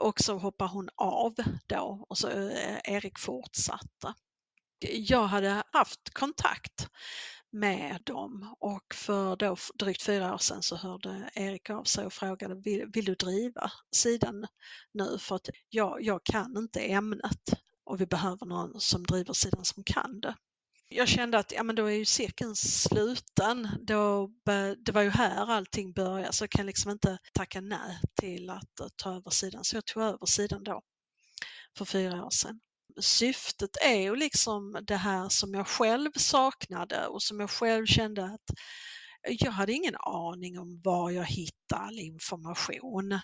och 0.00 0.20
så 0.20 0.38
hoppade 0.38 0.70
hon 0.70 0.88
av 0.96 1.34
då 1.66 2.06
och 2.08 2.18
så 2.18 2.28
eh, 2.28 2.78
Erik 2.84 3.18
fortsatte 3.18 4.14
jag 4.90 5.26
hade 5.26 5.62
haft 5.72 6.14
kontakt 6.14 6.88
med 7.52 8.00
dem 8.04 8.54
och 8.60 8.94
för 8.94 9.36
då 9.36 9.56
drygt 9.74 10.02
fyra 10.02 10.34
år 10.34 10.38
sedan 10.38 10.62
så 10.62 10.76
hörde 10.76 11.30
Erik 11.34 11.70
av 11.70 11.84
sig 11.84 12.06
och 12.06 12.12
frågade 12.12 12.54
vill, 12.54 12.90
vill 12.92 13.04
du 13.04 13.14
driva 13.14 13.72
sidan 13.96 14.46
nu 14.92 15.18
för 15.18 15.36
att 15.36 15.48
jag, 15.68 16.02
jag 16.02 16.24
kan 16.24 16.56
inte 16.56 16.80
ämnet 16.80 17.52
och 17.84 18.00
vi 18.00 18.06
behöver 18.06 18.46
någon 18.46 18.80
som 18.80 19.02
driver 19.02 19.32
sidan 19.32 19.64
som 19.64 19.84
kan 19.84 20.20
det. 20.20 20.34
Jag 20.88 21.08
kände 21.08 21.38
att 21.38 21.52
ja, 21.52 21.62
men 21.62 21.76
då 21.76 21.86
är 21.86 21.94
ju 21.94 22.04
cirkeln 22.04 22.56
sluten. 22.56 23.68
Då, 23.86 24.30
det 24.84 24.92
var 24.92 25.02
ju 25.02 25.10
här 25.10 25.46
allting 25.46 25.92
började 25.92 26.32
så 26.32 26.44
jag 26.44 26.50
kan 26.50 26.66
liksom 26.66 26.90
inte 26.90 27.18
tacka 27.32 27.60
nej 27.60 28.00
till 28.20 28.50
att 28.50 28.80
eh, 28.80 28.86
ta 28.96 29.16
över 29.16 29.30
sidan. 29.30 29.64
Så 29.64 29.76
jag 29.76 29.84
tog 29.84 30.02
över 30.02 30.26
sidan 30.26 30.64
då 30.64 30.82
för 31.78 31.84
fyra 31.84 32.24
år 32.24 32.30
sedan 32.30 32.60
syftet 33.00 33.76
är 33.82 34.00
ju 34.00 34.16
liksom 34.16 34.78
det 34.86 34.96
här 34.96 35.28
som 35.28 35.54
jag 35.54 35.66
själv 35.66 36.10
saknade 36.16 37.06
och 37.06 37.22
som 37.22 37.40
jag 37.40 37.50
själv 37.50 37.86
kände 37.86 38.24
att 38.24 38.50
jag 39.26 39.52
hade 39.52 39.72
ingen 39.72 39.96
aning 39.96 40.58
om 40.58 40.80
var 40.84 41.10
jag 41.10 41.24
hittade 41.24 41.54
all 41.82 41.98
information. 41.98 43.20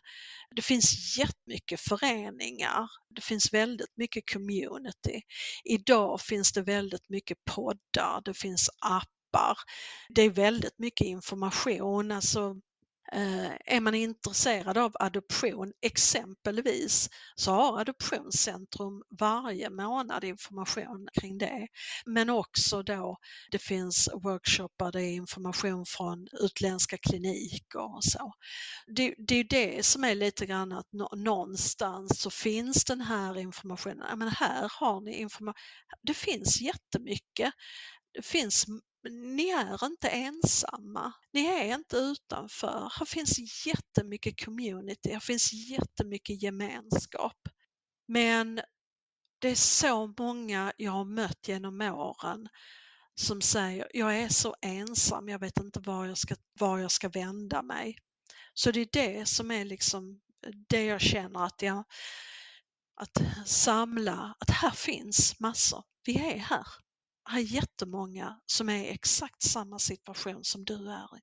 Det 0.56 0.62
finns 0.62 1.18
jättemycket 1.18 1.80
föreningar, 1.80 2.88
det 3.14 3.20
finns 3.20 3.52
väldigt 3.52 3.96
mycket 3.96 4.32
community. 4.32 5.22
Idag 5.64 6.20
finns 6.20 6.52
det 6.52 6.62
väldigt 6.62 7.08
mycket 7.08 7.38
poddar, 7.44 8.22
det 8.24 8.34
finns 8.34 8.70
appar, 8.80 9.58
det 10.08 10.22
är 10.22 10.30
väldigt 10.30 10.78
mycket 10.78 11.06
information. 11.06 12.12
Alltså, 12.12 12.56
Eh, 13.12 13.52
är 13.66 13.80
man 13.80 13.94
intresserad 13.94 14.78
av 14.78 14.92
adoption 15.00 15.72
exempelvis 15.82 17.08
så 17.34 17.52
har 17.52 17.80
Adoptionscentrum 17.80 19.02
varje 19.18 19.70
månad 19.70 20.24
information 20.24 21.08
kring 21.20 21.38
det. 21.38 21.68
Men 22.06 22.30
också 22.30 22.82
då 22.82 23.16
det 23.50 23.58
finns 23.58 24.08
workshoppar, 24.22 24.92
det 24.92 25.02
är 25.02 25.12
information 25.12 25.86
från 25.86 26.28
utländska 26.32 26.98
kliniker 26.98 27.96
och 27.96 28.04
så. 28.04 28.32
Det, 28.86 29.14
det 29.18 29.34
är 29.34 29.44
det 29.44 29.86
som 29.86 30.04
är 30.04 30.14
lite 30.14 30.46
grann 30.46 30.72
att 30.72 30.92
någonstans 31.16 32.20
så 32.20 32.30
finns 32.30 32.84
den 32.84 33.00
här 33.00 33.38
informationen. 33.38 34.06
Ja, 34.10 34.16
men 34.16 34.28
här 34.28 34.72
har 34.80 35.00
ni 35.00 35.16
information. 35.16 35.60
Det 36.02 36.14
finns 36.14 36.60
jättemycket. 36.60 37.52
Det 38.14 38.26
finns 38.26 38.66
ni 39.08 39.48
är 39.48 39.84
inte 39.84 40.08
ensamma. 40.08 41.12
Ni 41.32 41.46
är 41.46 41.74
inte 41.74 41.96
utanför. 41.96 42.92
Här 42.98 43.06
finns 43.06 43.66
jättemycket 43.66 44.44
community, 44.44 45.12
här 45.12 45.20
finns 45.20 45.52
jättemycket 45.52 46.42
gemenskap. 46.42 47.48
Men 48.08 48.60
det 49.38 49.48
är 49.48 49.54
så 49.54 50.14
många 50.18 50.72
jag 50.76 50.92
har 50.92 51.04
mött 51.04 51.48
genom 51.48 51.80
åren 51.80 52.48
som 53.14 53.40
säger 53.40 53.88
jag 53.94 54.18
är 54.18 54.28
så 54.28 54.54
ensam, 54.62 55.28
jag 55.28 55.38
vet 55.38 55.58
inte 55.58 55.80
var 55.80 56.06
jag 56.06 56.18
ska, 56.18 56.34
var 56.58 56.78
jag 56.78 56.90
ska 56.90 57.08
vända 57.08 57.62
mig. 57.62 57.96
Så 58.54 58.70
det 58.70 58.80
är 58.80 58.88
det 58.92 59.28
som 59.28 59.50
är 59.50 59.64
liksom 59.64 60.20
det 60.68 60.84
jag 60.84 61.00
känner 61.00 61.44
att 61.44 61.62
jag 61.62 61.84
att 62.96 63.46
samla, 63.46 64.34
att 64.38 64.50
här 64.50 64.70
finns 64.70 65.40
massor. 65.40 65.84
Vi 66.04 66.16
är 66.16 66.38
här 66.38 66.38
här 66.38 66.66
är 67.30 67.38
jättemånga 67.38 68.40
som 68.46 68.68
är 68.68 68.84
i 68.84 68.88
exakt 68.88 69.42
samma 69.42 69.78
situation 69.78 70.44
som 70.44 70.64
du 70.64 70.90
är 70.90 71.16
i. 71.16 71.20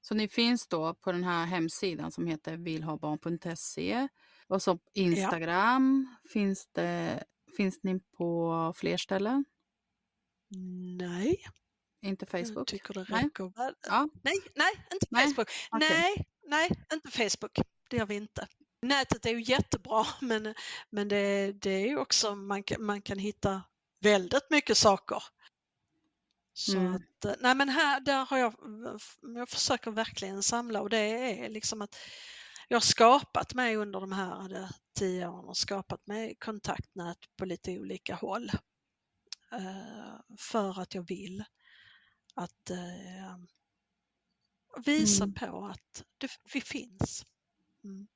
Så 0.00 0.14
ni 0.14 0.28
finns 0.28 0.66
då 0.68 0.94
på 0.94 1.12
den 1.12 1.24
här 1.24 1.46
hemsidan 1.46 2.12
som 2.12 2.26
heter 2.26 2.56
vilhabarn.se 2.56 4.08
och 4.46 4.62
så 4.62 4.78
Instagram, 4.94 6.16
ja. 6.22 6.28
finns, 6.30 6.68
det, 6.72 7.24
finns 7.56 7.82
ni 7.82 8.00
på 8.16 8.72
fler 8.76 8.96
ställen? 8.96 9.44
Nej. 10.98 11.36
Inte 12.02 12.26
Facebook? 12.26 12.58
Jag 12.58 12.66
tycker 12.66 12.94
det 12.94 13.04
räcker. 13.04 13.52
Nej, 13.56 13.72
ja. 13.88 14.08
nej, 14.22 14.34
nej, 14.54 14.72
inte 14.92 15.06
nej. 15.10 15.26
Facebook. 15.26 15.48
Okay. 15.70 15.88
Nej, 15.88 16.26
nej, 16.46 16.70
inte 16.92 17.10
Facebook. 17.10 17.58
Det 17.90 17.96
gör 17.96 18.06
vi 18.06 18.14
inte. 18.14 18.46
Nätet 18.82 19.26
är 19.26 19.30
ju 19.30 19.42
jättebra 19.42 20.06
men, 20.20 20.54
men 20.90 21.08
det, 21.08 21.52
det 21.52 21.70
är 21.70 21.86
ju 21.86 21.98
också, 21.98 22.34
man 22.34 22.62
man 22.78 23.02
kan 23.02 23.18
hitta 23.18 23.62
väldigt 24.06 24.50
mycket 24.50 24.78
saker. 24.78 25.22
Så 26.52 26.78
mm. 26.78 26.94
att, 26.94 27.24
eh, 27.24 27.34
nej 27.40 27.54
men 27.54 27.68
här, 27.68 28.00
där 28.00 28.24
har 28.24 28.38
jag, 28.38 28.54
jag 29.20 29.48
försöker 29.48 29.90
verkligen 29.90 30.42
samla 30.42 30.80
och 30.82 30.90
det 30.90 30.98
är 30.98 31.48
liksom 31.48 31.82
att 31.82 31.96
jag 32.68 32.76
har 32.76 32.80
skapat 32.80 33.54
mig 33.54 33.76
under 33.76 34.00
de 34.00 34.12
här 34.12 34.54
eh, 34.54 34.70
tio 34.98 35.28
åren 35.28 35.44
och 35.44 35.56
skapat 35.56 36.06
mig 36.06 36.36
kontaktnät 36.38 37.18
på 37.36 37.44
lite 37.44 37.78
olika 37.78 38.14
håll. 38.14 38.50
Uh, 39.52 40.20
för 40.38 40.80
att 40.80 40.94
jag 40.94 41.08
vill 41.08 41.44
att 42.34 42.70
visa 44.84 45.24
mm. 45.24 45.34
på 45.34 45.66
att 45.66 46.04
det, 46.18 46.30
vi 46.52 46.60
finns. 46.60 47.26
Mm. 47.84 48.06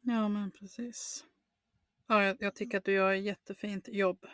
Ja 0.00 0.28
men 0.28 0.50
precis. 0.50 1.24
Ja, 2.06 2.24
jag, 2.24 2.36
jag 2.40 2.54
tycker 2.54 2.78
att 2.78 2.84
du 2.84 2.92
gör 2.92 3.12
ett 3.12 3.24
jättefint 3.24 3.88
jobb 3.88 4.26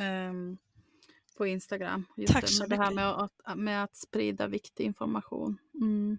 um, 0.00 0.58
på 1.36 1.46
Instagram. 1.46 2.06
Just 2.16 2.32
Tack 2.32 2.48
så 2.48 2.62
det, 2.62 2.68
mycket. 2.68 2.78
Det 2.78 2.84
här 2.84 2.94
med 2.94 3.08
att, 3.08 3.58
med 3.58 3.84
att 3.84 3.96
sprida 3.96 4.46
viktig 4.46 4.84
information. 4.84 5.58
Mm. 5.80 6.18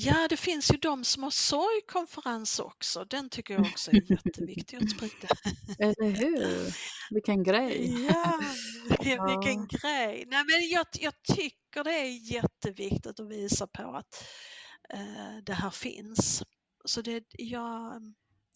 Ja, 0.00 0.28
det 0.28 0.36
finns 0.36 0.72
ju 0.72 0.76
de 0.76 1.04
som 1.04 1.22
har 1.22 1.30
sorgkonferens 1.30 2.58
också. 2.58 3.04
Den 3.04 3.28
tycker 3.28 3.54
jag 3.54 3.60
också 3.60 3.90
är 3.90 3.94
jätteviktig 4.12 4.76
att 4.76 4.90
sprida. 4.90 5.28
Eller 5.78 6.10
hur? 6.10 6.74
Vilken 7.10 7.42
grej! 7.42 8.06
Ja, 8.06 8.40
vilken 8.98 9.66
grej! 9.66 10.24
Nej, 10.26 10.44
men 10.44 10.68
jag, 10.70 10.86
jag 10.92 11.14
tycker 11.36 11.84
det 11.84 11.94
är 11.94 12.32
jätteviktigt 12.32 13.20
att 13.20 13.30
visa 13.30 13.66
på 13.66 13.82
att 13.82 14.24
eh, 14.94 15.36
det 15.46 15.54
här 15.54 15.70
finns. 15.70 16.42
Så 16.84 17.02
det, 17.02 17.24
jag, 17.30 18.02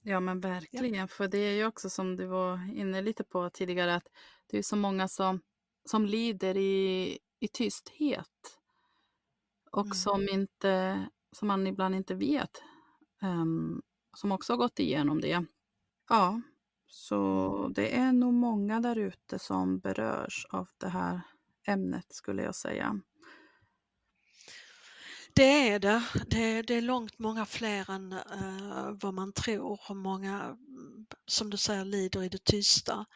Ja 0.02 0.20
men 0.20 0.40
verkligen, 0.40 0.94
ja. 0.94 1.06
för 1.06 1.28
det 1.28 1.38
är 1.38 1.52
ju 1.52 1.66
också 1.66 1.90
som 1.90 2.16
du 2.16 2.26
var 2.26 2.70
inne 2.74 3.02
lite 3.02 3.24
på 3.24 3.50
tidigare 3.50 3.94
att 3.94 4.08
det 4.46 4.58
är 4.58 4.62
så 4.62 4.76
många 4.76 5.08
som, 5.08 5.40
som 5.84 6.06
lider 6.06 6.56
i, 6.56 7.18
i 7.40 7.48
tysthet 7.48 8.58
och 9.70 9.84
mm. 9.84 9.94
som, 9.94 10.28
inte, 10.28 11.06
som 11.32 11.48
man 11.48 11.66
ibland 11.66 11.94
inte 11.94 12.14
vet, 12.14 12.62
um, 13.22 13.82
som 14.16 14.32
också 14.32 14.52
har 14.52 14.58
gått 14.58 14.78
igenom 14.78 15.20
det. 15.20 15.44
Ja, 16.08 16.40
så 16.86 17.70
det 17.74 17.96
är 17.96 18.12
nog 18.12 18.34
många 18.34 18.80
där 18.80 18.98
ute 18.98 19.38
som 19.38 19.78
berörs 19.78 20.46
av 20.50 20.68
det 20.78 20.88
här 20.88 21.20
ämnet 21.66 22.12
skulle 22.14 22.42
jag 22.42 22.54
säga. 22.54 23.00
Det 25.34 25.68
är 25.68 25.78
det. 25.78 26.02
Det, 26.26 26.62
det 26.62 26.74
är 26.74 26.82
långt 26.82 27.18
många 27.18 27.46
fler 27.46 27.90
än 27.90 28.12
uh, 28.12 28.90
vad 29.00 29.14
man 29.14 29.32
tror 29.32 29.80
och 29.90 29.96
många, 29.96 30.42
mm, 30.42 31.06
som 31.26 31.50
du 31.50 31.56
säger, 31.56 31.84
lider 31.84 32.22
i 32.22 32.28
det 32.28 32.44
tysta. 32.44 33.06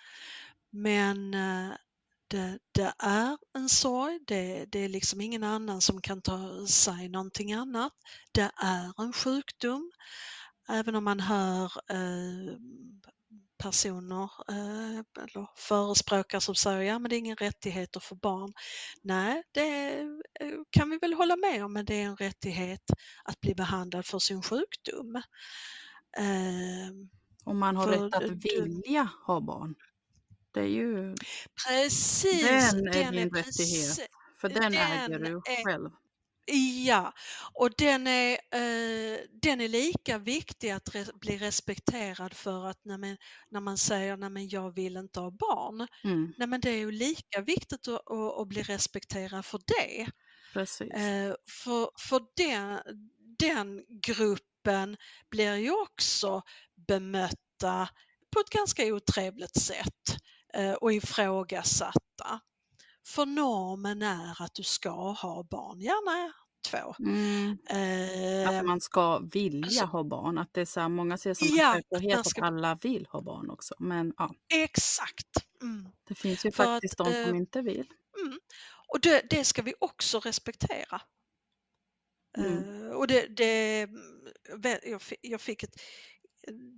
Men 0.70 1.34
uh, 1.34 1.72
det, 2.28 2.58
det, 2.72 2.94
är 2.98 3.38
en 3.54 3.68
sorg, 3.68 4.20
det, 4.26 4.64
det, 4.64 4.78
är 4.78 4.88
liksom 4.88 5.20
ingen 5.20 5.42
annan 5.44 5.80
som 5.80 6.00
kan 6.00 6.22
ta 6.22 6.66
sig 6.66 7.08
någonting 7.08 7.52
annat. 7.52 7.92
Det 8.32 8.50
är 8.56 9.02
en 9.02 9.12
sjukdom. 9.12 9.92
Även 10.68 10.94
om 10.94 11.04
man 11.04 11.20
hör 11.20 11.72
uh, 11.92 12.56
personer 13.58 14.30
eh, 14.48 14.98
eller 15.22 15.48
förespråkare 15.56 16.40
som 16.40 16.54
säger 16.54 16.80
ja 16.80 16.98
men 16.98 17.08
det 17.08 17.16
är 17.16 17.18
ingen 17.18 17.36
rättighet 17.36 17.96
att 17.96 18.04
få 18.04 18.14
barn. 18.14 18.52
Nej, 19.02 19.42
det 19.52 19.98
eh, 20.40 20.52
kan 20.70 20.90
vi 20.90 20.98
väl 20.98 21.12
hålla 21.12 21.36
med 21.36 21.64
om, 21.64 21.72
men 21.72 21.84
det 21.84 21.94
är 21.94 22.04
en 22.04 22.16
rättighet 22.16 22.90
att 23.24 23.40
bli 23.40 23.54
behandlad 23.54 24.06
för 24.06 24.18
sin 24.18 24.42
sjukdom. 24.42 25.16
Eh, 26.18 26.90
och 27.44 27.56
man 27.56 27.76
har 27.76 27.86
rätt 27.86 28.14
att 28.14 28.44
vilja 28.44 29.08
ha 29.26 29.40
barn. 29.40 29.74
Det 30.52 30.60
är 30.60 30.68
ju... 30.68 31.14
Precis! 31.66 32.72
Den 32.72 32.88
är 32.88 32.92
den 32.92 33.12
din 33.12 33.26
är 33.26 33.30
rättighet, 33.30 34.08
för 34.40 34.48
den, 34.48 34.62
den 34.62 34.74
äger 34.74 35.18
du 35.18 35.36
är, 35.36 35.64
själv. 35.64 35.90
Ja, 36.86 37.12
och 37.54 37.70
den 37.78 38.06
är, 38.06 38.32
eh, 38.32 39.18
den 39.42 39.60
är 39.60 39.68
lika 39.68 40.18
viktig 40.18 40.70
att 40.70 40.94
re 40.94 41.04
bli 41.20 41.38
respekterad 41.38 42.34
för 42.34 42.66
att 42.66 42.84
när 42.84 42.98
man, 42.98 43.16
när 43.50 43.60
man 43.60 43.78
säger 43.78 44.16
nej 44.16 44.30
men 44.30 44.48
jag 44.48 44.74
vill 44.74 44.96
inte 44.96 45.20
ha 45.20 45.30
barn. 45.30 45.86
Mm. 46.04 46.34
Nej 46.36 46.48
men 46.48 46.60
det 46.60 46.70
är 46.70 46.76
ju 46.76 46.90
lika 46.90 47.40
viktigt 47.40 47.88
att, 47.88 48.10
att, 48.10 48.38
att 48.40 48.48
bli 48.48 48.62
respekterad 48.62 49.44
för 49.46 49.60
det. 49.66 50.10
Precis. 50.52 50.96
Eh, 51.00 51.34
för 51.64 51.90
för 51.98 52.22
den, 52.36 52.80
den 53.38 53.84
gruppen 54.02 54.96
blir 55.30 55.54
ju 55.54 55.70
också 55.82 56.42
bemötta 56.88 57.88
på 58.32 58.40
ett 58.40 58.50
ganska 58.50 58.86
otrevligt 58.86 59.60
sätt 59.60 60.16
eh, 60.54 60.72
och 60.72 60.92
ifrågasatta. 60.92 62.40
För 63.06 63.26
normen 63.26 64.02
är 64.02 64.42
att 64.42 64.54
du 64.54 64.62
ska 64.62 64.90
ha 64.90 65.42
barn, 65.42 65.80
gärna 65.80 66.32
två. 66.70 66.94
Mm. 66.98 67.58
Eh, 67.68 68.48
att 68.48 68.64
man 68.64 68.80
ska 68.80 69.18
vilja 69.18 69.66
alltså, 69.66 69.84
ha 69.84 70.04
barn, 70.04 70.38
att 70.38 70.54
det 70.54 70.60
är 70.60 70.64
så 70.64 70.80
här, 70.80 70.88
många 70.88 71.18
ser 71.18 71.34
som 71.34 71.48
ja, 71.50 71.72
självklarhet 71.72 72.26
ska... 72.26 72.40
att 72.40 72.46
alla 72.46 72.78
vill 72.82 73.06
ha 73.10 73.20
barn 73.20 73.50
också. 73.50 73.74
Men, 73.78 74.14
ja. 74.18 74.34
Exakt. 74.54 75.28
Mm. 75.62 75.88
Det 76.08 76.14
finns 76.14 76.46
ju 76.46 76.52
För 76.52 76.64
faktiskt 76.64 77.00
att, 77.00 77.06
de 77.06 77.12
som 77.24 77.34
eh, 77.34 77.36
inte 77.36 77.60
vill. 77.60 77.86
Mm. 78.20 78.38
Och 78.88 79.00
det, 79.00 79.30
det, 79.30 79.44
ska 79.44 79.62
vi 79.62 79.74
också 79.78 80.20
respektera. 80.20 81.00
Mm. 82.38 82.52
Uh, 82.52 82.90
och 82.90 83.06
det, 83.06 83.26
det, 83.26 83.88
jag, 84.62 85.02
jag 85.20 85.40
fick 85.40 85.62
ett 85.62 85.80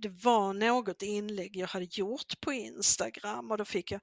det 0.01 0.09
var 0.09 0.53
något 0.53 1.01
inlägg 1.01 1.55
jag 1.55 1.67
hade 1.67 1.87
gjort 1.91 2.41
på 2.41 2.53
Instagram 2.53 3.51
och 3.51 3.57
då 3.57 3.65
fick 3.65 3.91
jag 3.91 4.01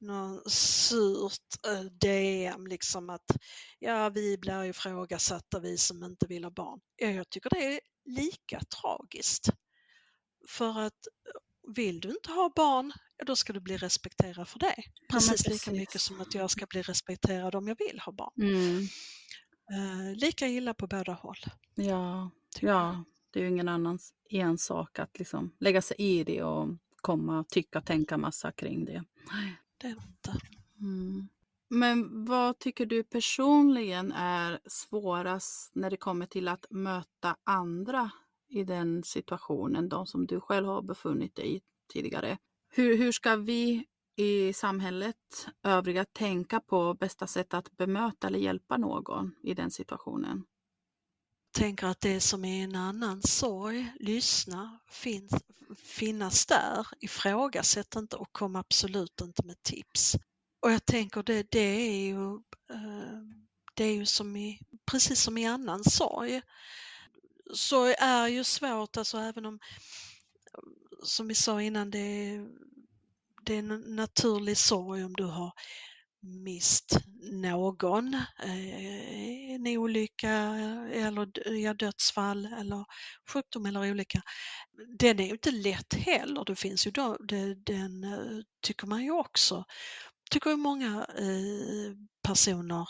någon 0.00 0.50
surt 0.50 1.66
eh, 1.66 1.80
DM 1.80 2.66
liksom 2.66 3.10
att 3.10 3.26
ja, 3.78 4.08
vi 4.08 4.38
blir 4.38 4.64
ifrågasatta 4.64 5.60
vi 5.60 5.78
som 5.78 6.04
inte 6.04 6.26
vill 6.26 6.44
ha 6.44 6.50
barn. 6.50 6.80
Ja, 6.96 7.08
jag 7.08 7.30
tycker 7.30 7.50
det 7.50 7.74
är 7.74 7.80
lika 8.04 8.60
tragiskt. 8.60 9.50
För 10.48 10.80
att 10.80 11.06
vill 11.74 12.00
du 12.00 12.08
inte 12.08 12.30
ha 12.30 12.52
barn, 12.56 12.92
ja, 13.16 13.24
då 13.24 13.36
ska 13.36 13.52
du 13.52 13.60
bli 13.60 13.76
respekterad 13.76 14.48
för 14.48 14.58
det. 14.58 14.82
Precis, 15.10 15.30
ja, 15.30 15.32
precis, 15.32 15.66
lika 15.66 15.80
mycket 15.80 16.00
som 16.00 16.20
att 16.20 16.34
jag 16.34 16.50
ska 16.50 16.66
bli 16.66 16.82
respekterad 16.82 17.54
om 17.54 17.68
jag 17.68 17.76
vill 17.78 18.00
ha 18.00 18.12
barn. 18.12 18.42
Mm. 18.42 18.88
Uh, 19.72 20.16
lika 20.16 20.48
illa 20.48 20.74
på 20.74 20.86
båda 20.86 21.12
håll. 21.12 21.38
Ja, 21.74 22.30
ja. 22.60 23.04
Det 23.32 23.40
är 23.40 23.44
ju 23.44 23.50
ingen 23.50 23.68
annans 23.68 24.14
ensak 24.30 24.98
att 24.98 25.18
liksom 25.18 25.52
lägga 25.58 25.82
sig 25.82 25.96
i 25.98 26.24
det 26.24 26.42
och 26.42 26.68
komma 26.96 27.38
och 27.38 27.48
tycka 27.48 27.78
och 27.78 27.84
tänka 27.84 28.18
massa 28.18 28.52
kring 28.52 28.84
det. 28.84 29.04
Det 29.78 29.88
inte. 29.88 30.38
Mm. 30.80 31.28
Men 31.68 32.24
vad 32.24 32.58
tycker 32.58 32.86
du 32.86 33.04
personligen 33.04 34.12
är 34.12 34.60
svårast 34.66 35.74
när 35.74 35.90
det 35.90 35.96
kommer 35.96 36.26
till 36.26 36.48
att 36.48 36.66
möta 36.70 37.36
andra 37.44 38.10
i 38.48 38.64
den 38.64 39.02
situationen, 39.04 39.88
de 39.88 40.06
som 40.06 40.26
du 40.26 40.40
själv 40.40 40.66
har 40.66 40.82
befunnit 40.82 41.36
dig 41.36 41.56
i 41.56 41.60
tidigare? 41.92 42.38
Hur, 42.68 42.96
hur 42.96 43.12
ska 43.12 43.36
vi 43.36 43.84
i 44.16 44.52
samhället, 44.52 45.48
övriga, 45.62 46.04
tänka 46.04 46.60
på 46.60 46.94
bästa 46.94 47.26
sätt 47.26 47.54
att 47.54 47.76
bemöta 47.76 48.26
eller 48.26 48.38
hjälpa 48.38 48.76
någon 48.76 49.34
i 49.42 49.54
den 49.54 49.70
situationen? 49.70 50.44
Tänker 51.52 51.86
att 51.86 52.00
det 52.00 52.20
som 52.20 52.44
är 52.44 52.64
en 52.64 52.76
annan 52.76 53.22
sorg, 53.22 53.92
lyssna, 54.00 54.78
finns, 54.90 55.32
finnas 55.78 56.46
där, 56.46 56.86
ifrågasätt 57.00 57.96
inte 57.96 58.16
och 58.16 58.32
kom 58.32 58.56
absolut 58.56 59.20
inte 59.20 59.46
med 59.46 59.62
tips. 59.62 60.16
Och 60.60 60.72
jag 60.72 60.84
tänker 60.84 61.22
det, 61.22 61.46
det 61.50 61.58
är 61.58 62.06
ju, 62.06 62.34
eh, 62.70 63.20
det 63.74 63.84
är 63.84 63.94
ju 63.94 64.06
som 64.06 64.36
i, 64.36 64.60
precis 64.90 65.20
som 65.20 65.38
i 65.38 65.46
annan 65.46 65.84
sorg, 65.84 66.42
så 67.54 67.94
är 67.98 68.28
ju 68.28 68.44
svårt, 68.44 68.96
alltså 68.96 69.18
även 69.18 69.46
om, 69.46 69.58
som 71.02 71.28
vi 71.28 71.34
sa 71.34 71.62
innan, 71.62 71.90
det, 71.90 72.38
det 73.42 73.54
är 73.54 73.58
en 73.58 73.96
naturlig 73.96 74.56
sorg 74.56 75.04
om 75.04 75.12
du 75.12 75.24
har 75.24 75.52
mist 76.22 76.98
någon, 77.32 78.14
i 78.44 79.52
en 79.54 79.66
olycka 79.66 80.30
eller 80.92 81.74
dödsfall 81.74 82.46
eller 82.46 82.84
sjukdom 83.32 83.66
eller 83.66 83.90
olycka. 83.90 84.22
Den 84.98 85.20
är 85.20 85.24
ju 85.24 85.30
inte 85.30 85.50
lätt 85.50 85.94
heller. 85.94 86.44
Det 86.44 86.56
finns 86.56 86.86
ju 86.86 86.90
då, 86.90 87.16
det, 87.16 87.54
den 87.54 88.04
eh, 88.04 88.42
tycker 88.62 88.86
man 88.86 89.04
ju 89.04 89.10
också, 89.10 89.64
tycker 90.30 90.50
ju 90.50 90.56
många 90.56 91.06
eh, 91.18 91.96
personer 92.22 92.86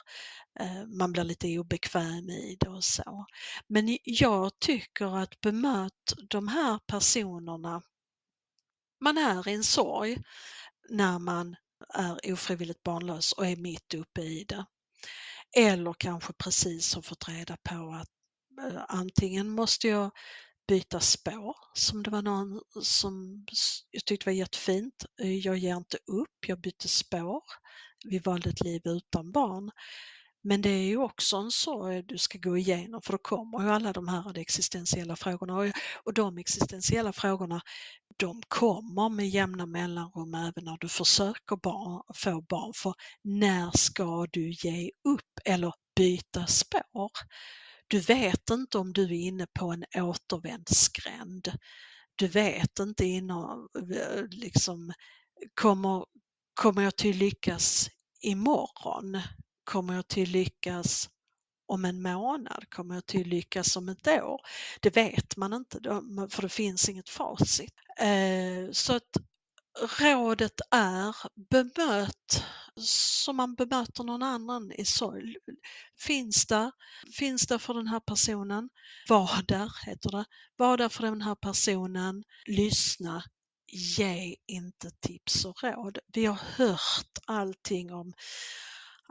man 0.98 1.12
blir 1.12 1.24
lite 1.24 1.58
obekväm 1.58 2.30
i 2.30 2.56
det 2.60 2.68
och 2.68 2.84
så. 2.84 3.26
Men 3.66 3.98
jag 4.04 4.58
tycker 4.58 5.18
att 5.18 5.40
bemöt 5.40 6.14
de 6.30 6.48
här 6.48 6.78
personerna, 6.86 7.82
man 9.00 9.18
är 9.18 9.48
i 9.48 9.52
en 9.52 9.64
sorg 9.64 10.18
när 10.88 11.18
man 11.18 11.56
är 11.88 12.32
ofrivilligt 12.32 12.82
barnlös 12.82 13.32
och 13.32 13.46
är 13.46 13.56
mitt 13.56 13.94
uppe 13.94 14.20
i 14.20 14.44
det. 14.44 14.64
Eller 15.56 15.92
kanske 15.92 16.32
precis 16.32 16.94
har 16.94 17.02
fått 17.02 17.28
reda 17.28 17.56
på 17.56 17.94
att 18.00 18.08
eh, 18.72 18.82
antingen 18.88 19.50
måste 19.50 19.88
jag 19.88 20.10
byta 20.68 21.00
spår, 21.00 21.56
som 21.74 22.02
det 22.02 22.10
var 22.10 22.22
någon 22.22 22.60
som 22.82 23.46
jag 23.90 24.04
tyckte 24.04 24.28
var 24.28 24.32
jättefint. 24.32 25.04
Eh, 25.22 25.38
jag 25.38 25.58
ger 25.58 25.76
inte 25.76 25.96
upp, 25.96 26.38
jag 26.46 26.60
byter 26.60 26.88
spår. 26.88 27.42
Vi 28.04 28.18
valde 28.18 28.50
ett 28.50 28.64
liv 28.64 28.82
utan 28.84 29.32
barn. 29.32 29.70
Men 30.44 30.62
det 30.62 30.70
är 30.70 30.84
ju 30.84 30.96
också 30.96 31.36
en 31.36 31.50
sorg 31.50 32.02
du 32.02 32.18
ska 32.18 32.38
gå 32.38 32.58
igenom 32.58 33.02
för 33.02 33.12
då 33.12 33.18
kommer 33.18 33.62
ju 33.62 33.70
alla 33.70 33.92
de 33.92 34.08
här 34.08 34.38
existentiella 34.38 35.16
frågorna 35.16 35.72
och 36.04 36.14
de 36.14 36.38
existentiella 36.38 37.12
frågorna 37.12 37.60
de 38.16 38.42
kommer 38.48 39.08
med 39.08 39.28
jämna 39.28 39.66
mellanrum 39.66 40.34
även 40.34 40.64
när 40.64 40.78
du 40.80 40.88
försöker 40.88 41.56
barn, 41.56 42.02
få 42.14 42.40
barn. 42.40 42.72
För 42.76 42.94
när 43.24 43.70
ska 43.76 44.26
du 44.32 44.50
ge 44.50 44.90
upp 45.08 45.40
eller 45.44 45.72
byta 45.96 46.46
spår? 46.46 47.10
Du 47.88 48.00
vet 48.00 48.50
inte 48.50 48.78
om 48.78 48.92
du 48.92 49.04
är 49.04 49.26
inne 49.26 49.46
på 49.58 49.72
en 49.72 49.84
återvändsgränd. 50.02 51.52
Du 52.16 52.28
vet 52.28 52.78
inte 52.78 53.04
inom, 53.04 53.68
eh, 53.78 54.22
liksom, 54.30 54.92
kommer, 55.54 56.04
kommer 56.54 56.82
jag 56.82 56.96
till 56.96 57.16
lyckas 57.16 57.88
imorgon? 58.20 59.20
Kommer 59.64 59.94
jag 59.94 60.08
till 60.08 60.30
lyckas 60.30 61.08
om 61.66 61.84
en 61.84 62.02
månad? 62.02 62.64
Kommer 62.70 62.94
jag 62.94 63.06
till 63.06 63.28
lyckas 63.28 63.76
om 63.76 63.88
ett 63.88 64.08
år? 64.08 64.40
Det 64.80 64.96
vet 64.96 65.36
man 65.36 65.52
inte 65.52 65.80
för 66.30 66.42
det 66.42 66.48
finns 66.48 66.88
inget 66.88 67.08
facit. 67.08 67.74
Eh, 67.98 68.72
så 68.72 68.96
att 68.96 69.16
rådet 70.00 70.60
är 70.70 71.16
bemöt 71.50 72.44
som 72.80 73.36
man 73.36 73.54
bemöter 73.54 74.04
någon 74.04 74.22
annan 74.22 74.72
i 74.72 74.84
sorg. 74.84 75.36
Finns 75.98 76.46
där, 76.46 76.72
finns 77.18 77.46
där 77.46 77.58
för 77.58 77.74
den 77.74 77.86
här 77.86 78.00
personen. 78.00 78.68
Var 79.08 79.42
där, 79.48 79.72
heter 79.86 80.10
det. 80.10 80.24
Var 80.56 80.76
där 80.76 80.88
för 80.88 81.02
den 81.02 81.22
här 81.22 81.34
personen. 81.34 82.24
Lyssna. 82.46 83.24
Ge 83.98 84.36
inte 84.46 84.90
tips 84.90 85.44
och 85.44 85.62
råd. 85.62 85.98
Vi 86.12 86.26
har 86.26 86.40
hört 86.56 87.18
allting 87.26 87.92
om 87.92 88.12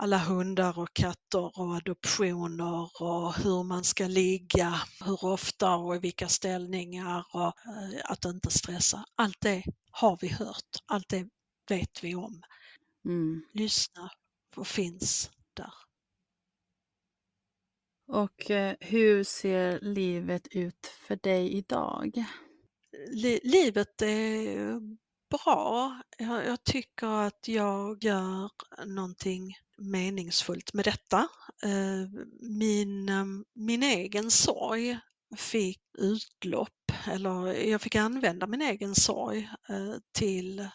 alla 0.01 0.17
hundar 0.17 0.79
och 0.79 0.93
katter 0.93 1.59
och 1.59 1.75
adoptioner 1.75 3.01
och 3.01 3.33
hur 3.33 3.63
man 3.63 3.83
ska 3.83 4.07
ligga, 4.07 4.75
hur 5.05 5.25
ofta 5.25 5.75
och 5.75 5.95
i 5.95 5.99
vilka 5.99 6.27
ställningar 6.27 7.25
och 7.33 7.45
eh, 7.47 8.01
att 8.03 8.25
inte 8.25 8.51
stressa. 8.51 9.05
Allt 9.15 9.37
det 9.41 9.63
har 9.91 10.17
vi 10.21 10.27
hört, 10.27 10.69
allt 10.85 11.09
det 11.09 11.29
vet 11.69 12.03
vi 12.03 12.15
om. 12.15 12.41
Mm. 13.05 13.43
Lyssna 13.53 14.11
och 14.55 14.67
finns 14.67 15.31
där. 15.53 15.73
Och 18.07 18.51
eh, 18.51 18.75
hur 18.79 19.23
ser 19.23 19.79
livet 19.79 20.47
ut 20.51 20.85
för 21.07 21.15
dig 21.15 21.53
idag? 21.53 22.25
livet 23.43 24.01
är 24.01 24.79
bra. 25.29 26.01
Jag, 26.17 26.45
jag, 26.45 26.63
tycker 26.63 27.07
att 27.07 27.47
jag 27.47 28.03
gör 28.03 28.49
någonting 28.85 29.55
meningsfullt 29.83 30.73
med 30.73 30.85
detta. 30.85 31.27
Eh, 31.63 32.09
min, 32.41 33.09
ehm, 33.09 33.45
min 33.55 33.83
egen 33.83 34.31
sorg 34.31 34.99
fick 35.37 35.81
utlopp, 35.97 36.91
eller 37.07 37.53
jag 37.53 37.81
fick 37.81 37.95
använda 37.95 38.47
min 38.47 38.61
egen 38.61 38.95
sorg 38.95 39.49
eh, 39.69 39.95
till 40.11 40.69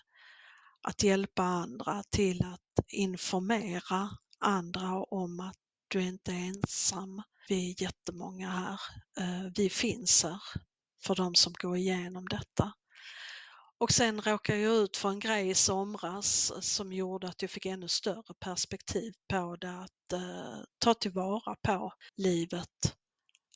att 0.82 1.02
hjälpa 1.02 1.42
andra, 1.42 2.02
till 2.10 2.44
att 2.44 2.86
informera 2.88 4.10
andra 4.38 5.02
om 5.02 5.40
att 5.40 5.56
du 5.88 6.02
inte 6.02 6.32
är 6.32 6.48
ensam. 6.48 7.22
Vi 7.48 7.70
är 7.70 7.82
jättemånga 7.82 8.50
här. 8.50 8.80
Eh, 9.20 9.52
vi 9.56 9.70
finns 9.70 10.22
här 10.22 10.40
för 11.02 11.14
de 11.14 11.34
som 11.34 11.52
går 11.52 11.76
igenom 11.76 12.28
detta. 12.28 12.72
Och 13.78 13.90
sen 13.90 14.20
råkade 14.20 14.58
jag 14.58 14.76
ut 14.76 14.96
för 14.96 15.08
en 15.08 15.18
grej 15.18 15.48
i 15.50 15.54
somras 15.54 16.50
eh, 16.50 16.60
som 16.60 16.92
gjorde 16.92 17.28
att 17.28 17.42
jag 17.42 17.50
fick 17.50 17.66
ännu 17.66 17.88
större 17.88 18.34
perspektiv 18.40 19.12
på 19.28 19.56
det, 19.56 19.78
att 19.78 20.12
eh, 20.12 20.58
ta 20.78 20.94
tillvara 20.94 21.56
på 21.62 21.92
livet 22.16 22.96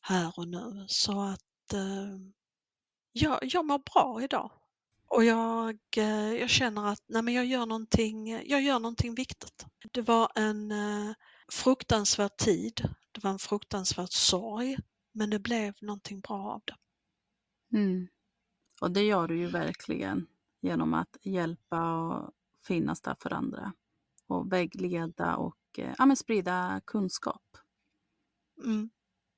här 0.02 0.32
och 0.36 0.48
nu. 0.48 0.84
Så 0.88 1.20
att 1.20 1.72
eh, 1.74 2.18
jag, 3.12 3.38
jag 3.42 3.64
mår 3.66 3.78
bra 3.78 4.22
idag. 4.22 4.52
Och 5.06 5.24
jag, 5.24 5.78
eh, 5.96 6.32
jag 6.34 6.50
känner 6.50 6.86
att 6.86 7.02
nej 7.08 7.22
men 7.22 7.34
jag, 7.34 7.46
gör 7.46 7.66
någonting, 7.66 8.28
jag 8.28 8.62
gör 8.62 8.78
någonting 8.78 9.14
viktigt. 9.14 9.66
Det 9.92 10.02
var 10.02 10.32
en 10.34 10.72
eh, 10.72 11.14
fruktansvärd 11.52 12.36
tid, 12.36 12.88
det 13.12 13.24
var 13.24 13.30
en 13.30 13.38
fruktansvärd 13.38 14.12
sorg, 14.12 14.76
men 15.12 15.30
det 15.30 15.38
blev 15.38 15.74
någonting 15.80 16.20
bra 16.20 16.52
av 16.52 16.62
det. 16.64 16.76
Mm. 17.78 18.08
Och 18.80 18.90
det 18.90 19.02
gör 19.02 19.28
du 19.28 19.38
ju 19.38 19.46
verkligen 19.46 20.26
genom 20.60 20.94
att 20.94 21.16
hjälpa 21.22 21.94
och 21.94 22.30
finnas 22.66 23.00
där 23.00 23.16
för 23.20 23.32
andra. 23.32 23.72
Och 24.26 24.52
vägleda 24.52 25.36
och 25.36 25.56
eh, 25.78 25.94
ja, 25.98 26.06
men 26.06 26.16
sprida 26.16 26.80
kunskap. 26.86 27.42
Mm. 28.64 28.90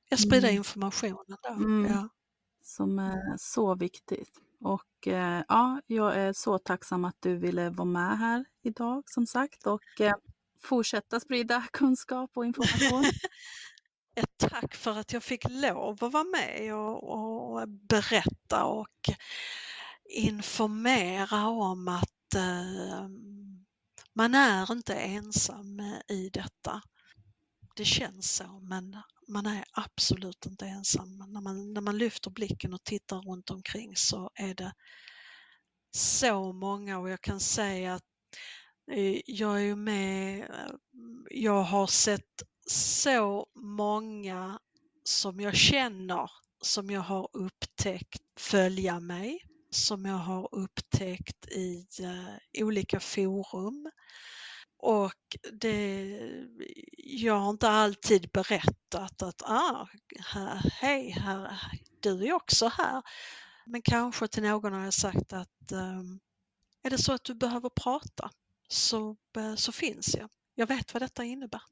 Jag 0.08 0.18
sprider 0.18 0.48
mm. 0.48 0.56
informationen 0.56 1.36
där. 1.42 1.50
Mm. 1.50 1.92
Ja. 1.92 2.08
Som 2.62 2.98
är 2.98 3.36
så 3.38 3.74
viktigt. 3.74 4.40
Och 4.60 5.08
eh, 5.08 5.42
ja, 5.48 5.80
jag 5.86 6.16
är 6.16 6.32
så 6.32 6.58
tacksam 6.58 7.04
att 7.04 7.16
du 7.20 7.36
ville 7.36 7.70
vara 7.70 7.88
med 7.88 8.18
här 8.18 8.44
idag 8.62 9.02
som 9.06 9.26
sagt 9.26 9.66
och 9.66 10.00
eh, 10.00 10.14
fortsätta 10.62 11.20
sprida 11.20 11.64
kunskap 11.72 12.30
och 12.34 12.46
information. 12.46 13.04
ett 14.14 14.38
tack 14.50 14.74
för 14.74 14.98
att 14.98 15.12
jag 15.12 15.22
fick 15.22 15.44
lov 15.50 16.04
att 16.04 16.12
vara 16.12 16.24
med 16.24 16.74
och, 16.74 17.12
och 17.12 17.68
berätta 17.68 18.64
och 18.64 19.10
informera 20.04 21.48
om 21.48 21.88
att 21.88 22.34
eh, 22.34 23.08
man 24.14 24.34
är 24.34 24.72
inte 24.72 24.94
ensam 24.94 25.80
eh, 25.80 26.16
i 26.16 26.30
detta. 26.32 26.82
Det 27.76 27.84
känns 27.84 28.36
så, 28.36 28.60
men 28.60 28.96
man 29.28 29.46
är 29.46 29.64
absolut 29.72 30.46
inte 30.46 30.66
ensam. 30.66 31.16
När 31.16 31.40
man, 31.40 31.74
när 31.74 31.80
man 31.80 31.98
lyfter 31.98 32.30
blicken 32.30 32.74
och 32.74 32.84
tittar 32.84 33.16
runt 33.20 33.50
omkring 33.50 33.96
så 33.96 34.30
är 34.34 34.54
det 34.54 34.72
så 35.96 36.52
många 36.52 36.98
och 36.98 37.10
jag 37.10 37.20
kan 37.20 37.40
säga 37.40 37.94
att 37.94 38.04
eh, 38.92 39.20
jag 39.26 39.56
är 39.56 39.64
ju 39.64 39.76
med, 39.76 40.40
eh, 40.40 40.74
jag 41.30 41.62
har 41.62 41.86
sett 41.86 42.42
så 42.66 43.46
många 43.54 44.58
som 45.04 45.40
jag 45.40 45.56
känner, 45.56 46.30
som 46.62 46.90
jag 46.90 47.00
har 47.00 47.28
upptäckt 47.32 48.22
följa 48.38 49.00
mig, 49.00 49.40
som 49.70 50.04
jag 50.04 50.16
har 50.18 50.48
upptäckt 50.54 51.46
i 51.46 51.86
uh, 52.02 52.64
olika 52.64 53.00
forum 53.00 53.90
Och 54.78 55.36
det, 55.52 56.18
jag 56.98 57.34
har 57.34 57.50
inte 57.50 57.68
alltid 57.68 58.30
berättat 58.30 59.22
att 59.22 59.42
ah, 59.42 59.88
här, 60.18 60.70
hej, 60.72 61.10
här, 61.10 61.58
du 62.00 62.26
är 62.26 62.32
också 62.32 62.68
här. 62.68 63.02
Men 63.66 63.82
kanske 63.82 64.28
till 64.28 64.42
någon 64.42 64.72
har 64.72 64.84
jag 64.84 64.94
sagt 64.94 65.32
att 65.32 65.72
um, 65.72 66.20
är 66.82 66.90
det 66.90 66.98
så 66.98 67.12
att 67.12 67.24
du 67.24 67.34
behöver 67.34 67.68
prata 67.68 68.30
så, 68.68 69.16
eh, 69.36 69.54
så 69.54 69.72
finns 69.72 70.14
jag. 70.14 70.30
Jag 70.54 70.66
vet 70.66 70.94
vad 70.94 71.02
detta 71.02 71.24
innebär. 71.24 71.62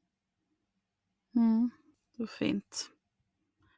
Mm, 1.35 1.69
så 2.17 2.27
fint. 2.27 2.89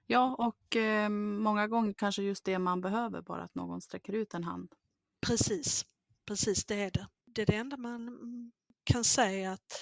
Ja, 0.08 0.36
och 0.36 0.76
eh, 0.76 1.10
många 1.10 1.68
gånger 1.68 1.93
kanske 1.93 2.24
just 2.24 2.45
det 2.45 2.60
man 2.60 2.82
behöver, 2.82 3.22
bara 3.22 3.43
att 3.43 3.56
någon 3.56 3.82
sträcker 3.82 4.14
ut 4.14 4.34
en 4.34 4.43
hand. 4.43 4.74
Precis, 5.22 5.86
precis 6.26 6.66
det 6.66 6.76
är 6.76 6.91
det. 6.91 7.08
Det 7.26 7.41
är 7.41 7.45
det 7.45 7.56
enda 7.56 7.78
man 7.78 8.08
mm, 8.08 8.51
kan 8.84 9.04
säga 9.04 9.51
att 9.51 9.82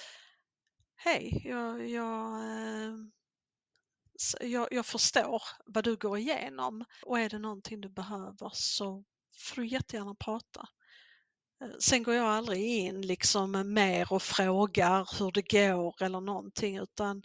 hej, 0.96 1.42
jag, 1.44 1.88
jag, 1.88 2.34
eh, 2.44 2.94
jag, 4.40 4.68
jag 4.70 4.86
förstår 4.86 5.42
vad 5.66 5.84
du 5.84 5.96
går 5.96 6.18
igenom 6.18 6.84
och 7.06 7.20
är 7.20 7.28
det 7.28 7.38
någonting 7.38 7.80
du 7.80 7.88
behöver 7.88 8.50
så 8.52 9.04
får 9.36 9.62
du 9.62 9.68
jättegärna 9.68 10.14
prata. 10.14 10.68
Eh, 11.62 11.70
sen 11.80 12.02
går 12.02 12.14
jag 12.14 12.26
aldrig 12.26 12.62
in 12.64 13.06
liksom 13.06 13.74
mer 13.74 14.12
och 14.12 14.22
frågar 14.22 15.18
hur 15.18 15.32
det 15.32 15.50
går 15.50 16.02
eller 16.02 16.20
någonting 16.20 16.78
utan 16.78 17.16
eh, 17.16 17.22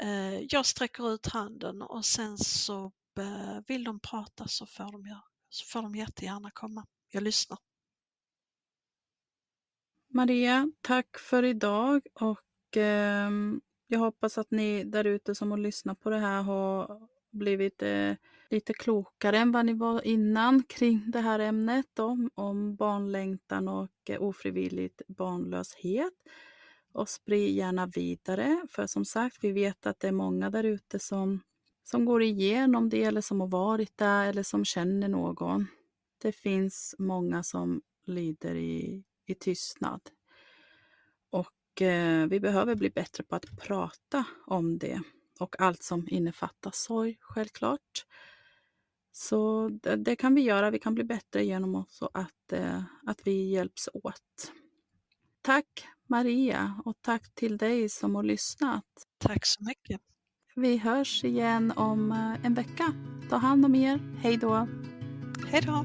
Eh, 0.00 0.40
jag 0.40 0.66
sträcker 0.66 1.14
ut 1.14 1.26
handen 1.26 1.82
och 1.82 2.04
sen 2.04 2.38
så 2.38 2.92
eh, 3.18 3.60
vill 3.66 3.84
de 3.84 4.00
prata 4.00 4.48
så 4.48 4.66
får 4.66 4.92
de, 4.92 5.20
så 5.48 5.64
får 5.66 5.82
de 5.82 5.94
jättegärna 5.94 6.50
komma. 6.50 6.86
Jag 7.10 7.22
lyssnar. 7.22 7.58
Maria, 10.14 10.70
tack 10.80 11.18
för 11.18 11.42
idag 11.42 12.06
och 12.14 12.76
eh, 12.76 13.30
jag 13.86 13.98
hoppas 13.98 14.38
att 14.38 14.50
ni 14.50 14.84
där 14.84 15.04
ute 15.04 15.34
som 15.34 15.50
har 15.50 15.58
lyssnat 15.58 16.00
på 16.00 16.10
det 16.10 16.18
här 16.18 16.42
har 16.42 17.08
blivit 17.30 17.82
eh, 17.82 18.14
lite 18.50 18.72
klokare 18.72 19.38
än 19.38 19.52
vad 19.52 19.66
ni 19.66 19.72
var 19.72 20.06
innan 20.06 20.62
kring 20.62 21.10
det 21.10 21.20
här 21.20 21.38
ämnet 21.38 21.86
då, 21.94 22.28
om 22.34 22.76
barnlängtan 22.76 23.68
och 23.68 24.10
eh, 24.10 24.22
ofrivilligt 24.22 25.02
barnlöshet. 25.08 26.12
Och 26.92 27.08
sprid 27.08 27.56
gärna 27.56 27.86
vidare, 27.86 28.66
för 28.70 28.86
som 28.86 29.04
sagt, 29.04 29.36
vi 29.40 29.52
vet 29.52 29.86
att 29.86 30.00
det 30.00 30.08
är 30.08 30.12
många 30.12 30.50
där 30.50 30.64
ute 30.64 30.98
som, 30.98 31.40
som 31.84 32.04
går 32.04 32.22
igenom 32.22 32.88
det 32.88 33.04
eller 33.04 33.20
som 33.20 33.40
har 33.40 33.48
varit 33.48 33.98
där 33.98 34.28
eller 34.28 34.42
som 34.42 34.64
känner 34.64 35.08
någon. 35.08 35.66
Det 36.22 36.32
finns 36.32 36.94
många 36.98 37.42
som 37.42 37.82
lider 38.06 38.54
i 38.54 39.04
i 39.26 39.34
tystnad. 39.34 40.00
Och 41.30 41.82
eh, 41.82 42.26
vi 42.26 42.40
behöver 42.40 42.74
bli 42.74 42.90
bättre 42.90 43.24
på 43.24 43.36
att 43.36 43.58
prata 43.60 44.24
om 44.46 44.78
det 44.78 45.02
och 45.40 45.60
allt 45.60 45.82
som 45.82 46.08
innefattar 46.10 46.70
sorg, 46.74 47.18
självklart. 47.20 48.06
Så 49.12 49.68
det, 49.68 49.96
det, 49.96 50.16
kan 50.16 50.34
vi 50.34 50.40
göra. 50.40 50.70
Vi 50.70 50.78
kan 50.78 50.94
bli 50.94 51.04
bättre 51.04 51.44
genom 51.44 51.74
också 51.74 52.10
att, 52.14 52.52
eh, 52.52 52.82
att 53.06 53.26
vi 53.26 53.50
hjälps 53.50 53.88
åt. 53.92 54.52
Tack 55.44 55.86
Maria 56.08 56.74
och 56.84 56.94
tack 57.00 57.34
till 57.34 57.56
dig 57.56 57.88
som 57.88 58.14
har 58.14 58.22
lyssnat. 58.22 58.84
Tack 59.18 59.46
så 59.46 59.64
mycket. 59.64 60.00
Vi 60.56 60.76
hörs 60.76 61.24
igen 61.24 61.72
om 61.76 62.12
eh, 62.12 62.46
en 62.46 62.54
vecka. 62.54 62.94
Ta 63.30 63.36
hand 63.36 63.64
om 63.64 63.74
er. 63.74 64.00
Hej 64.22 64.36
då. 64.36 64.68
Hej 65.50 65.62
då. 65.66 65.84